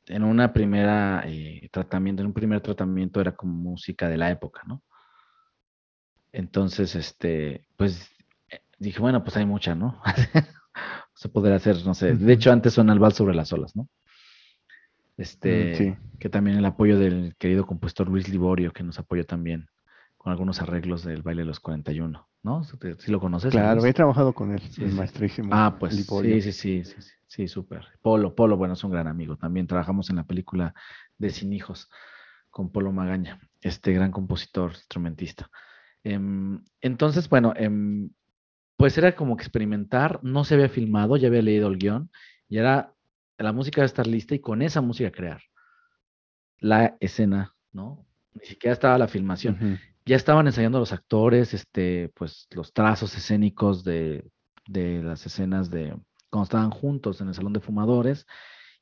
En 0.07 0.23
una 0.23 0.53
primera 0.53 1.23
eh, 1.25 1.67
tratamiento, 1.71 2.21
en 2.21 2.27
un 2.27 2.33
primer 2.33 2.61
tratamiento 2.61 3.21
era 3.21 3.35
como 3.35 3.53
música 3.53 4.09
de 4.09 4.17
la 4.17 4.29
época, 4.29 4.61
¿no? 4.67 4.83
Entonces, 6.31 6.95
este, 6.95 7.65
pues 7.77 8.11
eh, 8.49 8.59
dije, 8.77 8.99
bueno, 8.99 9.23
pues 9.23 9.37
hay 9.37 9.45
mucha, 9.45 9.73
¿no? 9.73 10.01
Se 11.15 11.29
podría 11.29 11.55
hacer, 11.55 11.77
no 11.85 11.93
sé. 11.93 12.13
De 12.15 12.33
hecho, 12.33 12.51
antes 12.51 12.73
suena 12.73 12.93
el 12.93 12.99
vals 12.99 13.15
sobre 13.15 13.33
las 13.33 13.51
olas, 13.53 13.75
¿no? 13.75 13.87
Este, 15.17 15.97
mm, 15.99 16.17
que 16.19 16.29
también 16.29 16.57
el 16.57 16.65
apoyo 16.65 16.99
del 16.99 17.35
querido 17.37 17.65
compositor 17.65 18.09
Luis 18.09 18.29
Liborio, 18.29 18.71
que 18.71 18.83
nos 18.83 18.99
apoyó 18.99 19.25
también 19.25 19.67
con 20.17 20.31
algunos 20.31 20.61
arreglos 20.61 21.03
del 21.03 21.21
baile 21.21 21.43
de 21.43 21.47
los 21.47 21.59
41, 21.59 22.27
¿no? 22.41 22.63
¿Sí 22.63 23.11
lo 23.11 23.19
conoces? 23.19 23.51
Claro, 23.51 23.85
he 23.85 23.93
trabajado 23.93 24.33
con 24.33 24.51
él, 24.51 24.61
el 24.79 24.91
maestrísimo. 24.93 25.49
Ah, 25.51 25.77
pues 25.79 25.95
sí, 25.95 26.41
sí, 26.41 26.51
sí, 26.51 26.83
sí, 26.83 26.95
sí, 27.27 27.47
súper. 27.47 27.85
Polo, 28.01 28.33
Polo, 28.33 28.57
bueno, 28.57 28.73
es 28.73 28.83
un 28.83 28.91
gran 28.91 29.07
amigo. 29.07 29.37
También 29.37 29.67
trabajamos 29.67 30.09
en 30.09 30.15
la 30.15 30.23
película 30.23 30.73
de 31.17 31.29
Sin 31.29 31.53
Hijos 31.53 31.89
con 32.49 32.71
Polo 32.71 32.91
Magaña, 32.91 33.39
este 33.61 33.93
gran 33.93 34.11
compositor, 34.11 34.71
instrumentista. 34.71 35.49
Em, 36.03 36.63
entonces, 36.81 37.29
bueno, 37.29 37.53
em, 37.55 38.09
pues 38.77 38.97
era 38.97 39.15
como 39.15 39.37
que 39.37 39.43
experimentar, 39.43 40.19
no 40.23 40.43
se 40.43 40.55
había 40.55 40.69
filmado, 40.69 41.17
ya 41.17 41.27
había 41.27 41.41
leído 41.43 41.67
el 41.67 41.77
guion, 41.77 42.09
y 42.49 42.57
era 42.57 42.94
la 43.37 43.51
música 43.51 43.81
debe 43.81 43.87
estar 43.87 44.07
lista 44.07 44.35
y 44.35 44.39
con 44.39 44.61
esa 44.61 44.81
música 44.81 45.11
crear 45.11 45.41
la 46.59 46.97
escena, 46.99 47.55
¿no? 47.71 48.05
Ni 48.33 48.45
siquiera 48.45 48.73
estaba 48.73 48.97
la 48.97 49.07
filmación. 49.07 49.79
Ya 50.05 50.15
estaban 50.15 50.47
ensayando 50.47 50.79
los 50.79 50.93
actores, 50.93 51.53
este, 51.53 52.09
pues 52.15 52.47
los 52.51 52.73
trazos 52.73 53.15
escénicos 53.17 53.83
de, 53.83 54.29
de 54.67 55.01
las 55.03 55.25
escenas 55.25 55.69
de 55.69 55.95
cuando 56.29 56.43
estaban 56.43 56.69
juntos 56.69 57.21
en 57.21 57.29
el 57.29 57.33
salón 57.33 57.53
de 57.53 57.59
fumadores 57.59 58.25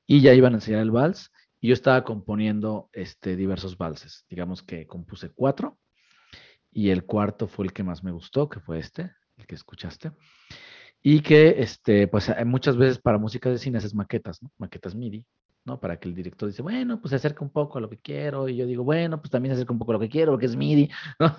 y 0.07 0.21
ya 0.21 0.33
iban 0.33 0.53
a 0.53 0.57
ensayar 0.57 0.81
el 0.81 0.91
vals 0.91 1.31
y 1.59 1.69
yo 1.69 1.73
estaba 1.73 2.03
componiendo 2.03 2.89
este, 2.93 3.35
diversos 3.35 3.77
valses. 3.77 4.25
Digamos 4.29 4.63
que 4.63 4.87
compuse 4.87 5.29
cuatro 5.29 5.79
y 6.71 6.89
el 6.89 7.05
cuarto 7.05 7.47
fue 7.47 7.65
el 7.65 7.73
que 7.73 7.83
más 7.83 8.03
me 8.03 8.11
gustó, 8.11 8.49
que 8.49 8.59
fue 8.59 8.79
este, 8.79 9.11
el 9.37 9.45
que 9.45 9.55
escuchaste. 9.55 10.11
Y 11.05 11.19
que, 11.19 11.55
este, 11.57 12.07
pues 12.07 12.31
muchas 12.45 12.77
veces 12.77 12.97
para 12.97 13.17
música 13.17 13.49
de 13.49 13.57
cine 13.57 13.77
haces 13.77 13.93
maquetas, 13.93 14.41
¿no? 14.41 14.49
Maquetas 14.57 14.95
MIDI, 14.95 15.25
¿no? 15.65 15.77
Para 15.77 15.99
que 15.99 16.07
el 16.07 16.15
director 16.15 16.47
dice, 16.47 16.61
bueno, 16.61 17.01
pues 17.01 17.09
se 17.09 17.17
acerca 17.17 17.43
un 17.43 17.51
poco 17.51 17.77
a 17.77 17.81
lo 17.81 17.89
que 17.89 17.99
quiero. 17.99 18.47
Y 18.47 18.55
yo 18.55 18.65
digo, 18.65 18.85
bueno, 18.85 19.19
pues 19.19 19.29
también 19.29 19.53
se 19.53 19.57
acerca 19.57 19.73
un 19.73 19.79
poco 19.79 19.91
a 19.91 19.95
lo 19.95 19.99
que 19.99 20.07
quiero, 20.07 20.31
porque 20.31 20.45
es 20.45 20.55
MIDI, 20.55 20.89
¿no? 21.19 21.35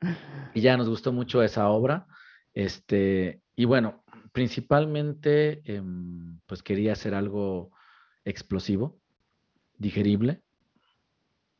y 0.54 0.60
ya 0.62 0.78
nos 0.78 0.88
gustó 0.88 1.12
mucho 1.12 1.42
esa 1.42 1.68
obra. 1.68 2.06
Este, 2.54 3.42
y 3.54 3.66
bueno, 3.66 4.02
principalmente, 4.32 5.62
em, 5.64 6.40
pues 6.46 6.62
quería 6.62 6.94
hacer 6.94 7.14
algo 7.14 7.70
explosivo, 8.24 8.98
digerible, 9.76 10.40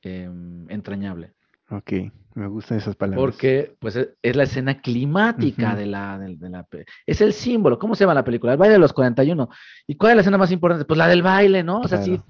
em, 0.01 0.71
entrañable. 0.71 1.35
Ok, 1.71 1.93
me 2.35 2.47
gustan 2.47 2.79
esas 2.79 2.95
palabras. 2.97 3.21
Porque 3.21 3.75
pues 3.79 3.97
e, 3.97 4.15
es, 4.23 4.37
la 4.37 4.43
escena 4.43 4.81
climática 4.81 5.75
de, 5.75 5.87
la, 5.87 6.19
de, 6.19 6.51
la... 6.51 6.67
Es 7.07 7.21
el 7.21 7.33
símbolo. 7.33 7.79
¿Cómo 7.79 7.95
se 7.95 8.05
llama 8.05 8.15
la 8.15 8.25
película? 8.25 8.53
El 8.53 8.59
baile 8.59 8.75
de 8.75 8.81
los 8.81 8.93
41. 8.93 9.49
¿Y 9.87 9.97
cuál 9.97 10.11
es 10.11 10.17
la 10.17 10.21
escena 10.23 10.39
más 10.39 10.53
importante? 10.53 10.85
Pues 10.85 10.99
la 10.99 11.09
del 11.09 11.23
baile, 11.23 11.63
¿no? 11.63 11.81
O 11.81 11.89
sea, 11.89 12.03
sí. 12.03 12.21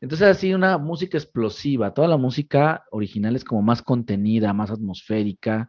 Entonces 0.00 0.28
así 0.28 0.52
una 0.52 0.78
música 0.78 1.16
explosiva. 1.16 1.94
Toda 1.94 2.08
la 2.08 2.16
música 2.16 2.84
original 2.90 3.36
es 3.36 3.44
como 3.44 3.62
más 3.62 3.82
contenida, 3.82 4.52
más 4.52 4.70
atmosférica. 4.70 5.68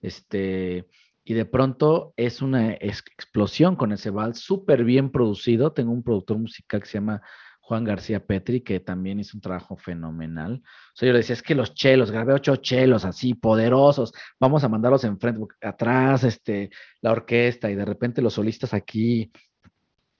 Este... 0.00 0.86
Y 1.26 1.32
de 1.32 1.46
pronto 1.46 2.12
es 2.18 2.42
una 2.42 2.72
explosión 2.74 3.76
con 3.76 3.92
ese 3.92 4.10
vals 4.10 4.40
súper 4.40 4.84
bien 4.84 5.10
producido. 5.10 5.72
Tengo 5.72 5.90
un 5.90 6.02
productor 6.02 6.36
musical 6.36 6.82
que 6.82 6.86
se 6.86 6.98
llama 6.98 7.22
Juan 7.66 7.84
García 7.84 8.24
Petri, 8.26 8.60
que 8.60 8.78
también 8.80 9.20
hizo 9.20 9.36
un 9.36 9.40
trabajo 9.40 9.76
fenomenal. 9.76 10.62
O 10.62 10.96
sea, 10.96 11.06
yo 11.06 11.12
le 11.14 11.20
decía, 11.20 11.32
es 11.32 11.42
que 11.42 11.54
los 11.54 11.72
chelos, 11.72 12.10
grabé 12.10 12.34
ocho 12.34 12.56
chelos 12.56 13.06
así, 13.06 13.32
poderosos, 13.32 14.12
vamos 14.38 14.64
a 14.64 14.68
mandarlos 14.68 15.02
enfrente, 15.04 15.40
atrás, 15.62 16.24
este, 16.24 16.70
la 17.00 17.12
orquesta, 17.12 17.70
y 17.70 17.74
de 17.74 17.84
repente 17.86 18.20
los 18.20 18.34
solistas 18.34 18.74
aquí, 18.74 19.32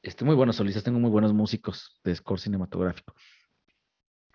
este, 0.03 0.24
muy 0.24 0.34
buenos 0.34 0.57
solistas, 0.57 0.84
tengo 0.84 0.99
muy 0.99 1.11
buenos 1.11 1.34
músicos 1.34 2.01
de 2.03 2.14
score 2.14 2.40
cinematográfico. 2.40 3.14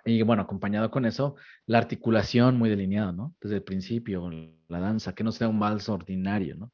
Y 0.05 0.21
bueno, 0.21 0.43
acompañado 0.43 0.91
con 0.91 1.05
eso, 1.05 1.35
la 1.65 1.79
articulación 1.79 2.57
muy 2.57 2.69
delineada, 2.69 3.11
¿no? 3.11 3.35
Desde 3.41 3.55
el 3.55 3.63
principio, 3.63 4.29
la 4.67 4.79
danza, 4.79 5.13
que 5.13 5.23
no 5.23 5.31
sea 5.31 5.47
un 5.47 5.59
vals 5.59 5.89
ordinario, 5.89 6.55
¿no? 6.55 6.71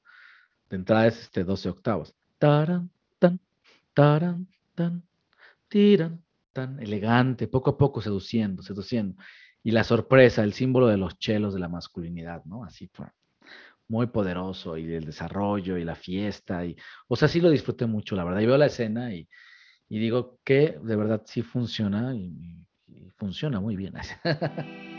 de 0.69 0.75
entrada 0.77 1.07
es 1.07 1.21
este 1.21 1.43
12 1.43 1.69
octavos. 1.69 2.13
Taran, 2.37 2.89
tan, 3.19 3.39
tan, 3.93 4.47
tiran, 5.67 6.23
tan 6.53 6.79
elegante, 6.79 7.47
poco 7.47 7.71
a 7.71 7.77
poco 7.77 8.01
seduciendo, 8.01 8.63
seduciendo. 8.63 9.21
Y 9.63 9.71
la 9.71 9.83
sorpresa, 9.83 10.43
el 10.43 10.53
símbolo 10.53 10.87
de 10.87 10.97
los 10.97 11.17
chelos 11.17 11.53
de 11.53 11.59
la 11.59 11.69
masculinidad, 11.69 12.43
¿no? 12.45 12.63
Así 12.63 12.87
fue 12.93 13.07
muy 13.87 14.07
poderoso 14.07 14.77
y 14.77 14.93
el 14.93 15.05
desarrollo 15.05 15.77
y 15.77 15.83
la 15.83 15.95
fiesta. 15.95 16.65
Y, 16.65 16.75
o 17.07 17.15
sea, 17.15 17.27
sí 17.27 17.41
lo 17.41 17.49
disfruté 17.49 17.85
mucho, 17.85 18.15
la 18.15 18.23
verdad. 18.23 18.41
Y 18.41 18.45
veo 18.45 18.57
la 18.57 18.67
escena 18.67 19.13
y, 19.13 19.27
y 19.89 19.99
digo 19.99 20.39
que 20.43 20.79
de 20.81 20.95
verdad 20.95 21.23
sí 21.25 21.41
funciona 21.41 22.15
y, 22.15 22.65
y 22.87 23.09
funciona 23.17 23.59
muy 23.59 23.75
bien. 23.75 23.93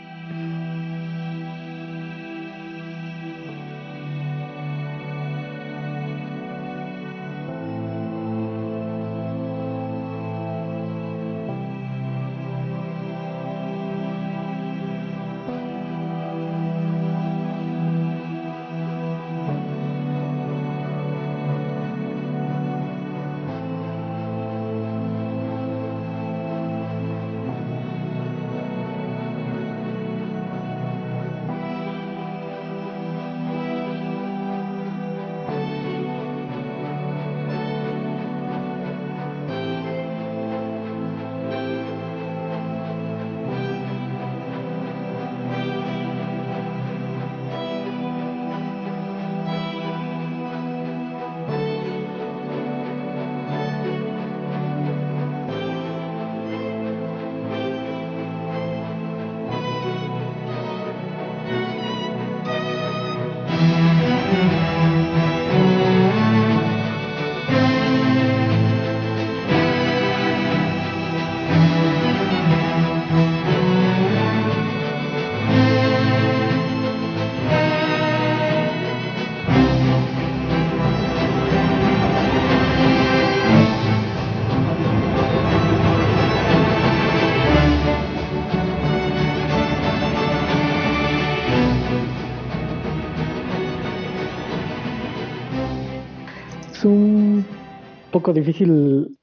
difícil 98.33 99.17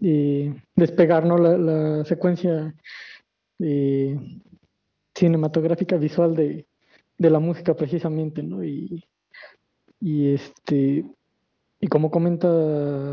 eh, 0.00 0.54
despegar 0.76 1.24
¿no? 1.24 1.38
la, 1.38 2.04
secuencia 2.04 2.74
eh, 3.58 4.18
cinematográfica 5.14 5.96
visual 5.96 6.34
de, 6.34 6.66
la 7.18 7.38
música 7.38 7.74
precisamente. 7.74 8.42
Y, 10.00 10.34
este 10.34 11.04
y 11.80 11.86
como 11.86 12.10
comenta 12.10 12.48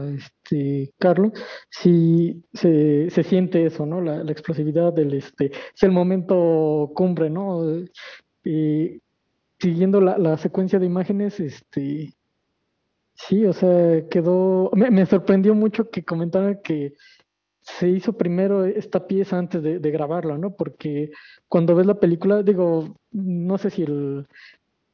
este 0.10 0.92
Carlos, 0.98 1.32
sí 1.70 2.44
se, 2.54 3.10
siente 3.24 3.66
eso. 3.66 3.86
La, 3.86 4.30
explosividad 4.32 4.92
del 4.92 5.14
este, 5.14 5.52
es 5.74 5.84
el 5.84 5.92
momento 5.92 6.92
cumbre, 6.94 7.30
¿no? 7.30 7.64
Y 8.44 9.02
siguiendo 9.60 10.02
la, 10.02 10.18
la 10.18 10.38
secuencia 10.38 10.80
de 10.80 10.88
imágenes, 10.88 11.40
este 11.40 12.14
sí, 13.28 13.46
o 13.46 13.54
sea, 13.54 14.08
quedó, 14.10 14.72
me, 14.74 14.90
me 14.92 15.06
sorprendió 15.06 15.56
mucho 15.56 15.90
que 15.90 16.04
comentaran 16.04 16.60
que 16.64 16.94
se 17.62 17.90
hizo 17.90 18.14
primero 18.18 18.66
esta 18.66 19.08
pieza 19.08 19.38
antes 19.38 19.64
de, 19.64 19.80
de 19.80 19.92
grabarla, 19.92 20.38
¿no? 20.38 20.56
Porque 20.56 21.12
cuando 21.48 21.76
ves 21.76 21.86
la 21.88 22.00
película, 22.00 22.44
digo, 22.44 22.96
no 23.12 23.58
sé 23.58 23.70
si 23.72 23.84
el, 23.84 24.28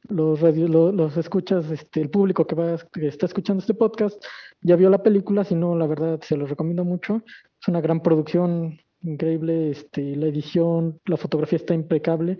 los, 0.08 0.40
radio- 0.40 0.68
lo- 0.68 0.92
los 0.92 1.16
escuchas, 1.16 1.70
este, 1.70 2.00
el 2.02 2.10
público 2.10 2.46
que, 2.46 2.54
va, 2.56 2.76
que 2.92 3.08
está 3.08 3.26
escuchando 3.26 3.60
este 3.62 3.74
podcast 3.74 4.22
ya 4.62 4.76
vio 4.76 4.90
la 4.90 5.02
película, 5.02 5.44
si 5.44 5.54
no, 5.56 5.76
la 5.76 5.86
verdad 5.86 6.20
se 6.22 6.36
los 6.36 6.50
recomiendo 6.50 6.84
mucho. 6.84 7.22
Es 7.60 7.68
una 7.68 7.80
gran 7.80 8.02
producción, 8.02 8.78
increíble, 9.02 9.70
este, 9.72 10.16
la 10.16 10.26
edición, 10.28 11.00
la 11.06 11.16
fotografía 11.16 11.58
está 11.58 11.74
impecable, 11.74 12.38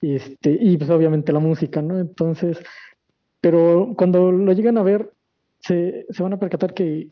este, 0.00 0.58
y 0.60 0.76
pues 0.78 0.90
obviamente 0.90 1.32
la 1.32 1.40
música, 1.40 1.82
¿no? 1.82 1.98
Entonces, 2.00 2.58
pero 3.40 3.94
cuando 3.96 4.32
lo 4.32 4.52
llegan 4.52 4.78
a 4.78 4.82
ver, 4.82 5.12
se, 5.66 6.06
se 6.10 6.22
van 6.22 6.32
a 6.32 6.38
percatar 6.38 6.74
que 6.74 7.08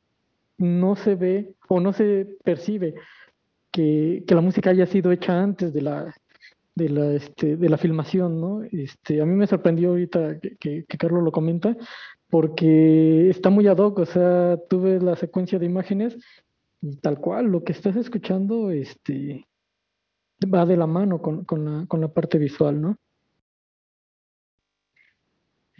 no 0.59 0.96
se 0.96 1.14
ve 1.14 1.55
o 1.68 1.80
no 1.80 1.92
se 1.92 2.36
percibe 2.44 2.94
que, 3.70 4.24
que 4.26 4.34
la 4.34 4.40
música 4.40 4.70
haya 4.70 4.86
sido 4.86 5.11
hecha 5.11 5.42
antes 5.42 5.72
de 5.72 5.82
la, 5.82 6.14
de 6.74 6.88
la, 6.88 7.12
este, 7.12 7.57
de 7.57 7.68
la 7.68 7.78
filmación, 7.78 8.40
¿no? 8.40 8.62
Este, 8.62 9.20
a 9.20 9.26
mí 9.26 9.34
me 9.34 9.46
sorprendió 9.46 9.90
ahorita 9.90 10.38
que, 10.40 10.84
que, 10.84 10.98
Carlos 10.98 11.24
lo 11.24 11.32
comenta, 11.32 11.76
porque 12.28 13.30
está 13.30 13.50
muy 13.50 13.66
ad 13.66 13.78
hoc, 13.78 13.98
o 13.98 14.07
sea, 14.07 14.59
tú 14.68 14.82
ves 14.82 15.02
la 15.02 15.16
secuencia 15.16 15.59
de 15.59 15.66
imágenes 15.66 16.16
tal 17.00 17.18
cual, 17.18 17.46
lo 17.46 17.64
que 17.64 17.72
estás 17.72 17.96
escuchando, 17.96 18.70
este, 18.70 19.46
va 20.52 20.66
de 20.66 20.76
la 20.76 20.86
mano 20.86 21.20
con, 21.22 21.44
con 21.44 21.64
la, 21.64 21.86
con 21.86 22.00
la 22.00 22.09
parte 22.09 22.38
visual, 22.38 22.80
¿no? 22.80 22.96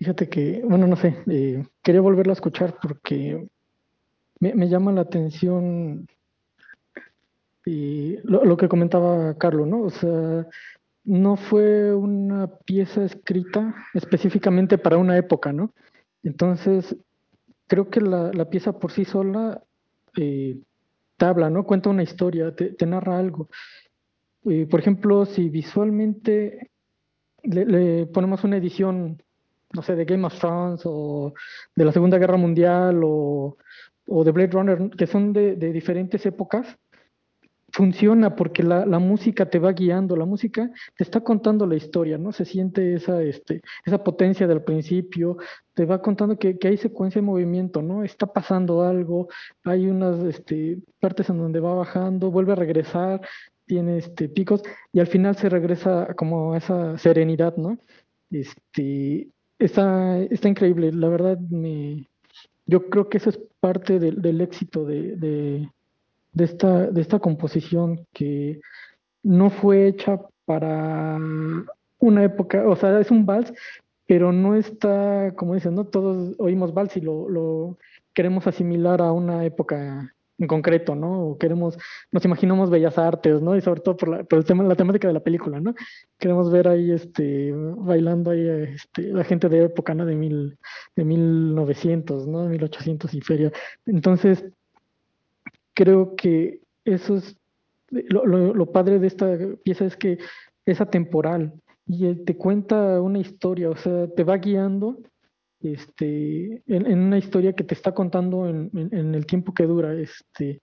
Fíjate 0.05 0.29
que, 0.29 0.61
bueno, 0.63 0.87
no 0.87 0.97
sé, 0.97 1.17
eh, 1.31 1.65
quería 1.83 2.03
volverla 2.03 2.33
a 2.33 2.35
escuchar 2.35 2.77
porque 2.83 3.49
me, 4.39 4.69
llama 4.69 4.93
la 4.93 5.01
atención 5.01 6.07
y 7.65 8.19
lo, 8.23 8.55
que 8.59 8.69
comentaba 8.69 9.33
Carlos, 9.39 9.67
¿no? 9.67 9.81
O 9.81 9.89
sea, 9.89 10.47
no 11.05 11.37
fue 11.37 11.95
una 11.95 12.49
pieza 12.67 13.03
escrita 13.03 13.75
específicamente 13.95 14.77
para 14.77 14.99
una 14.99 15.17
época, 15.17 15.55
¿no? 15.55 15.73
Entonces, 16.23 16.95
creo 17.67 17.89
que 17.89 18.03
la, 18.03 18.31
la 18.35 18.51
pieza 18.51 18.79
por 18.79 18.93
sí 18.93 19.07
sola 19.07 19.63
eh, 20.19 20.59
te 21.17 21.25
habla, 21.25 21.49
¿no? 21.49 21.65
Cuenta 21.65 21.89
una 21.89 22.03
historia, 22.03 22.55
te, 22.55 22.77
narra 22.85 23.19
algo. 23.19 23.49
Eh, 24.45 24.67
por 24.67 24.81
ejemplo, 24.81 25.25
si 25.25 25.49
visualmente 25.49 26.73
le 27.43 28.05
ponemos 28.05 28.45
una 28.45 28.59
edición, 28.59 29.23
no 29.73 29.83
sé, 29.83 29.97
de 29.97 30.05
Game 30.05 30.27
of 30.27 30.39
Thrones 30.39 30.83
o 30.85 31.35
de 31.75 31.85
la 31.85 31.93
Segunda 31.93 32.19
Guerra 32.19 32.37
Mundial 32.37 33.01
o, 33.05 33.57
o 34.07 34.25
de 34.25 34.31
Blade 34.31 34.53
Runner, 34.53 34.91
que 34.91 35.07
son 35.07 35.33
de, 35.33 35.57
de 35.57 35.73
diferentes 35.73 36.25
épocas, 36.27 36.79
funciona 37.75 38.37
porque 38.37 38.63
la, 38.63 38.87
la, 38.87 39.01
música 39.01 39.51
te 39.51 39.59
va 39.59 39.73
guiando, 39.73 40.15
la 40.15 40.25
música 40.25 40.71
te 40.97 41.03
está 41.03 41.23
contando 41.23 41.67
la 41.67 41.75
historia, 41.75 42.17
¿no? 42.19 42.31
Se 42.31 42.45
siente 42.45 42.95
esa, 42.95 43.21
este, 43.21 43.63
esa 43.85 44.05
potencia 44.05 44.47
del 44.47 44.63
principio, 44.63 45.39
te 45.75 45.85
va 45.85 46.01
contando 46.01 46.39
que, 46.39 46.57
que 46.57 46.69
hay 46.69 46.77
secuencia 46.77 47.21
de 47.21 47.27
movimiento, 47.27 47.83
¿no? 47.83 48.05
Está 48.05 48.33
pasando 48.33 48.83
algo, 48.83 49.29
hay 49.65 49.89
unas 49.89 50.23
este, 50.23 50.79
partes 51.01 51.29
en 51.31 51.39
donde 51.39 51.59
va 51.59 51.75
bajando, 51.75 52.31
vuelve 52.31 52.53
a 52.53 52.57
regresar, 52.57 53.21
tiene 53.67 53.99
este, 53.99 54.29
picos 54.29 54.63
y 54.93 55.01
al 55.01 55.09
final 55.09 55.35
se 55.35 55.49
regresa 55.49 56.15
como 56.15 56.53
a 56.53 56.59
esa 56.59 56.97
serenidad, 56.97 57.57
¿no? 57.57 57.79
Este, 58.31 59.31
está, 59.59 60.19
está 60.19 60.49
increíble, 60.49 60.93
la 60.93 61.09
verdad 61.09 61.39
me... 61.39 62.09
Yo 62.67 62.89
creo 62.89 63.11
que 63.11 63.19
eso 63.19 63.29
es 63.29 63.39
parte 63.61 63.99
del, 63.99 64.41
éxito 64.41 64.87
de, 64.87 65.17
de 65.17 65.69
de 66.35 66.45
esta, 66.45 66.91
de 66.91 67.01
esta 67.01 67.19
composición 67.19 68.07
que 68.13 68.61
no 69.23 69.49
fue 69.51 69.89
hecha 69.89 70.21
para 70.45 71.19
una 71.99 72.25
época, 72.25 72.69
o 72.69 72.77
sea, 72.77 73.01
es 73.01 73.11
un 73.11 73.25
vals, 73.25 73.53
pero 74.07 74.33
no 74.33 74.55
está, 74.55 75.33
como 75.37 75.55
dicen, 75.55 75.75
¿no? 75.75 75.85
Todos 75.87 76.35
oímos 76.39 76.75
vals 76.75 76.97
y 76.97 77.01
lo, 77.01 77.29
lo 77.31 77.79
queremos 78.13 78.47
asimilar 78.47 79.01
a 79.01 79.13
una 79.13 79.45
época 79.45 80.14
en 80.39 80.47
concreto, 80.47 80.95
¿no? 80.95 81.29
O 81.29 81.39
queremos, 81.39 81.79
nos 82.11 82.25
imaginamos 82.25 82.71
bellas 82.71 82.99
artes, 82.99 83.41
¿no? 83.41 83.57
Y 83.57 83.61
sobre 83.61 83.81
todo 83.81 83.97
por 83.97 84.09
la, 84.09 84.25
por 84.25 84.39
el 84.39 84.45
tema, 84.45 84.65
la 84.65 84.75
temática 84.75 85.09
de 85.09 85.15
la 85.15 85.21
película, 85.21 85.61
¿no? 85.61 85.75
Queremos 86.19 86.51
ver 86.51 86.69
ahí, 86.69 86.91
este, 86.91 87.53
bailando 87.55 88.31
ahí, 88.31 88.47
este, 88.75 89.03
la 89.13 89.25
gente 89.25 89.49
de 89.49 89.65
época, 89.65 89.95
¿no? 89.95 90.07
De 90.07 90.15
mil, 90.15 90.59
de 90.97 91.05
1900, 91.05 92.27
¿no? 92.27 92.49
1800 92.49 93.15
y 93.15 93.21
feria. 93.21 93.53
Entonces, 93.87 94.45
creo 95.75 96.17
que 96.17 96.61
eso 96.85 97.17
es, 97.17 97.37
lo, 97.91 98.27
lo, 98.27 98.67
padre 98.73 98.99
de 98.99 99.07
esta 99.07 99.39
pieza 99.63 99.85
es 99.85 99.97
que 99.97 100.19
es 100.67 100.81
atemporal 100.81 101.53
y 101.87 102.07
eh, 102.07 102.15
te 102.15 102.37
cuenta 102.37 103.01
una 103.01 103.19
historia, 103.19 103.71
o 103.71 103.77
sea, 103.77 104.09
te 104.09 104.25
va 104.25 104.39
guiando 104.39 104.99
este, 105.73 106.63
en, 106.67 106.99
una 106.99 107.19
historia 107.19 107.53
que 107.53 107.65
te 107.65 107.75
está 107.75 107.93
contando 107.93 108.49
en, 108.49 108.71
el 108.93 109.27
tiempo 109.27 109.55
que 109.55 109.65
dura. 109.65 109.95
Este, 109.95 110.61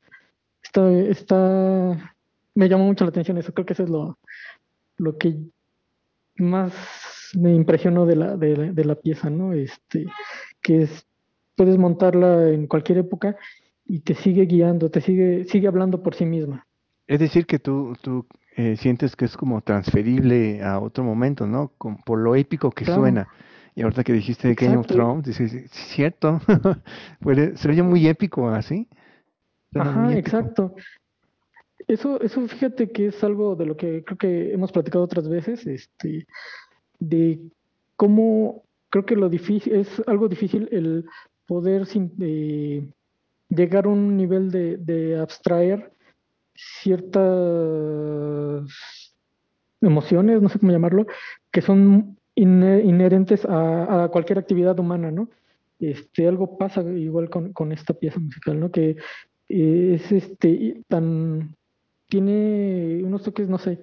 está, 0.64 0.91
está, 0.91 2.16
me 2.56 2.70
llamó 2.70 2.86
mucho 2.86 3.04
la 3.04 3.10
atención 3.10 3.38
eso, 3.38 3.54
creo 3.54 3.66
que 3.66 3.74
eso 3.74 3.84
es 3.84 3.89
lo, 3.89 4.18
lo 4.97 5.18
que 5.18 5.38
más 6.38 6.74
me 7.38 7.54
impresionó 7.54 8.06
de 8.06 8.16
la, 8.16 8.38
de, 8.38 8.86
la 8.86 8.95
pieza, 8.95 9.30
¿no? 9.30 9.54
Este, 9.54 10.06
que 10.62 10.84
es, 10.84 11.08
puedes 11.56 11.78
montarla 11.78 12.49
en 12.49 12.68
cualquier 12.68 12.99
época 12.99 13.36
y 13.86 13.99
te 13.99 14.16
sigue 14.16 14.45
guiando, 14.45 14.89
te 14.89 15.02
sigue, 15.02 15.45
sigue 15.45 15.68
hablando 15.68 16.04
por 16.04 16.16
sí 16.16 16.26
misma. 16.26 16.68
Es 17.08 17.20
decir, 17.20 17.45
que 17.45 17.60
tú, 17.60 17.93
tú 18.02 18.26
eh, 18.56 18.76
sientes 18.78 19.16
que 19.16 19.26
es 19.26 19.36
como 19.38 19.62
transferible 19.62 20.62
a 20.64 20.80
otro 20.80 21.04
momento, 21.04 21.47
¿no? 21.47 21.72
por 22.06 22.20
lo 22.20 22.36
épico 22.36 22.72
que 22.72 22.86
suena. 22.86 23.28
Y 23.76 23.84
ahorita 23.84 24.03
que 24.03 24.13
dijiste 24.13 24.49
de 24.49 24.55
Game 24.55 24.78
of 24.78 24.88
Thrones, 24.88 25.26
dices, 25.26 25.51
sí, 25.51 25.67
cierto, 25.72 26.39
Puede, 27.22 27.55
se 27.57 27.69
oye 27.69 27.84
muy 27.84 28.05
épico 28.07 28.49
así. 28.49 28.88
Ajá, 29.76 30.13
exacto. 30.17 30.76
Eso, 31.88 32.22
eso 32.22 32.47
fíjate 32.47 32.91
que 32.91 33.07
es 33.07 33.24
algo 33.24 33.55
de 33.55 33.65
lo 33.65 33.78
que 33.78 34.03
creo 34.03 34.17
que 34.17 34.53
hemos 34.53 34.72
platicado 34.72 35.03
otras 35.03 35.28
veces, 35.28 35.65
este, 35.65 36.28
de 36.99 37.39
cómo 37.95 38.63
creo 38.89 39.05
que 39.05 39.15
lo 39.15 39.30
difícil, 39.30 39.74
es 39.74 40.01
algo 40.05 40.28
difícil 40.28 40.67
el 40.72 41.05
poder 41.47 41.86
sin, 41.86 42.11
llegar 43.49 43.86
a 43.86 43.89
un 43.89 44.15
nivel 44.17 44.51
de, 44.51 44.78
de 44.78 45.19
abstraer 45.19 45.91
ciertas 46.55 47.22
emociones, 49.82 50.41
no 50.41 50.49
sé 50.49 50.59
cómo 50.59 50.72
llamarlo, 50.72 51.07
que 51.51 51.61
son 51.61 52.17
inherentes 52.36 53.45
a, 53.47 54.09
cualquier 54.11 54.39
actividad 54.39 54.79
humana, 54.79 55.11
¿no? 55.11 55.29
Este, 55.79 56.27
algo 56.27 56.57
pasa 56.57 56.82
igual 56.82 57.29
con, 57.29 57.71
esta 57.71 57.93
pieza 57.93 58.19
musical, 58.19 58.59
¿no? 58.59 58.71
Que 58.71 58.97
es 59.49 60.11
este 60.11 60.84
tan 60.88 61.55
tiene 62.07 63.01
unos 63.03 63.23
toques, 63.23 63.47
no 63.47 63.57
sé, 63.57 63.79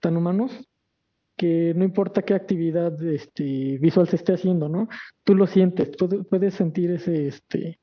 tan 0.00 0.16
humanos 0.16 0.52
que 1.36 1.74
no 1.74 1.84
importa 1.84 2.22
qué 2.22 2.34
actividad 2.34 3.02
este, 3.02 3.78
visual 3.78 4.08
se 4.08 4.16
esté 4.16 4.34
haciendo, 4.34 4.68
¿no? 4.68 4.88
Tú 5.24 5.34
lo 5.34 5.48
sientes, 5.48 5.90
puedes 6.30 6.54
sentir 6.54 6.92
ese, 6.92 7.26
este, 7.26 7.80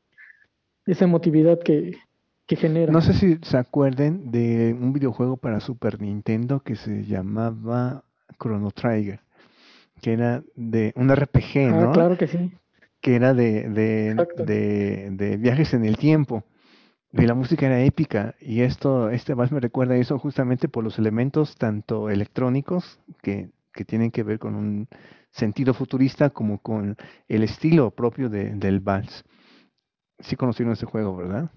esa 0.86 1.04
emotividad 1.04 1.60
que, 1.60 1.98
que 2.46 2.56
genera. 2.56 2.94
No 2.94 3.02
sé 3.02 3.14
si 3.14 3.38
se 3.42 3.58
acuerden 3.58 4.32
de 4.32 4.74
un 4.80 4.94
videojuego 4.94 5.36
para 5.36 5.60
Super 5.60 6.02
Nintendo 6.02 6.62
que 6.62 6.78
se 6.78 7.04
llamaba 7.04 8.06
Chrono 8.40 8.72
Trigger 8.72 9.20
que 10.02 10.14
era 10.14 10.44
de 10.56 10.94
un 10.96 11.16
RPG, 11.16 11.70
ah, 11.70 11.82
¿no? 11.82 11.92
Claro 11.92 12.18
que 12.18 12.28
sí. 12.28 12.52
Que 13.02 13.16
era 13.16 13.34
de, 13.34 13.70
de, 13.70 15.10
de, 15.12 15.38
viajes 15.38 15.74
en 15.74 15.86
el 15.86 15.98
tiempo. 15.98 16.44
Y 17.14 17.26
la 17.26 17.34
música 17.34 17.66
era 17.66 17.84
épica. 17.84 18.36
Y 18.40 18.62
esto, 18.62 19.10
este 19.10 19.36
más 19.36 19.52
me 19.52 19.60
recuerda 19.60 19.96
eso 19.96 20.18
justamente 20.20 20.70
por 20.70 20.84
los 20.84 20.98
elementos 20.98 21.56
tanto 21.56 22.10
electrónicos 22.10 23.00
que, 23.22 23.50
que 23.74 23.86
tienen 23.86 24.12
que 24.12 24.24
ver 24.24 24.40
con 24.40 24.56
un 24.56 24.88
sentido 25.32 25.74
futurista 25.74 26.30
como 26.30 26.60
con 26.60 26.98
el 27.28 27.44
estilo 27.44 27.92
propio 27.92 28.30
de, 28.30 28.56
del 28.56 28.80
vals. 28.80 29.24
Sí 30.20 30.36
conocieron 30.36 30.74
ese 30.74 30.86
juego, 30.86 31.16
¿verdad? 31.16 31.52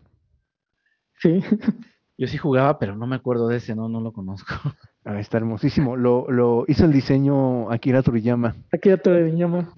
Sí. 1.19 1.41
Yo 2.17 2.29
sí 2.29 2.39
jugaba, 2.39 2.79
pero 2.79 2.95
no 2.97 3.07
me 3.07 3.17
acuerdo 3.17 3.49
de 3.49 3.57
ese, 3.57 3.75
no, 3.75 3.89
no 3.89 4.01
lo 4.01 4.13
conozco. 4.13 4.55
Ah, 5.07 5.21
está 5.21 5.37
hermosísimo. 5.37 5.97
Lo, 5.97 6.31
lo 6.31 6.65
hizo 6.67 6.87
el 6.87 6.93
diseño 6.93 7.71
Akira 7.71 8.03
Toriyama. 8.03 8.57
Akira 8.73 8.97
Toriyama. 8.97 9.69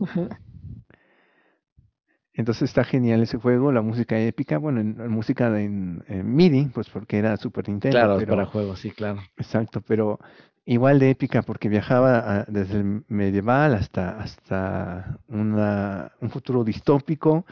Entonces 2.37 2.69
está 2.69 2.85
genial 2.85 3.23
ese 3.23 3.39
juego, 3.39 3.73
la 3.73 3.81
música 3.81 4.19
épica, 4.21 4.59
bueno, 4.59 4.81
en, 4.81 5.11
música 5.11 5.49
en, 5.59 6.05
MIDI, 6.09 6.67
pues 6.67 6.89
porque 6.91 7.19
era 7.19 7.37
Super 7.39 7.69
Nintendo. 7.69 7.97
Claro, 7.97 8.25
para 8.25 8.47
juegos, 8.47 8.79
sí, 8.79 8.91
claro. 8.91 9.21
Exacto, 9.39 9.81
pero 9.81 10.21
igual 10.67 10.99
de 10.99 11.11
épica 11.11 11.43
porque 11.43 11.69
viajaba 11.69 12.45
desde 12.47 12.81
el 12.81 13.05
medieval 13.09 13.75
hasta, 13.75 14.21
hasta 14.21 15.19
una, 15.29 16.13
un 16.21 16.31
futuro 16.31 16.63
distópico 16.63 17.47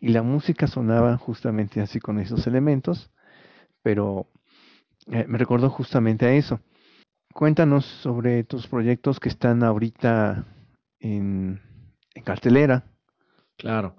y 0.00 0.08
la 0.08 0.22
música 0.22 0.68
sonaba 0.68 1.16
justamente 1.16 1.80
así 1.80 1.98
con 1.98 2.20
esos 2.20 2.46
elementos, 2.46 3.10
pero 3.82 4.28
eh, 5.06 5.24
me 5.26 5.38
recordó 5.38 5.70
justamente 5.70 6.26
a 6.26 6.34
eso. 6.34 6.60
Cuéntanos 7.32 7.84
sobre 7.84 8.44
tus 8.44 8.66
proyectos 8.66 9.20
que 9.20 9.28
están 9.28 9.62
ahorita 9.62 10.44
en, 11.00 11.60
cartelera. 12.24 12.84
Claro. 13.56 13.96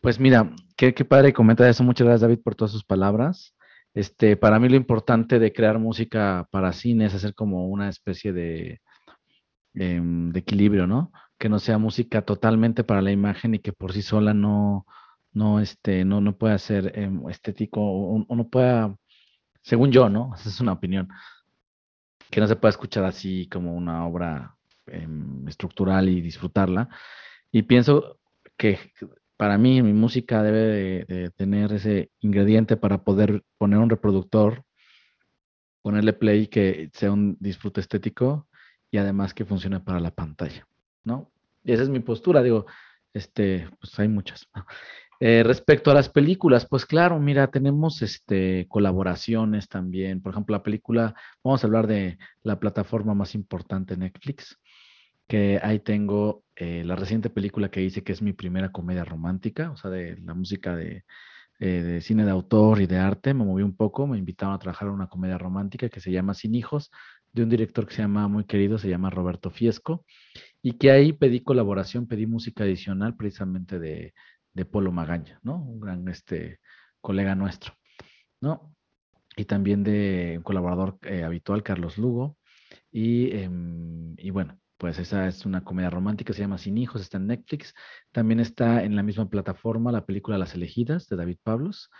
Pues 0.00 0.18
mira, 0.18 0.50
qué, 0.76 0.92
padre 1.04 1.32
comentar 1.32 1.68
eso. 1.68 1.84
Muchas 1.84 2.06
gracias, 2.06 2.22
David, 2.22 2.42
por 2.42 2.54
todas 2.54 2.72
sus 2.72 2.84
palabras. 2.84 3.54
Este, 3.92 4.36
para 4.36 4.58
mí 4.58 4.68
lo 4.68 4.76
importante 4.76 5.38
de 5.38 5.52
crear 5.52 5.78
música 5.78 6.48
para 6.50 6.72
cine 6.72 7.06
es 7.06 7.14
hacer 7.14 7.34
como 7.34 7.66
una 7.68 7.88
especie 7.88 8.32
de, 8.32 8.80
em, 9.74 10.30
de 10.32 10.40
equilibrio, 10.40 10.86
¿no? 10.86 11.12
Que 11.38 11.48
no 11.48 11.58
sea 11.58 11.78
música 11.78 12.22
totalmente 12.22 12.84
para 12.84 13.02
la 13.02 13.12
imagen 13.12 13.54
y 13.54 13.58
que 13.58 13.72
por 13.72 13.92
sí 13.92 14.02
sola 14.02 14.32
no, 14.32 14.86
no, 15.32 15.60
este, 15.60 16.04
no, 16.04 16.20
no 16.20 16.36
pueda 16.36 16.58
ser 16.58 16.98
em, 16.98 17.28
estético 17.28 17.80
o, 17.82 18.34
no 18.34 18.48
pueda, 18.48 18.96
según 19.62 19.92
yo, 19.92 20.08
¿no? 20.08 20.32
Es 20.44 20.60
una 20.60 20.72
opinión, 20.72 21.08
que 22.30 22.40
no 22.40 22.46
se 22.46 22.56
pueda 22.56 22.70
escuchar 22.70 23.04
así 23.04 23.48
como 23.48 23.74
una 23.74 24.06
obra 24.06 24.56
em, 24.86 25.46
estructural 25.48 26.08
y 26.08 26.20
disfrutarla. 26.20 26.88
Y 27.50 27.62
pienso 27.62 28.20
que 28.56 28.78
para 29.36 29.58
mí 29.58 29.82
mi 29.82 29.92
música 29.92 30.42
debe 30.42 31.06
de, 31.06 31.30
tener 31.30 31.72
ese 31.72 32.10
ingrediente 32.20 32.76
para 32.76 33.02
poder 33.04 33.42
poner 33.58 33.78
un 33.78 33.90
reproductor, 33.90 34.64
ponerle 35.82 36.12
play 36.12 36.46
que 36.46 36.90
sea 36.92 37.10
un 37.10 37.36
disfrute 37.40 37.80
estético 37.80 38.48
y 38.90 38.98
además 38.98 39.32
que 39.32 39.46
funcione 39.46 39.80
para 39.80 39.98
la 39.98 40.10
pantalla, 40.10 40.68
¿no? 41.04 41.32
Y 41.64 41.72
esa 41.72 41.82
es 41.84 41.88
mi 41.88 42.00
postura, 42.00 42.42
digo, 42.42 42.66
este, 43.14 43.68
pues 43.80 43.98
hay 43.98 44.08
muchas. 44.08 44.46
Eh, 45.22 45.42
respecto 45.42 45.90
a 45.90 45.94
las 45.94 46.08
películas, 46.08 46.66
pues 46.66 46.86
claro, 46.86 47.20
mira, 47.20 47.48
tenemos 47.50 48.00
este, 48.00 48.66
colaboraciones 48.68 49.68
también. 49.68 50.22
Por 50.22 50.32
ejemplo, 50.32 50.56
la 50.56 50.62
película, 50.62 51.14
vamos 51.44 51.62
a 51.62 51.66
hablar 51.66 51.86
de 51.86 52.18
la 52.42 52.58
plataforma 52.58 53.12
más 53.14 53.34
importante, 53.34 53.98
Netflix, 53.98 54.56
que 55.28 55.60
ahí 55.62 55.78
tengo 55.80 56.44
eh, 56.56 56.84
la 56.84 56.96
reciente 56.96 57.28
película 57.28 57.70
que 57.70 57.82
hice, 57.82 58.02
que 58.02 58.12
es 58.12 58.22
mi 58.22 58.32
primera 58.32 58.72
comedia 58.72 59.04
romántica, 59.04 59.70
o 59.70 59.76
sea, 59.76 59.90
de 59.90 60.16
la 60.22 60.32
música 60.32 60.74
de, 60.74 61.04
eh, 61.58 61.82
de 61.82 62.00
cine 62.00 62.24
de 62.24 62.30
autor 62.30 62.80
y 62.80 62.86
de 62.86 62.96
arte. 62.98 63.34
Me 63.34 63.44
moví 63.44 63.62
un 63.62 63.76
poco, 63.76 64.06
me 64.06 64.16
invitaron 64.16 64.54
a 64.54 64.58
trabajar 64.58 64.88
en 64.88 64.94
una 64.94 65.08
comedia 65.08 65.36
romántica 65.36 65.90
que 65.90 66.00
se 66.00 66.10
llama 66.12 66.32
Sin 66.32 66.54
Hijos, 66.54 66.90
de 67.32 67.42
un 67.42 67.50
director 67.50 67.86
que 67.86 67.94
se 67.94 68.02
llama 68.02 68.26
muy 68.26 68.44
querido, 68.44 68.78
se 68.78 68.88
llama 68.88 69.10
Roberto 69.10 69.50
Fiesco, 69.50 70.06
y 70.62 70.72
que 70.78 70.90
ahí 70.90 71.12
pedí 71.12 71.40
colaboración, 71.40 72.06
pedí 72.06 72.26
música 72.26 72.64
adicional 72.64 73.16
precisamente 73.16 73.78
de 73.78 74.14
de 74.60 74.66
Polo 74.66 74.92
Magaña, 74.92 75.40
¿no? 75.42 75.56
Un 75.56 75.80
gran 75.80 76.06
este, 76.08 76.60
colega 77.00 77.34
nuestro, 77.34 77.74
¿no? 78.40 78.74
Y 79.36 79.46
también 79.46 79.82
de 79.82 80.34
un 80.36 80.42
colaborador 80.42 80.98
eh, 81.02 81.24
habitual, 81.24 81.62
Carlos 81.62 81.96
Lugo. 81.96 82.36
Y, 82.92 83.30
em, 83.36 84.14
y, 84.18 84.30
bueno, 84.30 84.58
pues 84.76 84.98
esa 84.98 85.26
es 85.28 85.46
una 85.46 85.64
comedia 85.64 85.88
romántica, 85.88 86.32
se 86.34 86.42
llama 86.42 86.58
Sin 86.58 86.76
Hijos, 86.76 87.00
está 87.00 87.16
en 87.16 87.28
Netflix. 87.28 87.74
También 88.12 88.40
está 88.40 88.84
en 88.84 88.96
la 88.96 89.02
misma 89.02 89.30
plataforma 89.30 89.92
la 89.92 90.04
película 90.04 90.36
Las 90.36 90.54
Elegidas 90.54 91.08
de 91.08 91.16
David 91.16 91.38
Pablos, 91.42 91.90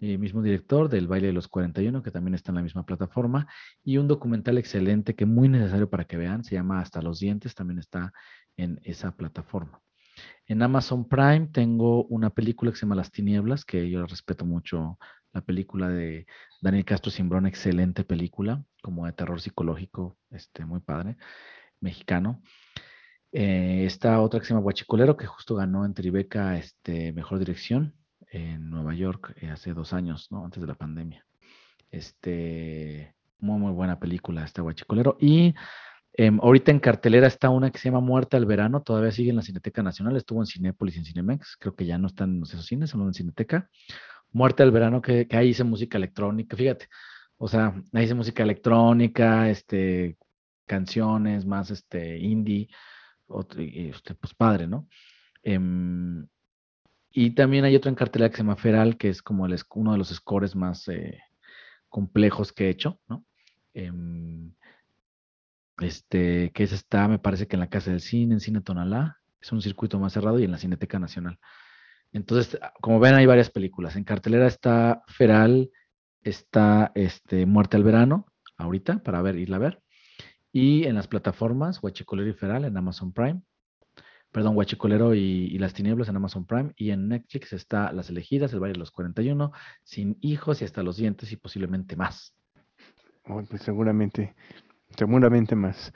el 0.00 0.18
mismo 0.18 0.42
director 0.42 0.88
del 0.88 1.06
Baile 1.06 1.28
de 1.28 1.32
los 1.32 1.46
41, 1.46 2.02
que 2.02 2.10
también 2.10 2.34
está 2.34 2.50
en 2.50 2.56
la 2.56 2.62
misma 2.62 2.84
plataforma. 2.84 3.46
Y 3.84 3.98
un 3.98 4.08
documental 4.08 4.58
excelente 4.58 5.14
que 5.14 5.26
muy 5.26 5.48
necesario 5.48 5.88
para 5.88 6.04
que 6.04 6.16
vean, 6.16 6.42
se 6.42 6.56
llama 6.56 6.80
Hasta 6.80 7.00
los 7.00 7.20
Dientes, 7.20 7.54
también 7.54 7.78
está 7.78 8.12
en 8.56 8.80
esa 8.82 9.12
plataforma. 9.12 9.80
En 10.46 10.62
Amazon 10.62 11.08
Prime 11.08 11.48
tengo 11.52 12.04
una 12.04 12.30
película 12.30 12.70
que 12.70 12.76
se 12.76 12.86
llama 12.86 12.94
Las 12.94 13.10
Tinieblas, 13.10 13.64
que 13.64 13.90
yo 13.90 14.06
respeto 14.06 14.44
mucho 14.44 14.98
la 15.32 15.42
película 15.42 15.88
de 15.88 16.26
Daniel 16.60 16.84
Castro 16.84 17.10
Simbrón, 17.10 17.46
excelente 17.46 18.04
película, 18.04 18.64
como 18.82 19.06
de 19.06 19.12
terror 19.12 19.40
psicológico, 19.40 20.16
este, 20.30 20.64
muy 20.64 20.80
padre, 20.80 21.16
mexicano. 21.80 22.42
Eh, 23.30 23.84
está 23.84 24.20
otra 24.20 24.40
que 24.40 24.46
se 24.46 24.50
llama 24.50 24.62
Guachicolero, 24.62 25.16
que 25.16 25.26
justo 25.26 25.54
ganó 25.54 25.84
en 25.84 25.94
Tribeca 25.94 26.56
este, 26.56 27.12
Mejor 27.12 27.38
Dirección. 27.38 27.94
en 28.30 28.68
Nueva 28.68 28.94
York 28.94 29.34
eh, 29.40 29.48
hace 29.50 29.72
dos 29.72 29.92
años, 29.92 30.28
¿no? 30.30 30.44
Antes 30.44 30.60
de 30.60 30.66
la 30.66 30.74
pandemia. 30.74 31.24
Este, 31.90 33.14
muy, 33.38 33.58
muy 33.58 33.72
buena 33.72 33.98
película, 33.98 34.44
este 34.44 34.60
Huachicolero. 34.60 35.16
Y 35.20 35.54
em, 36.18 36.38
ahorita 36.42 36.70
en 36.70 36.80
cartelera 36.80 37.26
está 37.26 37.48
una 37.48 37.70
que 37.70 37.78
se 37.78 37.88
llama 37.88 38.00
Muerte 38.00 38.36
al 38.36 38.44
Verano, 38.44 38.82
todavía 38.82 39.12
sigue 39.12 39.30
en 39.30 39.36
la 39.36 39.42
Cineteca 39.42 39.82
Nacional, 39.82 40.16
estuvo 40.16 40.40
en 40.40 40.46
Cinépolis 40.46 40.96
y 40.96 40.98
en 40.98 41.04
Cinemex, 41.06 41.56
creo 41.58 41.74
que 41.74 41.86
ya 41.86 41.96
no 41.96 42.08
están 42.08 42.36
en 42.36 42.42
esos 42.42 42.66
cines, 42.66 42.90
solo 42.90 43.06
en 43.06 43.14
Cineteca. 43.14 43.70
Muerte 44.32 44.62
al 44.62 44.72
Verano, 44.72 45.00
que, 45.00 45.26
que 45.26 45.36
ahí 45.36 45.50
hice 45.50 45.64
música 45.64 45.96
electrónica, 45.96 46.56
fíjate, 46.56 46.88
o 47.38 47.48
sea, 47.48 47.74
ahí 47.92 48.04
hice 48.04 48.14
música 48.14 48.42
electrónica, 48.42 49.48
este, 49.48 50.18
canciones 50.66 51.46
más, 51.46 51.70
este, 51.70 52.18
indie, 52.18 52.68
este, 53.56 54.14
pues 54.14 54.34
padre, 54.34 54.66
¿no? 54.66 54.88
Em, 55.42 56.26
y 57.10 57.30
también 57.30 57.64
hay 57.64 57.76
otra 57.76 57.90
en 57.90 57.94
cartelera 57.94 58.30
que 58.30 58.36
se 58.36 58.42
llama 58.42 58.56
Feral, 58.56 58.96
que 58.96 59.08
es 59.08 59.22
como 59.22 59.46
el, 59.46 59.56
uno 59.74 59.92
de 59.92 59.98
los 59.98 60.08
scores 60.08 60.54
más 60.54 60.88
eh, 60.88 61.20
complejos 61.88 62.52
que 62.52 62.66
he 62.66 62.70
hecho, 62.70 63.00
¿no? 63.08 63.24
Este, 65.80 66.50
que 66.52 66.64
es 66.64 66.72
está, 66.72 67.06
me 67.08 67.18
parece 67.18 67.46
que 67.46 67.56
en 67.56 67.60
la 67.60 67.68
Casa 67.68 67.90
del 67.90 68.00
Cine, 68.00 68.34
en 68.34 68.40
Cine 68.40 68.60
Tonalá, 68.60 69.18
es 69.40 69.52
un 69.52 69.62
circuito 69.62 69.98
más 69.98 70.12
cerrado 70.12 70.38
y 70.38 70.44
en 70.44 70.50
la 70.50 70.58
Cineteca 70.58 70.98
Nacional. 70.98 71.38
Entonces, 72.12 72.58
como 72.80 73.00
ven, 73.00 73.14
hay 73.14 73.26
varias 73.26 73.50
películas. 73.50 73.96
En 73.96 74.04
cartelera 74.04 74.46
está 74.46 75.02
Feral, 75.06 75.70
está 76.22 76.90
este, 76.94 77.46
Muerte 77.46 77.76
al 77.76 77.84
Verano, 77.84 78.26
ahorita, 78.56 79.02
para 79.02 79.22
ver, 79.22 79.36
irla 79.36 79.56
a 79.56 79.60
ver. 79.60 79.82
Y 80.52 80.84
en 80.84 80.94
las 80.94 81.06
plataformas, 81.06 81.82
Huachicolero 81.82 82.28
y 82.28 82.34
Feral 82.34 82.64
en 82.64 82.76
Amazon 82.76 83.12
Prime. 83.12 83.42
Perdón, 84.32 84.56
Huachicolero 84.56 85.14
y, 85.14 85.56
Las 85.58 85.74
Tinieblas 85.74 86.08
en 86.08 86.16
Amazon 86.16 86.46
Prime. 86.46 86.72
Y 86.76 86.90
en 86.90 87.08
Netflix 87.08 87.52
está 87.52 87.92
Las 87.92 88.10
Elegidas, 88.10 88.52
El 88.52 88.60
Valle 88.60 88.72
de 88.72 88.78
los 88.78 88.90
41, 88.90 89.52
Sin 89.84 90.16
Hijos 90.20 90.60
y 90.60 90.64
hasta 90.64 90.82
los 90.82 90.96
dientes 90.96 91.30
y 91.32 91.36
posiblemente 91.36 91.96
más. 91.96 92.34
pues 93.24 93.62
seguramente, 93.62 94.34
seguramente 94.96 95.54
más. 95.54 95.92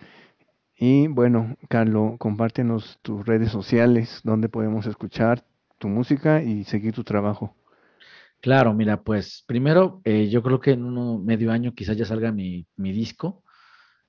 Y 0.76 1.06
bueno, 1.06 1.56
Carlos, 1.68 2.16
compártenos 2.18 2.98
tus 3.02 3.24
redes 3.24 3.50
sociales, 3.50 4.20
donde 4.24 4.48
podemos 4.48 4.86
escuchar 4.86 5.44
tu 5.78 5.88
música 5.88 6.42
y 6.42 6.64
seguir 6.64 6.94
tu 6.94 7.04
trabajo. 7.04 7.54
Claro, 8.40 8.74
mira, 8.74 9.02
pues 9.02 9.44
primero 9.46 10.00
eh, 10.04 10.28
yo 10.28 10.42
creo 10.42 10.60
que 10.60 10.72
en 10.72 10.84
un 10.84 11.24
medio 11.24 11.52
año 11.52 11.74
quizás 11.74 11.96
ya 11.96 12.04
salga 12.04 12.32
mi, 12.32 12.66
disco. 12.76 13.44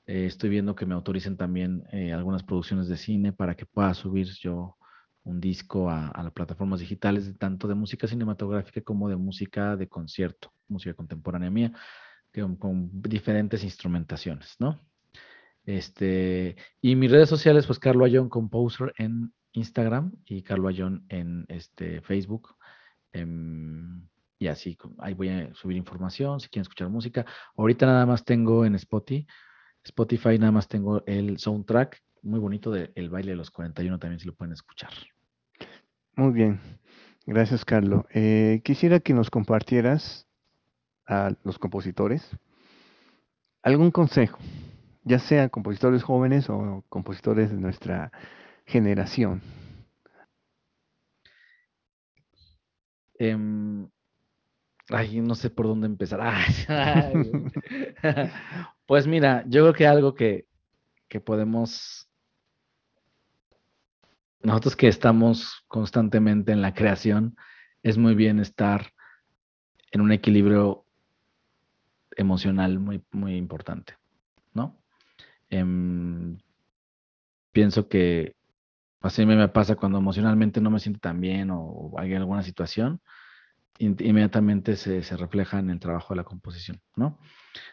Eh, 0.07 0.25
estoy 0.25 0.49
viendo 0.49 0.75
que 0.75 0.87
me 0.87 0.95
autoricen 0.95 1.37
también 1.37 1.83
eh, 1.91 2.11
algunas 2.11 2.43
producciones 2.43 2.87
de 2.87 2.97
cine 2.97 3.31
para 3.33 3.55
que 3.55 3.65
pueda 3.67 3.93
subir 3.93 4.27
yo 4.41 4.77
un 5.23 5.39
disco 5.39 5.89
a, 5.89 6.11
las 6.23 6.33
plataformas 6.33 6.79
digitales, 6.79 7.31
tanto 7.37 7.67
de 7.67 7.75
música 7.75 8.07
cinematográfica 8.07 8.81
como 8.81 9.07
de 9.07 9.15
música 9.15 9.75
de 9.75 9.87
concierto, 9.87 10.51
música 10.67 10.93
contemporánea 10.93 11.49
mía, 11.49 11.71
con, 12.59 12.89
diferentes 13.01 13.63
instrumentaciones, 13.63 14.55
¿no? 14.59 14.79
Este, 15.65 16.55
y 16.81 16.95
mis 16.95 17.11
redes 17.11 17.29
sociales, 17.29 17.65
pues 17.65 17.79
Carlo 17.79 18.03
Ayón 18.03 18.29
Composer 18.29 18.93
en 18.97 19.33
Instagram 19.53 20.11
y 20.25 20.41
Carlo 20.41 20.67
Ayón 20.67 21.05
en 21.09 21.45
este, 21.47 22.01
Facebook. 22.01 22.55
Em, 23.13 24.07
y 24.39 24.47
así, 24.47 24.77
ahí 24.97 25.13
voy 25.13 25.29
a 25.29 25.53
subir 25.53 25.77
información 25.77 26.39
si 26.39 26.49
quieren 26.49 26.63
escuchar 26.63 26.89
música. 26.89 27.25
Ahorita 27.55 27.85
nada 27.85 28.05
más 28.05 28.25
tengo 28.25 28.65
en 28.65 28.75
Spotify, 28.75 29.25
Spotify 29.83 30.37
nada 30.39 30.51
más 30.51 30.67
tengo 30.67 31.03
el 31.05 31.37
soundtrack 31.37 32.01
muy 32.23 32.39
bonito 32.39 32.71
de 32.71 32.91
El 32.95 33.09
baile 33.09 33.31
de 33.31 33.37
los 33.37 33.51
41, 33.51 33.99
también 33.99 34.19
si 34.19 34.25
lo 34.25 34.33
pueden 34.33 34.53
escuchar. 34.53 34.91
Muy 36.15 36.33
bien, 36.33 36.59
gracias 37.25 37.65
Carlos. 37.65 38.05
Eh, 38.13 38.61
quisiera 38.63 38.99
que 38.99 39.13
nos 39.13 39.29
compartieras 39.29 40.27
a 41.07 41.31
los 41.43 41.57
compositores 41.59 42.29
algún 43.63 43.91
consejo, 43.91 44.37
ya 45.03 45.19
sea 45.19 45.49
compositores 45.49 46.03
jóvenes 46.03 46.49
o 46.49 46.83
compositores 46.89 47.49
de 47.49 47.57
nuestra 47.57 48.11
generación? 48.65 49.41
Em, 53.17 53.87
ay, 54.89 55.21
no 55.21 55.35
sé 55.35 55.49
por 55.49 55.67
dónde 55.67 55.87
empezar. 55.87 56.19
pues 58.85 59.07
mira, 59.07 59.45
yo 59.47 59.63
creo 59.63 59.73
que 59.73 59.87
algo 59.87 60.13
que, 60.13 60.45
que 61.07 61.21
podemos, 61.21 62.09
nosotros 64.41 64.75
que 64.75 64.89
estamos 64.89 65.63
constantemente 65.67 66.51
en 66.51 66.61
la 66.61 66.73
creación, 66.73 67.37
es 67.81 67.97
muy 67.97 68.13
bien 68.15 68.39
estar 68.39 68.91
en 69.91 70.01
un 70.01 70.11
equilibrio 70.11 70.82
emocional 72.17 72.79
muy, 72.79 73.03
muy 73.11 73.35
importante, 73.35 73.95
¿no? 74.53 74.77
Em, 75.49 76.37
pienso 77.51 77.87
que 77.87 78.35
Así 79.03 79.25
me 79.25 79.49
pasa 79.49 79.75
cuando 79.75 79.97
emocionalmente 79.97 80.61
no 80.61 80.71
me 80.71 80.79
siento 80.79 81.01
tan 81.01 81.19
bien 81.19 81.49
o, 81.51 81.91
hay 81.97 82.13
alguna 82.13 82.41
situación, 82.41 83.01
inmediatamente 83.77 84.77
se, 84.77 85.01
refleja 85.17 85.59
en 85.59 85.69
el 85.69 85.79
trabajo 85.79 86.13
de 86.13 86.19
la 86.19 86.23
composición, 86.23 86.81
¿no? 86.95 87.19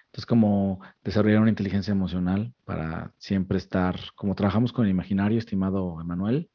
Entonces, 0.07 0.27
como 0.27 0.81
desarrollar 1.05 1.41
una 1.41 1.51
inteligencia 1.51 1.93
emocional 1.93 2.53
para 2.65 3.15
siempre 3.19 3.59
estar, 3.59 3.97
como 4.17 4.35
trabajamos 4.35 4.73
con 4.73 4.87
el 4.87 4.91
imaginario, 4.91 5.39
estimado 5.39 6.01
Emanuel, 6.01 6.51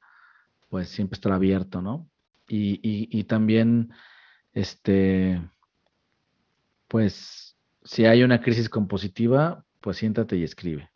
pues 0.67 0.89
siempre 0.89 1.15
estar 1.15 1.31
abierto, 1.31 1.81
¿no? 1.81 2.09
Y, 2.49 2.79
y, 2.83 3.23
también, 3.23 3.93
este, 4.51 5.41
pues, 6.89 7.44
si 7.85 8.05
hay 8.05 8.23
una 8.23 8.41
crisis 8.41 8.67
compositiva, 8.69 9.63
pues 9.79 9.97
siéntate 9.97 10.35
y 10.35 10.43
escribe. 10.43 10.89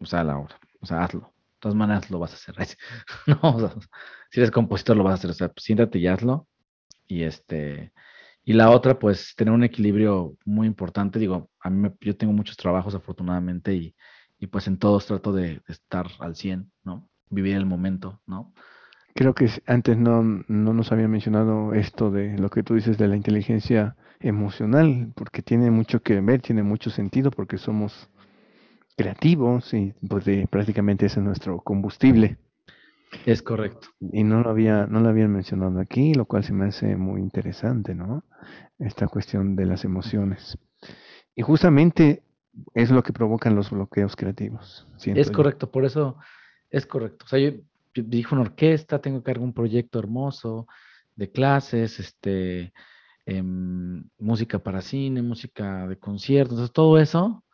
O 0.00 0.06
sea, 0.06 0.24
la 0.24 0.36
obra, 0.38 0.58
o 0.80 0.86
sea, 0.86 1.04
hazlo 1.04 1.32
todas 1.60 1.76
maneras 1.76 2.10
lo 2.10 2.18
vas 2.18 2.32
a 2.32 2.34
hacer. 2.34 2.56
no, 3.26 3.70
si 4.30 4.40
eres 4.40 4.50
compositor 4.50 4.96
lo 4.96 5.04
vas 5.04 5.12
a 5.12 5.14
hacer, 5.14 5.30
o 5.30 5.34
sea, 5.34 5.48
pues, 5.48 5.64
siéntate 5.64 5.98
y 5.98 6.08
hazlo. 6.08 6.48
Y 7.06 7.22
este, 7.22 7.92
y 8.44 8.54
la 8.54 8.70
otra, 8.70 8.98
pues 8.98 9.34
tener 9.36 9.52
un 9.54 9.64
equilibrio 9.64 10.36
muy 10.44 10.66
importante. 10.66 11.18
Digo, 11.18 11.50
a 11.60 11.70
mí 11.70 11.90
yo 12.00 12.16
tengo 12.16 12.32
muchos 12.32 12.56
trabajos 12.56 12.94
afortunadamente 12.94 13.74
y, 13.74 13.94
y 14.38 14.46
pues 14.46 14.66
en 14.66 14.78
todos 14.78 15.06
trato 15.06 15.32
de, 15.32 15.60
estar 15.68 16.06
al 16.20 16.34
100, 16.36 16.70
¿no? 16.84 17.08
Vivir 17.28 17.56
el 17.56 17.66
momento, 17.66 18.20
¿no? 18.26 18.52
Creo 19.20 19.34
que 19.34 19.50
antes 19.66 19.98
no, 19.98 20.22
no 20.48 20.72
nos 20.72 20.92
había 20.92 21.06
mencionado 21.06 21.74
esto 21.74 22.10
de 22.10 22.38
lo 22.38 22.48
que 22.48 22.62
tú 22.62 22.76
dices 22.76 22.96
de 22.96 23.06
la 23.06 23.16
inteligencia 23.16 23.94
emocional, 24.18 25.12
porque 25.14 25.42
tiene 25.42 25.70
mucho 25.70 26.00
que 26.00 26.18
ver, 26.22 26.40
tiene 26.40 26.62
mucho 26.62 26.88
sentido, 26.88 27.30
porque 27.30 27.58
somos 27.58 28.08
creativos 28.96 29.74
y 29.74 29.92
pues 30.08 30.24
prácticamente 30.48 31.04
ese 31.04 31.20
es 31.20 31.26
nuestro 31.26 31.60
combustible. 31.60 32.38
Es 33.26 33.42
correcto. 33.42 33.88
Y 34.00 34.24
no 34.24 34.40
lo 34.40 34.48
había, 34.48 34.86
no 34.86 35.00
lo 35.00 35.10
habían 35.10 35.34
mencionado 35.34 35.80
aquí, 35.80 36.14
lo 36.14 36.24
cual 36.24 36.42
se 36.42 36.54
me 36.54 36.68
hace 36.68 36.96
muy 36.96 37.20
interesante, 37.20 37.94
¿no? 37.94 38.24
Esta 38.78 39.06
cuestión 39.06 39.54
de 39.54 39.66
las 39.66 39.84
emociones. 39.84 40.56
Y 41.36 41.42
justamente 41.42 42.22
es 42.72 42.90
lo 42.90 43.02
que 43.02 43.12
provocan 43.12 43.54
los 43.54 43.68
bloqueos 43.68 44.16
creativos. 44.16 44.86
Es 45.04 45.30
correcto, 45.30 45.70
por 45.70 45.84
eso 45.84 46.16
es 46.70 46.86
correcto. 46.86 47.26
O 47.26 47.28
sea, 47.28 47.38
yo, 47.38 47.50
dije 47.94 48.34
una 48.34 48.42
orquesta, 48.42 49.00
tengo 49.00 49.22
que 49.22 49.30
hacer 49.30 49.42
un 49.42 49.52
proyecto 49.52 49.98
hermoso 49.98 50.66
de 51.16 51.30
clases, 51.30 51.98
este, 52.00 52.72
em, 53.26 54.04
música 54.18 54.58
para 54.58 54.80
cine, 54.82 55.22
música 55.22 55.86
de 55.86 55.98
conciertos, 55.98 56.72
todo 56.72 56.98
eso 56.98 57.44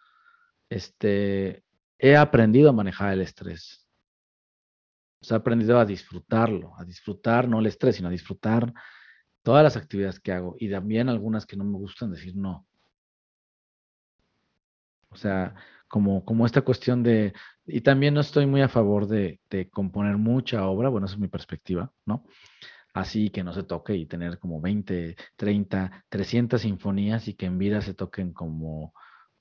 este, 0.71 1.65
he 1.99 2.17
aprendido 2.17 2.71
a 2.71 2.73
manejar 2.73 3.13
el 3.13 3.23
estrés. 3.23 3.87
he 5.29 5.35
aprendido 5.35 5.79
a 5.79 5.85
disfrutarlo, 5.85 6.75
a 6.79 6.85
disfrutar 6.85 7.49
no 7.49 7.59
el 7.59 7.67
estrés, 7.67 7.97
sino 7.97 8.09
a 8.09 8.13
disfrutar 8.13 8.73
todas 9.43 9.65
las 9.65 9.77
actividades 9.77 10.21
que 10.21 10.33
hago 10.33 10.57
y 10.59 10.71
también 10.71 11.09
algunas 11.09 11.47
que 11.47 11.57
no 11.57 11.65
me 11.65 11.79
gustan 11.79 12.11
decir 12.13 12.37
no. 12.37 12.67
O 15.09 15.17
sea, 15.17 15.55
como, 15.89 16.25
como 16.25 16.47
esta 16.47 16.63
cuestión 16.63 17.03
de, 17.03 17.33
y 17.67 17.81
también 17.81 18.15
no 18.15 18.21
estoy 18.21 18.47
muy 18.47 18.63
a 18.63 18.69
favor 18.69 19.07
de, 19.07 19.41
de 19.51 19.69
componer 19.71 20.17
mucha 20.19 20.67
obra, 20.67 20.89
bueno, 20.89 21.07
esa 21.07 21.15
es 21.15 21.21
mi 21.21 21.29
perspectiva, 21.29 21.93
¿no? 22.05 22.25
Así 22.95 23.31
que 23.31 23.45
no 23.45 23.53
se 23.53 23.63
toque 23.63 23.95
y 23.95 24.07
tener 24.07 24.39
como 24.39 24.61
20, 24.61 25.17
30, 25.37 26.05
300 26.09 26.61
sinfonías 26.61 27.29
y 27.29 27.35
que 27.35 27.47
en 27.47 27.59
vida 27.59 27.81
se 27.83 27.95
toquen 27.95 28.33
como 28.33 28.95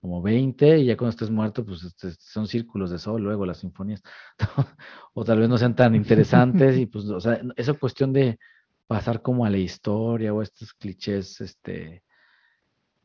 como 0.06 0.22
20 0.22 0.78
y 0.80 0.86
ya 0.86 0.98
cuando 0.98 1.10
estés 1.10 1.32
muerto, 1.32 1.66
pues 1.66 1.84
este, 1.84 2.12
son 2.20 2.46
círculos 2.48 2.92
de 2.92 3.00
sol 3.00 3.24
luego 3.24 3.44
las 3.44 3.58
sinfonías. 3.58 4.04
o 5.14 5.26
tal 5.26 5.40
vez 5.40 5.50
no 5.50 5.58
sean 5.58 5.76
tan 5.76 5.96
interesantes 5.96 6.78
y 6.78 6.86
pues, 6.86 7.06
o 7.06 7.20
sea, 7.20 7.42
esa 7.56 7.74
cuestión 7.74 8.14
de 8.14 8.38
pasar 8.86 9.24
como 9.24 9.46
a 9.46 9.50
la 9.50 9.58
historia 9.58 10.32
o 10.32 10.44
estos 10.44 10.74
clichés, 10.76 11.42
este, 11.42 12.04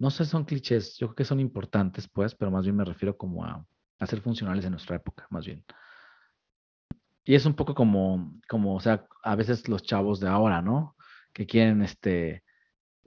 no 0.01 0.11
sé, 0.11 0.25
son 0.25 0.45
clichés, 0.45 0.97
yo 0.99 1.07
creo 1.09 1.17
que 1.17 1.25
son 1.25 1.39
importantes 1.39 2.09
pues, 2.09 2.35
pero 2.35 2.51
más 2.51 2.65
bien 2.65 2.77
me 2.77 2.85
refiero 2.85 3.17
como 3.17 3.45
a, 3.45 3.65
a 4.01 4.07
ser 4.07 4.21
funcionales 4.21 4.65
en 4.65 4.73
nuestra 4.73 4.97
época, 4.97 5.29
más 5.31 5.47
bien. 5.47 5.65
Y 7.25 7.37
es 7.37 7.47
un 7.47 7.55
poco 7.55 7.75
como, 7.75 8.35
como, 8.49 8.75
o 8.75 8.81
sea, 8.81 9.07
a 9.23 9.37
veces 9.37 9.69
los 9.69 9.83
chavos 9.85 10.19
de 10.19 10.29
ahora, 10.29 10.61
¿no? 10.61 10.97
que 11.33 11.47
quieren, 11.47 11.83
este, 11.83 12.43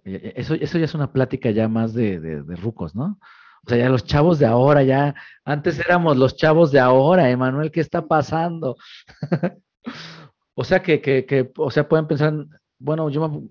e, 0.04 0.14
e, 0.14 0.34
eso, 0.36 0.56
eso 0.56 0.78
ya 0.78 0.86
es 0.86 0.94
una 0.96 1.12
plática 1.12 1.52
ya 1.52 1.68
más 1.68 1.94
de, 1.94 2.20
de, 2.20 2.56
rucos, 2.56 2.96
¿no? 2.96 3.20
O 3.66 3.70
sea, 3.70 3.78
ya 3.78 3.90
los 3.90 4.04
chavos 4.06 4.40
de 4.40 4.46
ahora, 4.46 4.84
ya, 4.84 5.16
antes 5.46 5.80
éramos 5.80 6.18
los 6.18 6.36
chavos 6.36 6.72
de 6.72 6.80
ahora, 6.80 7.30
Emanuel, 7.30 7.72
¿qué 7.72 7.80
está 7.80 8.06
pasando? 8.08 8.76
o 10.56 10.64
sea, 10.64 10.82
que, 10.82 11.02
que, 11.02 11.26
que, 11.26 11.52
o 11.58 11.72
sea, 11.72 11.88
pueden 11.88 12.08
pensar, 12.08 12.34
bueno, 12.78 13.10
yo, 13.10 13.44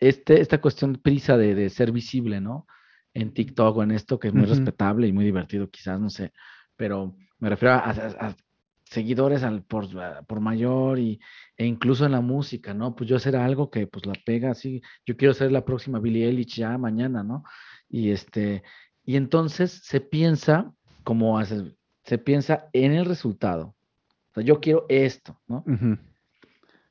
este, 0.00 0.40
esta 0.40 0.60
cuestión 0.60 0.96
prisa 0.96 1.36
de, 1.36 1.54
de 1.54 1.70
ser 1.70 1.92
visible, 1.92 2.40
¿no? 2.40 2.66
En 3.14 3.32
TikTok 3.32 3.76
o 3.76 3.82
en 3.82 3.90
esto, 3.90 4.18
que 4.18 4.28
es 4.28 4.34
muy 4.34 4.44
respetable 4.44 5.06
y 5.06 5.12
muy 5.12 5.24
divertido, 5.24 5.70
quizás, 5.70 5.98
no 6.00 6.10
sé, 6.10 6.32
pero 6.76 7.16
me 7.38 7.48
refiero 7.48 7.74
a, 7.74 8.34
seguidores 8.84 9.42
al, 9.42 9.62
por, 9.62 9.86
por 10.26 10.40
mayor 10.40 10.98
y, 10.98 11.20
e 11.56 11.66
incluso 11.66 12.06
en 12.06 12.12
la 12.12 12.20
música, 12.20 12.72
¿no? 12.72 12.94
Pues 12.96 13.08
yo 13.10 13.16
hacer 13.16 13.36
algo 13.36 13.70
que 13.70 13.86
pues 13.86 14.06
la 14.06 14.14
pega 14.24 14.50
así, 14.50 14.82
yo 15.04 15.16
quiero 15.16 15.34
ser 15.34 15.52
la 15.52 15.64
próxima 15.64 15.98
Billie 15.98 16.26
Eilish 16.26 16.56
ya 16.56 16.78
mañana, 16.78 17.22
¿no? 17.22 17.44
Y 17.88 18.10
este, 18.10 18.62
y 19.04 19.16
entonces 19.16 19.72
se 19.84 20.00
piensa 20.00 20.72
como 21.04 21.38
hace, 21.38 21.76
se 22.04 22.18
piensa 22.18 22.68
en 22.72 22.92
el 22.92 23.04
resultado. 23.04 23.74
O 24.30 24.34
sea, 24.34 24.42
yo 24.42 24.60
quiero 24.60 24.86
esto, 24.88 25.38
¿no? 25.46 25.64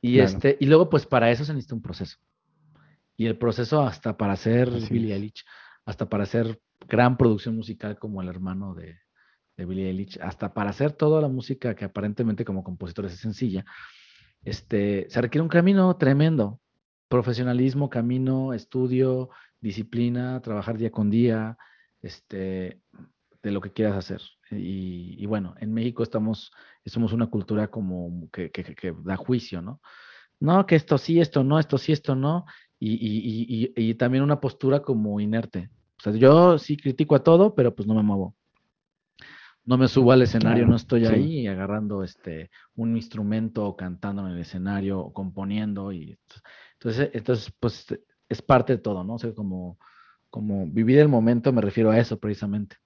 Y 0.02 0.20
este, 0.20 0.58
y 0.60 0.68
luego 0.68 0.90
pues 0.90 1.06
para 1.06 1.32
eso 1.32 1.46
se 1.46 1.54
necesita 1.54 1.76
un 1.76 1.82
proceso. 1.82 2.18
Y 3.18 3.26
el 3.26 3.38
proceso 3.38 3.82
hasta 3.82 4.16
para 4.16 4.34
hacer 4.34 4.70
Billie 4.90 5.14
Eilish, 5.14 5.44
hasta 5.86 6.08
para 6.08 6.24
hacer 6.24 6.62
gran 6.88 7.18
producción 7.18 7.56
musical 7.56 8.00
como 8.00 8.22
el 8.22 8.30
hermano 8.30 8.74
de, 8.74 9.00
de 9.58 9.66
Billie 9.66 9.90
Eilish, 9.90 10.20
hasta 10.22 10.54
para 10.54 10.70
hacer 10.70 10.94
toda 10.94 11.20
la 11.22 11.28
música 11.28 11.76
que 11.76 11.84
aparentemente 11.84 12.46
como 12.46 12.64
compositores 12.64 13.14
es 13.14 13.20
sencilla, 13.20 13.66
este, 14.44 15.08
se 15.10 15.22
requiere 15.22 15.44
un 15.44 15.50
camino 15.50 15.96
tremendo. 15.98 16.62
Profesionalismo, 17.10 17.90
camino, 17.90 18.54
estudio, 18.54 19.30
disciplina, 19.60 20.42
trabajar 20.42 20.78
día 20.78 20.92
con 20.92 21.10
día, 21.10 21.58
este, 22.02 22.82
de 23.42 23.52
lo 23.52 23.62
que 23.62 23.72
quieras 23.72 23.98
hacer. 23.98 24.22
Y, 24.52 25.26
bueno, 25.26 25.56
en 25.60 25.74
México 25.74 26.04
estamos, 26.04 26.52
somos 26.86 27.14
una 27.14 27.28
cultura 27.28 27.70
como 27.70 28.30
que, 28.32 28.52
que, 28.52 28.94
da 29.04 29.18
juicio, 29.18 29.62
¿no? 29.62 29.82
No, 30.40 30.66
que 30.66 30.76
esto 30.76 30.98
sí, 30.98 31.20
esto 31.20 31.44
no, 31.44 31.60
esto 31.60 31.78
sí, 31.78 31.92
esto 31.92 32.16
no, 32.16 32.46
y, 32.80 32.94
y, 32.94 33.74
y, 33.76 33.94
también 33.96 34.24
una 34.24 34.40
postura 34.40 34.82
como 34.82 35.20
inerte. 35.20 35.70
O 35.98 36.02
sea, 36.02 36.14
yo 36.14 36.60
sí 36.60 36.78
critico 36.78 37.16
a 37.16 37.24
todo, 37.24 37.56
pero 37.56 37.74
pues 37.74 37.88
no 37.88 37.96
me 37.96 38.04
muevo 38.04 38.36
no 39.68 39.78
me 39.78 39.90
subo 39.90 40.14
al 40.14 40.22
escenario, 40.22 40.66
no 40.66 40.78
estoy 40.78 41.06
ahí 41.06 41.46
agarrando 41.46 42.02
este 42.02 42.50
un 42.76 42.96
instrumento 42.96 43.66
o 43.66 43.76
cantando 43.76 44.26
en 44.26 44.32
el 44.32 44.40
escenario 44.40 44.98
o 44.98 45.12
componiendo 45.12 45.92
y 45.92 46.18
entonces 46.80 47.10
entonces 47.14 47.54
pues 47.60 47.86
es 48.30 48.42
parte 48.42 48.78
de 48.78 48.80
todo, 48.80 49.04
¿no? 49.04 49.16
O 49.16 49.20
sea, 49.20 49.34
como 49.34 49.78
como 50.30 50.66
vivir 50.68 51.00
el 51.00 51.10
momento 51.10 51.52
me 51.52 51.62
refiero 51.62 51.92
a 51.92 52.00
eso 52.00 52.18
precisamente. 52.18 52.78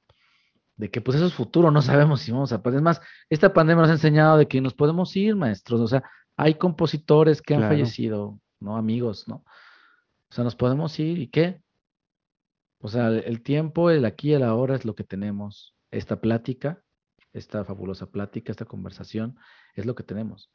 De 0.76 0.90
que 0.90 1.02
pues 1.02 1.18
eso 1.18 1.28
es 1.28 1.34
futuro, 1.36 1.70
no 1.70 1.84
sabemos 1.84 2.22
si 2.22 2.32
vamos 2.32 2.52
a 2.52 2.64
pues, 2.64 2.74
es 2.74 2.82
más, 2.82 3.00
esta 3.30 3.54
pandemia 3.54 3.82
nos 3.84 3.92
ha 3.92 3.94
enseñado 3.94 4.40
de 4.40 4.48
que 4.48 4.60
nos 4.60 4.74
podemos 4.74 5.16
ir, 5.16 5.36
maestros, 5.36 5.80
o 5.82 5.88
sea, 5.88 6.04
hay 6.36 6.56
compositores 6.56 7.44
que 7.44 7.54
han 7.54 7.62
fallecido, 7.62 8.40
¿no? 8.60 8.76
Amigos, 8.76 9.28
¿no? 9.28 9.46
O 10.32 10.34
sea, 10.34 10.46
nos 10.46 10.56
podemos 10.56 10.98
ir 10.98 11.20
y 11.20 11.28
qué? 11.28 11.62
O 12.80 12.88
sea, 12.88 13.10
el 13.10 13.44
tiempo, 13.44 13.90
el 13.90 14.06
aquí 14.06 14.30
y 14.30 14.34
el 14.34 14.44
ahora 14.44 14.76
es 14.76 14.86
lo 14.86 14.96
que 14.96 15.04
tenemos 15.04 15.76
esta 15.92 16.22
plática, 16.22 16.82
esta 17.34 17.66
fabulosa 17.66 18.06
plática, 18.06 18.54
esta 18.54 18.64
conversación, 18.64 19.36
es 19.76 19.86
lo 19.86 19.94
que 19.94 20.04
tenemos. 20.04 20.50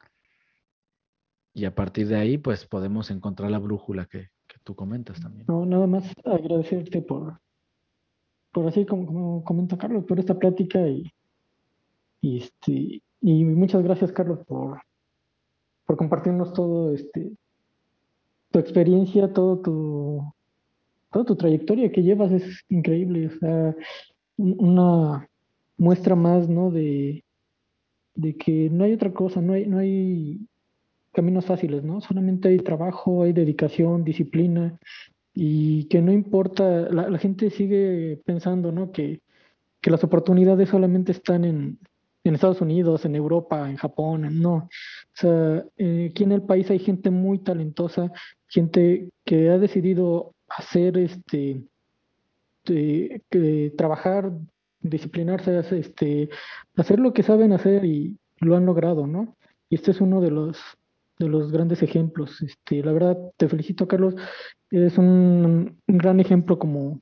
Y 1.53 1.65
a 1.65 1.75
partir 1.75 2.07
de 2.07 2.15
ahí, 2.15 2.39
pues 2.39 2.65
podemos 2.65 3.11
encontrar 3.11 3.51
la 3.51 3.59
brújula 3.59 4.05
que, 4.05 4.29
tú 4.63 4.75
comentas 4.75 5.21
también. 5.21 5.45
No, 5.47 5.63
nada 5.65 5.85
más 5.85 6.11
agradecerte 6.25 7.03
por, 7.03 7.39
por 8.51 8.65
así 8.65 8.83
como, 8.83 9.43
comenta 9.43 9.77
Carlos, 9.77 10.05
por 10.05 10.19
esta 10.19 10.39
plática 10.39 10.87
y, 10.87 11.11
y, 12.19 12.37
este, 12.39 13.03
y 13.21 13.45
muchas 13.45 13.83
gracias, 13.83 14.11
Carlos, 14.11 14.39
por, 14.47 14.81
por 15.85 15.97
compartirnos 15.97 16.51
todo 16.53 16.93
este 16.93 17.37
tu 18.57 18.59
experiencia, 18.59 19.31
todo 19.31 19.59
tu 19.59 20.33
toda 21.11 21.25
tu 21.25 21.35
trayectoria 21.35 21.91
que 21.91 22.03
llevas 22.03 22.31
es 22.31 22.65
increíble. 22.69 23.27
O 23.27 23.31
sea, 23.39 23.75
una 24.37 25.29
muestra 25.77 26.15
más, 26.15 26.49
¿no? 26.49 26.71
De, 26.71 27.23
de 28.15 28.35
que 28.35 28.69
no 28.71 28.83
hay 28.83 28.93
otra 28.93 29.13
cosa, 29.13 29.41
no 29.41 29.53
hay, 29.53 29.67
no 29.67 29.77
hay 29.77 30.39
caminos 31.13 31.45
fáciles, 31.45 31.83
¿no? 31.83 32.01
Solamente 32.01 32.49
hay 32.49 32.57
trabajo, 32.57 33.23
hay 33.23 33.33
dedicación, 33.33 34.03
disciplina, 34.03 34.77
y 35.33 35.85
que 35.85 36.01
no 36.01 36.11
importa, 36.11 36.89
la, 36.89 37.17
gente 37.19 37.49
sigue 37.51 38.21
pensando, 38.25 38.71
¿no? 38.71 38.91
Que, 38.91 39.21
que, 39.81 39.91
las 39.91 40.03
oportunidades 40.03 40.69
solamente 40.69 41.11
están 41.11 41.45
en, 41.45 41.79
en, 42.27 42.35
Estados 42.35 42.61
Unidos, 42.61 43.05
en 43.05 43.15
Europa, 43.15 43.69
en 43.69 43.77
Japón, 43.77 44.41
no. 44.41 44.55
O 44.55 44.69
sea, 45.13 45.63
eh, 45.77 46.09
aquí 46.11 46.23
en 46.23 46.31
el 46.31 46.41
país 46.41 46.69
hay 46.69 46.79
gente 46.79 47.09
muy 47.09 47.39
talentosa, 47.39 48.11
gente 48.47 49.09
que 49.25 49.49
ha 49.49 49.57
decidido 49.57 50.33
hacer 50.47 50.97
este 50.97 51.63
trabajar, 53.75 54.31
disciplinarse, 54.81 55.59
este, 55.77 56.29
hacer 56.75 56.99
lo 56.99 57.13
que 57.13 57.23
saben 57.23 57.53
hacer 57.53 57.85
y 57.85 58.17
lo 58.39 58.55
han 58.55 58.65
logrado, 58.65 59.07
¿no? 59.07 59.35
Y 59.69 59.75
este 59.75 59.91
es 59.91 60.01
uno 60.01 60.21
de 60.21 60.31
los, 60.31 60.57
de 61.19 61.27
los 61.27 61.51
grandes 61.51 61.81
ejemplos. 61.83 62.41
Este, 62.41 62.83
la 62.83 62.91
verdad, 62.91 63.17
te 63.37 63.49
felicito, 63.49 63.87
Carlos. 63.87 64.15
Eres 64.69 64.97
un, 64.97 65.79
gran 65.87 66.19
ejemplo 66.19 66.59
como, 66.59 67.01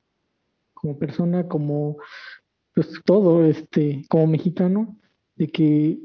como 0.74 0.98
persona, 0.98 1.46
como 1.48 1.98
pues 2.74 3.00
todo, 3.04 3.44
este, 3.44 4.04
como 4.08 4.26
mexicano, 4.26 4.96
de 5.36 5.48
que 5.48 5.98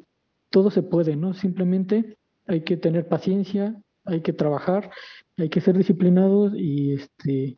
todo 0.49 0.71
se 0.71 0.83
puede, 0.83 1.15
¿no? 1.15 1.33
Simplemente 1.33 2.17
hay 2.47 2.61
que 2.61 2.77
tener 2.77 3.07
paciencia, 3.07 3.75
hay 4.05 4.21
que 4.21 4.33
trabajar, 4.33 4.91
hay 5.37 5.49
que 5.49 5.61
ser 5.61 5.77
disciplinados 5.77 6.53
y 6.55 6.93
este 6.93 7.57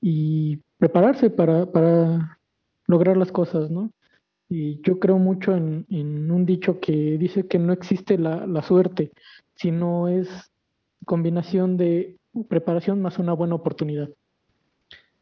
y 0.00 0.58
prepararse 0.78 1.30
para, 1.30 1.66
para 1.66 2.38
lograr 2.86 3.16
las 3.16 3.32
cosas, 3.32 3.70
¿no? 3.70 3.90
Y 4.48 4.80
yo 4.82 5.00
creo 5.00 5.18
mucho 5.18 5.56
en, 5.56 5.86
en 5.90 6.30
un 6.30 6.46
dicho 6.46 6.78
que 6.80 7.18
dice 7.18 7.46
que 7.46 7.58
no 7.58 7.72
existe 7.72 8.16
la, 8.16 8.46
la, 8.46 8.62
suerte, 8.62 9.10
sino 9.56 10.08
es 10.08 10.28
combinación 11.04 11.76
de 11.76 12.16
preparación 12.48 13.02
más 13.02 13.18
una 13.18 13.32
buena 13.32 13.56
oportunidad. 13.56 14.08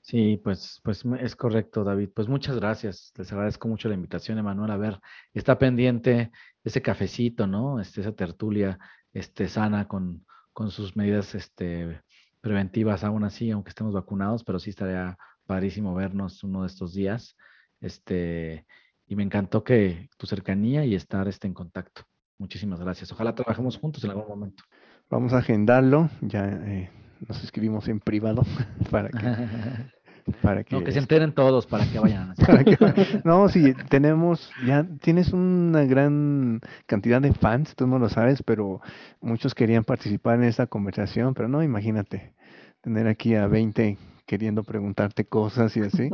Sí, 0.04 0.38
pues, 0.44 0.80
pues 0.84 1.02
es 1.20 1.34
correcto, 1.34 1.82
David. 1.82 2.10
Pues 2.14 2.28
muchas 2.28 2.56
gracias. 2.56 3.10
Les 3.16 3.32
agradezco 3.32 3.68
mucho 3.68 3.88
la 3.88 3.94
invitación, 3.94 4.36
Emanuel. 4.36 4.70
A 4.70 4.76
ver, 4.76 5.00
está 5.32 5.58
pendiente 5.58 6.30
ese 6.62 6.82
cafecito, 6.82 7.46
¿no? 7.46 7.80
Este, 7.80 8.02
esa 8.02 8.12
tertulia, 8.12 8.78
este, 9.14 9.48
sana 9.48 9.88
con, 9.88 10.26
con 10.52 10.70
sus 10.70 10.94
medidas, 10.94 11.34
este, 11.34 12.02
preventivas 12.42 13.02
aún 13.02 13.24
así, 13.24 13.50
aunque 13.50 13.70
estemos 13.70 13.94
vacunados, 13.94 14.44
pero 14.44 14.58
sí 14.58 14.68
estaría 14.70 15.16
padrísimo 15.46 15.94
vernos 15.94 16.44
uno 16.44 16.60
de 16.62 16.66
estos 16.66 16.92
días. 16.92 17.34
Este, 17.80 18.66
y 19.06 19.16
me 19.16 19.22
encantó 19.22 19.64
que 19.64 20.10
tu 20.18 20.26
cercanía 20.26 20.84
y 20.84 20.94
estar 20.94 21.28
este, 21.28 21.46
en 21.46 21.54
contacto. 21.54 22.02
Muchísimas 22.36 22.78
gracias. 22.78 23.10
Ojalá 23.10 23.34
trabajemos 23.34 23.78
juntos 23.78 24.04
en 24.04 24.10
algún 24.10 24.28
momento. 24.28 24.64
Vamos 25.08 25.32
a 25.32 25.38
agendarlo, 25.38 26.10
ya 26.20 26.46
eh, 26.46 26.90
nos 27.26 27.42
escribimos 27.42 27.88
en 27.88 28.00
privado 28.00 28.42
para 28.90 29.08
que... 29.08 29.18
Para 30.40 30.64
que, 30.64 30.74
no, 30.74 30.82
que 30.82 30.92
se 30.92 31.00
enteren 31.00 31.34
todos 31.34 31.66
para 31.66 31.84
que 31.84 31.98
vayan. 31.98 32.34
no, 33.24 33.46
sí, 33.50 33.74
tenemos, 33.90 34.50
ya 34.66 34.86
tienes 35.02 35.34
una 35.34 35.84
gran 35.84 36.62
cantidad 36.86 37.20
de 37.20 37.34
fans, 37.34 37.74
tú 37.76 37.86
no 37.86 37.98
lo 37.98 38.08
sabes, 38.08 38.42
pero 38.42 38.80
muchos 39.20 39.54
querían 39.54 39.84
participar 39.84 40.36
en 40.36 40.44
esta 40.44 40.66
conversación, 40.66 41.34
pero 41.34 41.48
no, 41.48 41.62
imagínate, 41.62 42.32
tener 42.80 43.06
aquí 43.06 43.34
a 43.34 43.48
20 43.48 43.98
queriendo 44.24 44.62
preguntarte 44.62 45.26
cosas 45.26 45.76
y 45.76 45.80
así. 45.80 46.08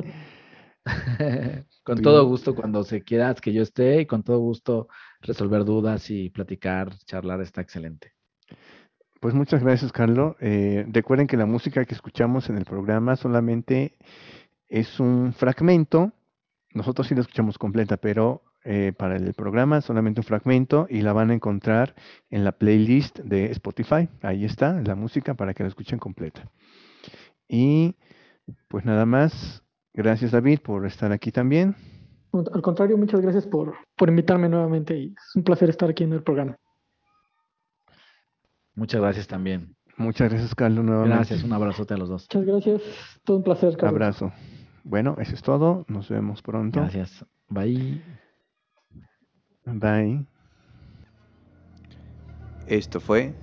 con 1.85 2.03
todo 2.03 2.27
gusto 2.27 2.57
cuando 2.57 2.83
se 2.83 3.03
quieras 3.03 3.41
que 3.41 3.53
yo 3.53 3.63
esté 3.63 4.01
y 4.01 4.07
con 4.07 4.25
todo 4.25 4.41
gusto 4.41 4.89
resolver 5.21 5.65
dudas 5.65 6.11
y 6.11 6.31
platicar, 6.31 6.97
charlar 7.05 7.43
está 7.43 7.61
excelente. 7.61 8.15
Pues 9.21 9.35
muchas 9.35 9.63
gracias, 9.63 9.93
Carlos. 9.93 10.35
Eh, 10.41 10.87
recuerden 10.91 11.27
que 11.27 11.37
la 11.37 11.45
música 11.45 11.85
que 11.85 11.95
escuchamos 11.95 12.49
en 12.49 12.57
el 12.57 12.65
programa 12.65 13.17
solamente 13.17 13.99
es 14.67 14.99
un 14.99 15.35
fragmento. 15.35 16.13
Nosotros 16.73 17.07
sí 17.07 17.15
la 17.15 17.21
escuchamos 17.21 17.59
completa, 17.59 17.99
pero 17.99 18.43
eh, 18.65 18.95
para 18.97 19.17
el 19.17 19.35
programa 19.35 19.83
solamente 19.83 20.21
un 20.21 20.25
fragmento 20.25 20.87
y 20.89 21.03
la 21.03 21.13
van 21.13 21.31
a 21.31 21.35
encontrar 21.35 21.95
en 22.31 22.45
la 22.45 22.53
playlist 22.53 23.19
de 23.19 23.51
Spotify. 23.51 24.09
Ahí 24.23 24.47
está 24.47 24.81
la 24.81 24.95
música 24.95 25.35
para 25.35 25.53
que 25.53 25.65
la 25.65 25.69
escuchen 25.69 25.99
completa. 25.99 26.51
Y 27.47 27.97
pues 28.69 28.87
nada 28.87 29.05
más, 29.05 29.63
gracias 29.93 30.31
David 30.31 30.61
por 30.61 30.87
estar 30.87 31.13
aquí 31.13 31.31
también. 31.31 31.77
Al 32.33 32.63
contrario, 32.63 32.97
muchas 32.97 33.21
gracias 33.21 33.47
por, 33.47 33.75
por 33.97 34.09
invitarme 34.09 34.49
nuevamente 34.49 34.97
y 34.97 35.09
es 35.09 35.37
un 35.37 35.43
placer 35.43 35.69
estar 35.69 35.91
aquí 35.91 36.05
en 36.05 36.15
el 36.15 36.23
programa. 36.23 36.57
Muchas 38.81 39.03
gracias 39.03 39.29
también. 39.29 39.77
Muchas 39.99 40.31
gracias, 40.31 40.55
Carlos, 40.55 40.83
nuevamente. 40.83 41.17
Gracias, 41.17 41.45
un 41.45 41.53
abrazote 41.53 41.93
a 41.93 41.99
los 41.99 42.09
dos. 42.09 42.27
Muchas 42.33 42.47
gracias. 42.47 42.83
Todo 43.25 43.37
un 43.37 43.43
placer, 43.43 43.77
Carlos. 43.77 43.91
Abrazo. 43.91 44.33
Bueno, 44.85 45.17
eso 45.19 45.35
es 45.35 45.43
todo. 45.43 45.85
Nos 45.87 46.09
vemos 46.09 46.41
pronto. 46.41 46.81
Gracias. 46.81 47.27
Bye. 47.51 48.01
Bye. 49.67 50.25
Esto 52.69 53.01
fue 53.01 53.35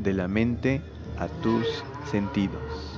De 0.00 0.12
la 0.12 0.26
mente 0.26 0.82
a 1.18 1.28
tus 1.28 1.84
sentidos. 2.10 2.97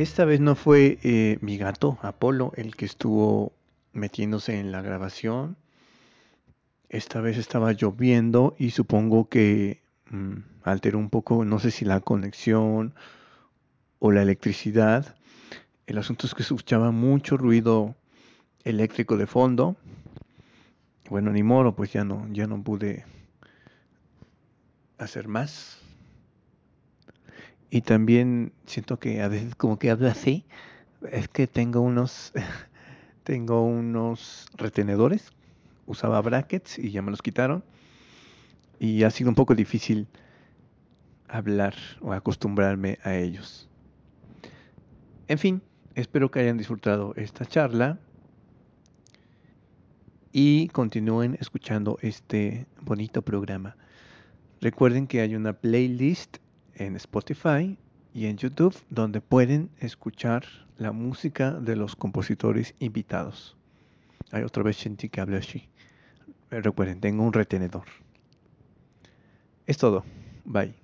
Esta 0.00 0.24
vez 0.24 0.40
no 0.40 0.54
fue 0.54 0.98
eh, 1.02 1.36
mi 1.42 1.58
gato, 1.58 1.98
Apolo, 2.00 2.54
el 2.56 2.74
que 2.74 2.86
estuvo 2.86 3.52
metiéndose 3.92 4.58
en 4.58 4.72
la 4.72 4.80
grabación. 4.80 5.58
Esta 6.88 7.20
vez 7.20 7.36
estaba 7.36 7.72
lloviendo 7.72 8.56
y 8.58 8.70
supongo 8.70 9.28
que 9.28 9.82
mm, 10.08 10.38
alteró 10.62 10.98
un 10.98 11.10
poco, 11.10 11.44
no 11.44 11.58
sé 11.58 11.70
si 11.70 11.84
la 11.84 12.00
conexión 12.00 12.94
o 13.98 14.10
la 14.10 14.22
electricidad. 14.22 15.16
El 15.86 15.98
asunto 15.98 16.26
es 16.26 16.34
que 16.34 16.44
escuchaba 16.44 16.92
mucho 16.92 17.36
ruido 17.36 17.94
eléctrico 18.64 19.18
de 19.18 19.26
fondo. 19.26 19.76
Bueno, 21.10 21.30
ni 21.30 21.42
modo, 21.42 21.76
pues 21.76 21.92
ya 21.92 22.04
no, 22.04 22.26
ya 22.32 22.46
no 22.46 22.62
pude 22.62 23.04
hacer 24.96 25.28
más. 25.28 25.79
Y 27.70 27.82
también 27.82 28.52
siento 28.66 28.98
que 28.98 29.22
a 29.22 29.28
veces 29.28 29.54
como 29.54 29.78
que 29.78 29.90
hablo 29.90 30.08
así. 30.08 30.44
Es 31.10 31.28
que 31.28 31.46
tengo 31.46 31.80
unos, 31.80 32.32
tengo 33.24 33.64
unos 33.64 34.48
retenedores. 34.56 35.32
Usaba 35.86 36.20
brackets 36.20 36.78
y 36.78 36.90
ya 36.90 37.02
me 37.02 37.10
los 37.10 37.22
quitaron. 37.22 37.64
Y 38.78 39.04
ha 39.04 39.10
sido 39.10 39.30
un 39.30 39.36
poco 39.36 39.54
difícil 39.54 40.08
hablar 41.28 41.74
o 42.00 42.12
acostumbrarme 42.12 42.98
a 43.04 43.14
ellos. 43.14 43.68
En 45.28 45.38
fin, 45.38 45.62
espero 45.94 46.30
que 46.30 46.40
hayan 46.40 46.58
disfrutado 46.58 47.14
esta 47.16 47.46
charla 47.46 48.00
y 50.32 50.68
continúen 50.68 51.36
escuchando 51.40 51.98
este 52.02 52.66
bonito 52.80 53.22
programa. 53.22 53.76
Recuerden 54.60 55.06
que 55.06 55.20
hay 55.20 55.36
una 55.36 55.52
playlist 55.52 56.38
en 56.80 56.96
Spotify 56.96 57.76
y 58.14 58.26
en 58.26 58.36
YouTube 58.36 58.74
donde 58.88 59.20
pueden 59.20 59.70
escuchar 59.78 60.44
la 60.78 60.92
música 60.92 61.52
de 61.52 61.76
los 61.76 61.94
compositores 61.94 62.74
invitados. 62.78 63.56
Hay 64.32 64.42
otra 64.42 64.62
vez 64.62 64.78
gente 64.78 65.08
que 65.08 65.20
habla 65.20 65.38
así. 65.38 65.68
Recuerden, 66.50 67.00
tengo 67.00 67.22
un 67.22 67.32
retenedor. 67.32 67.84
Es 69.66 69.76
todo. 69.76 70.04
Bye. 70.44 70.79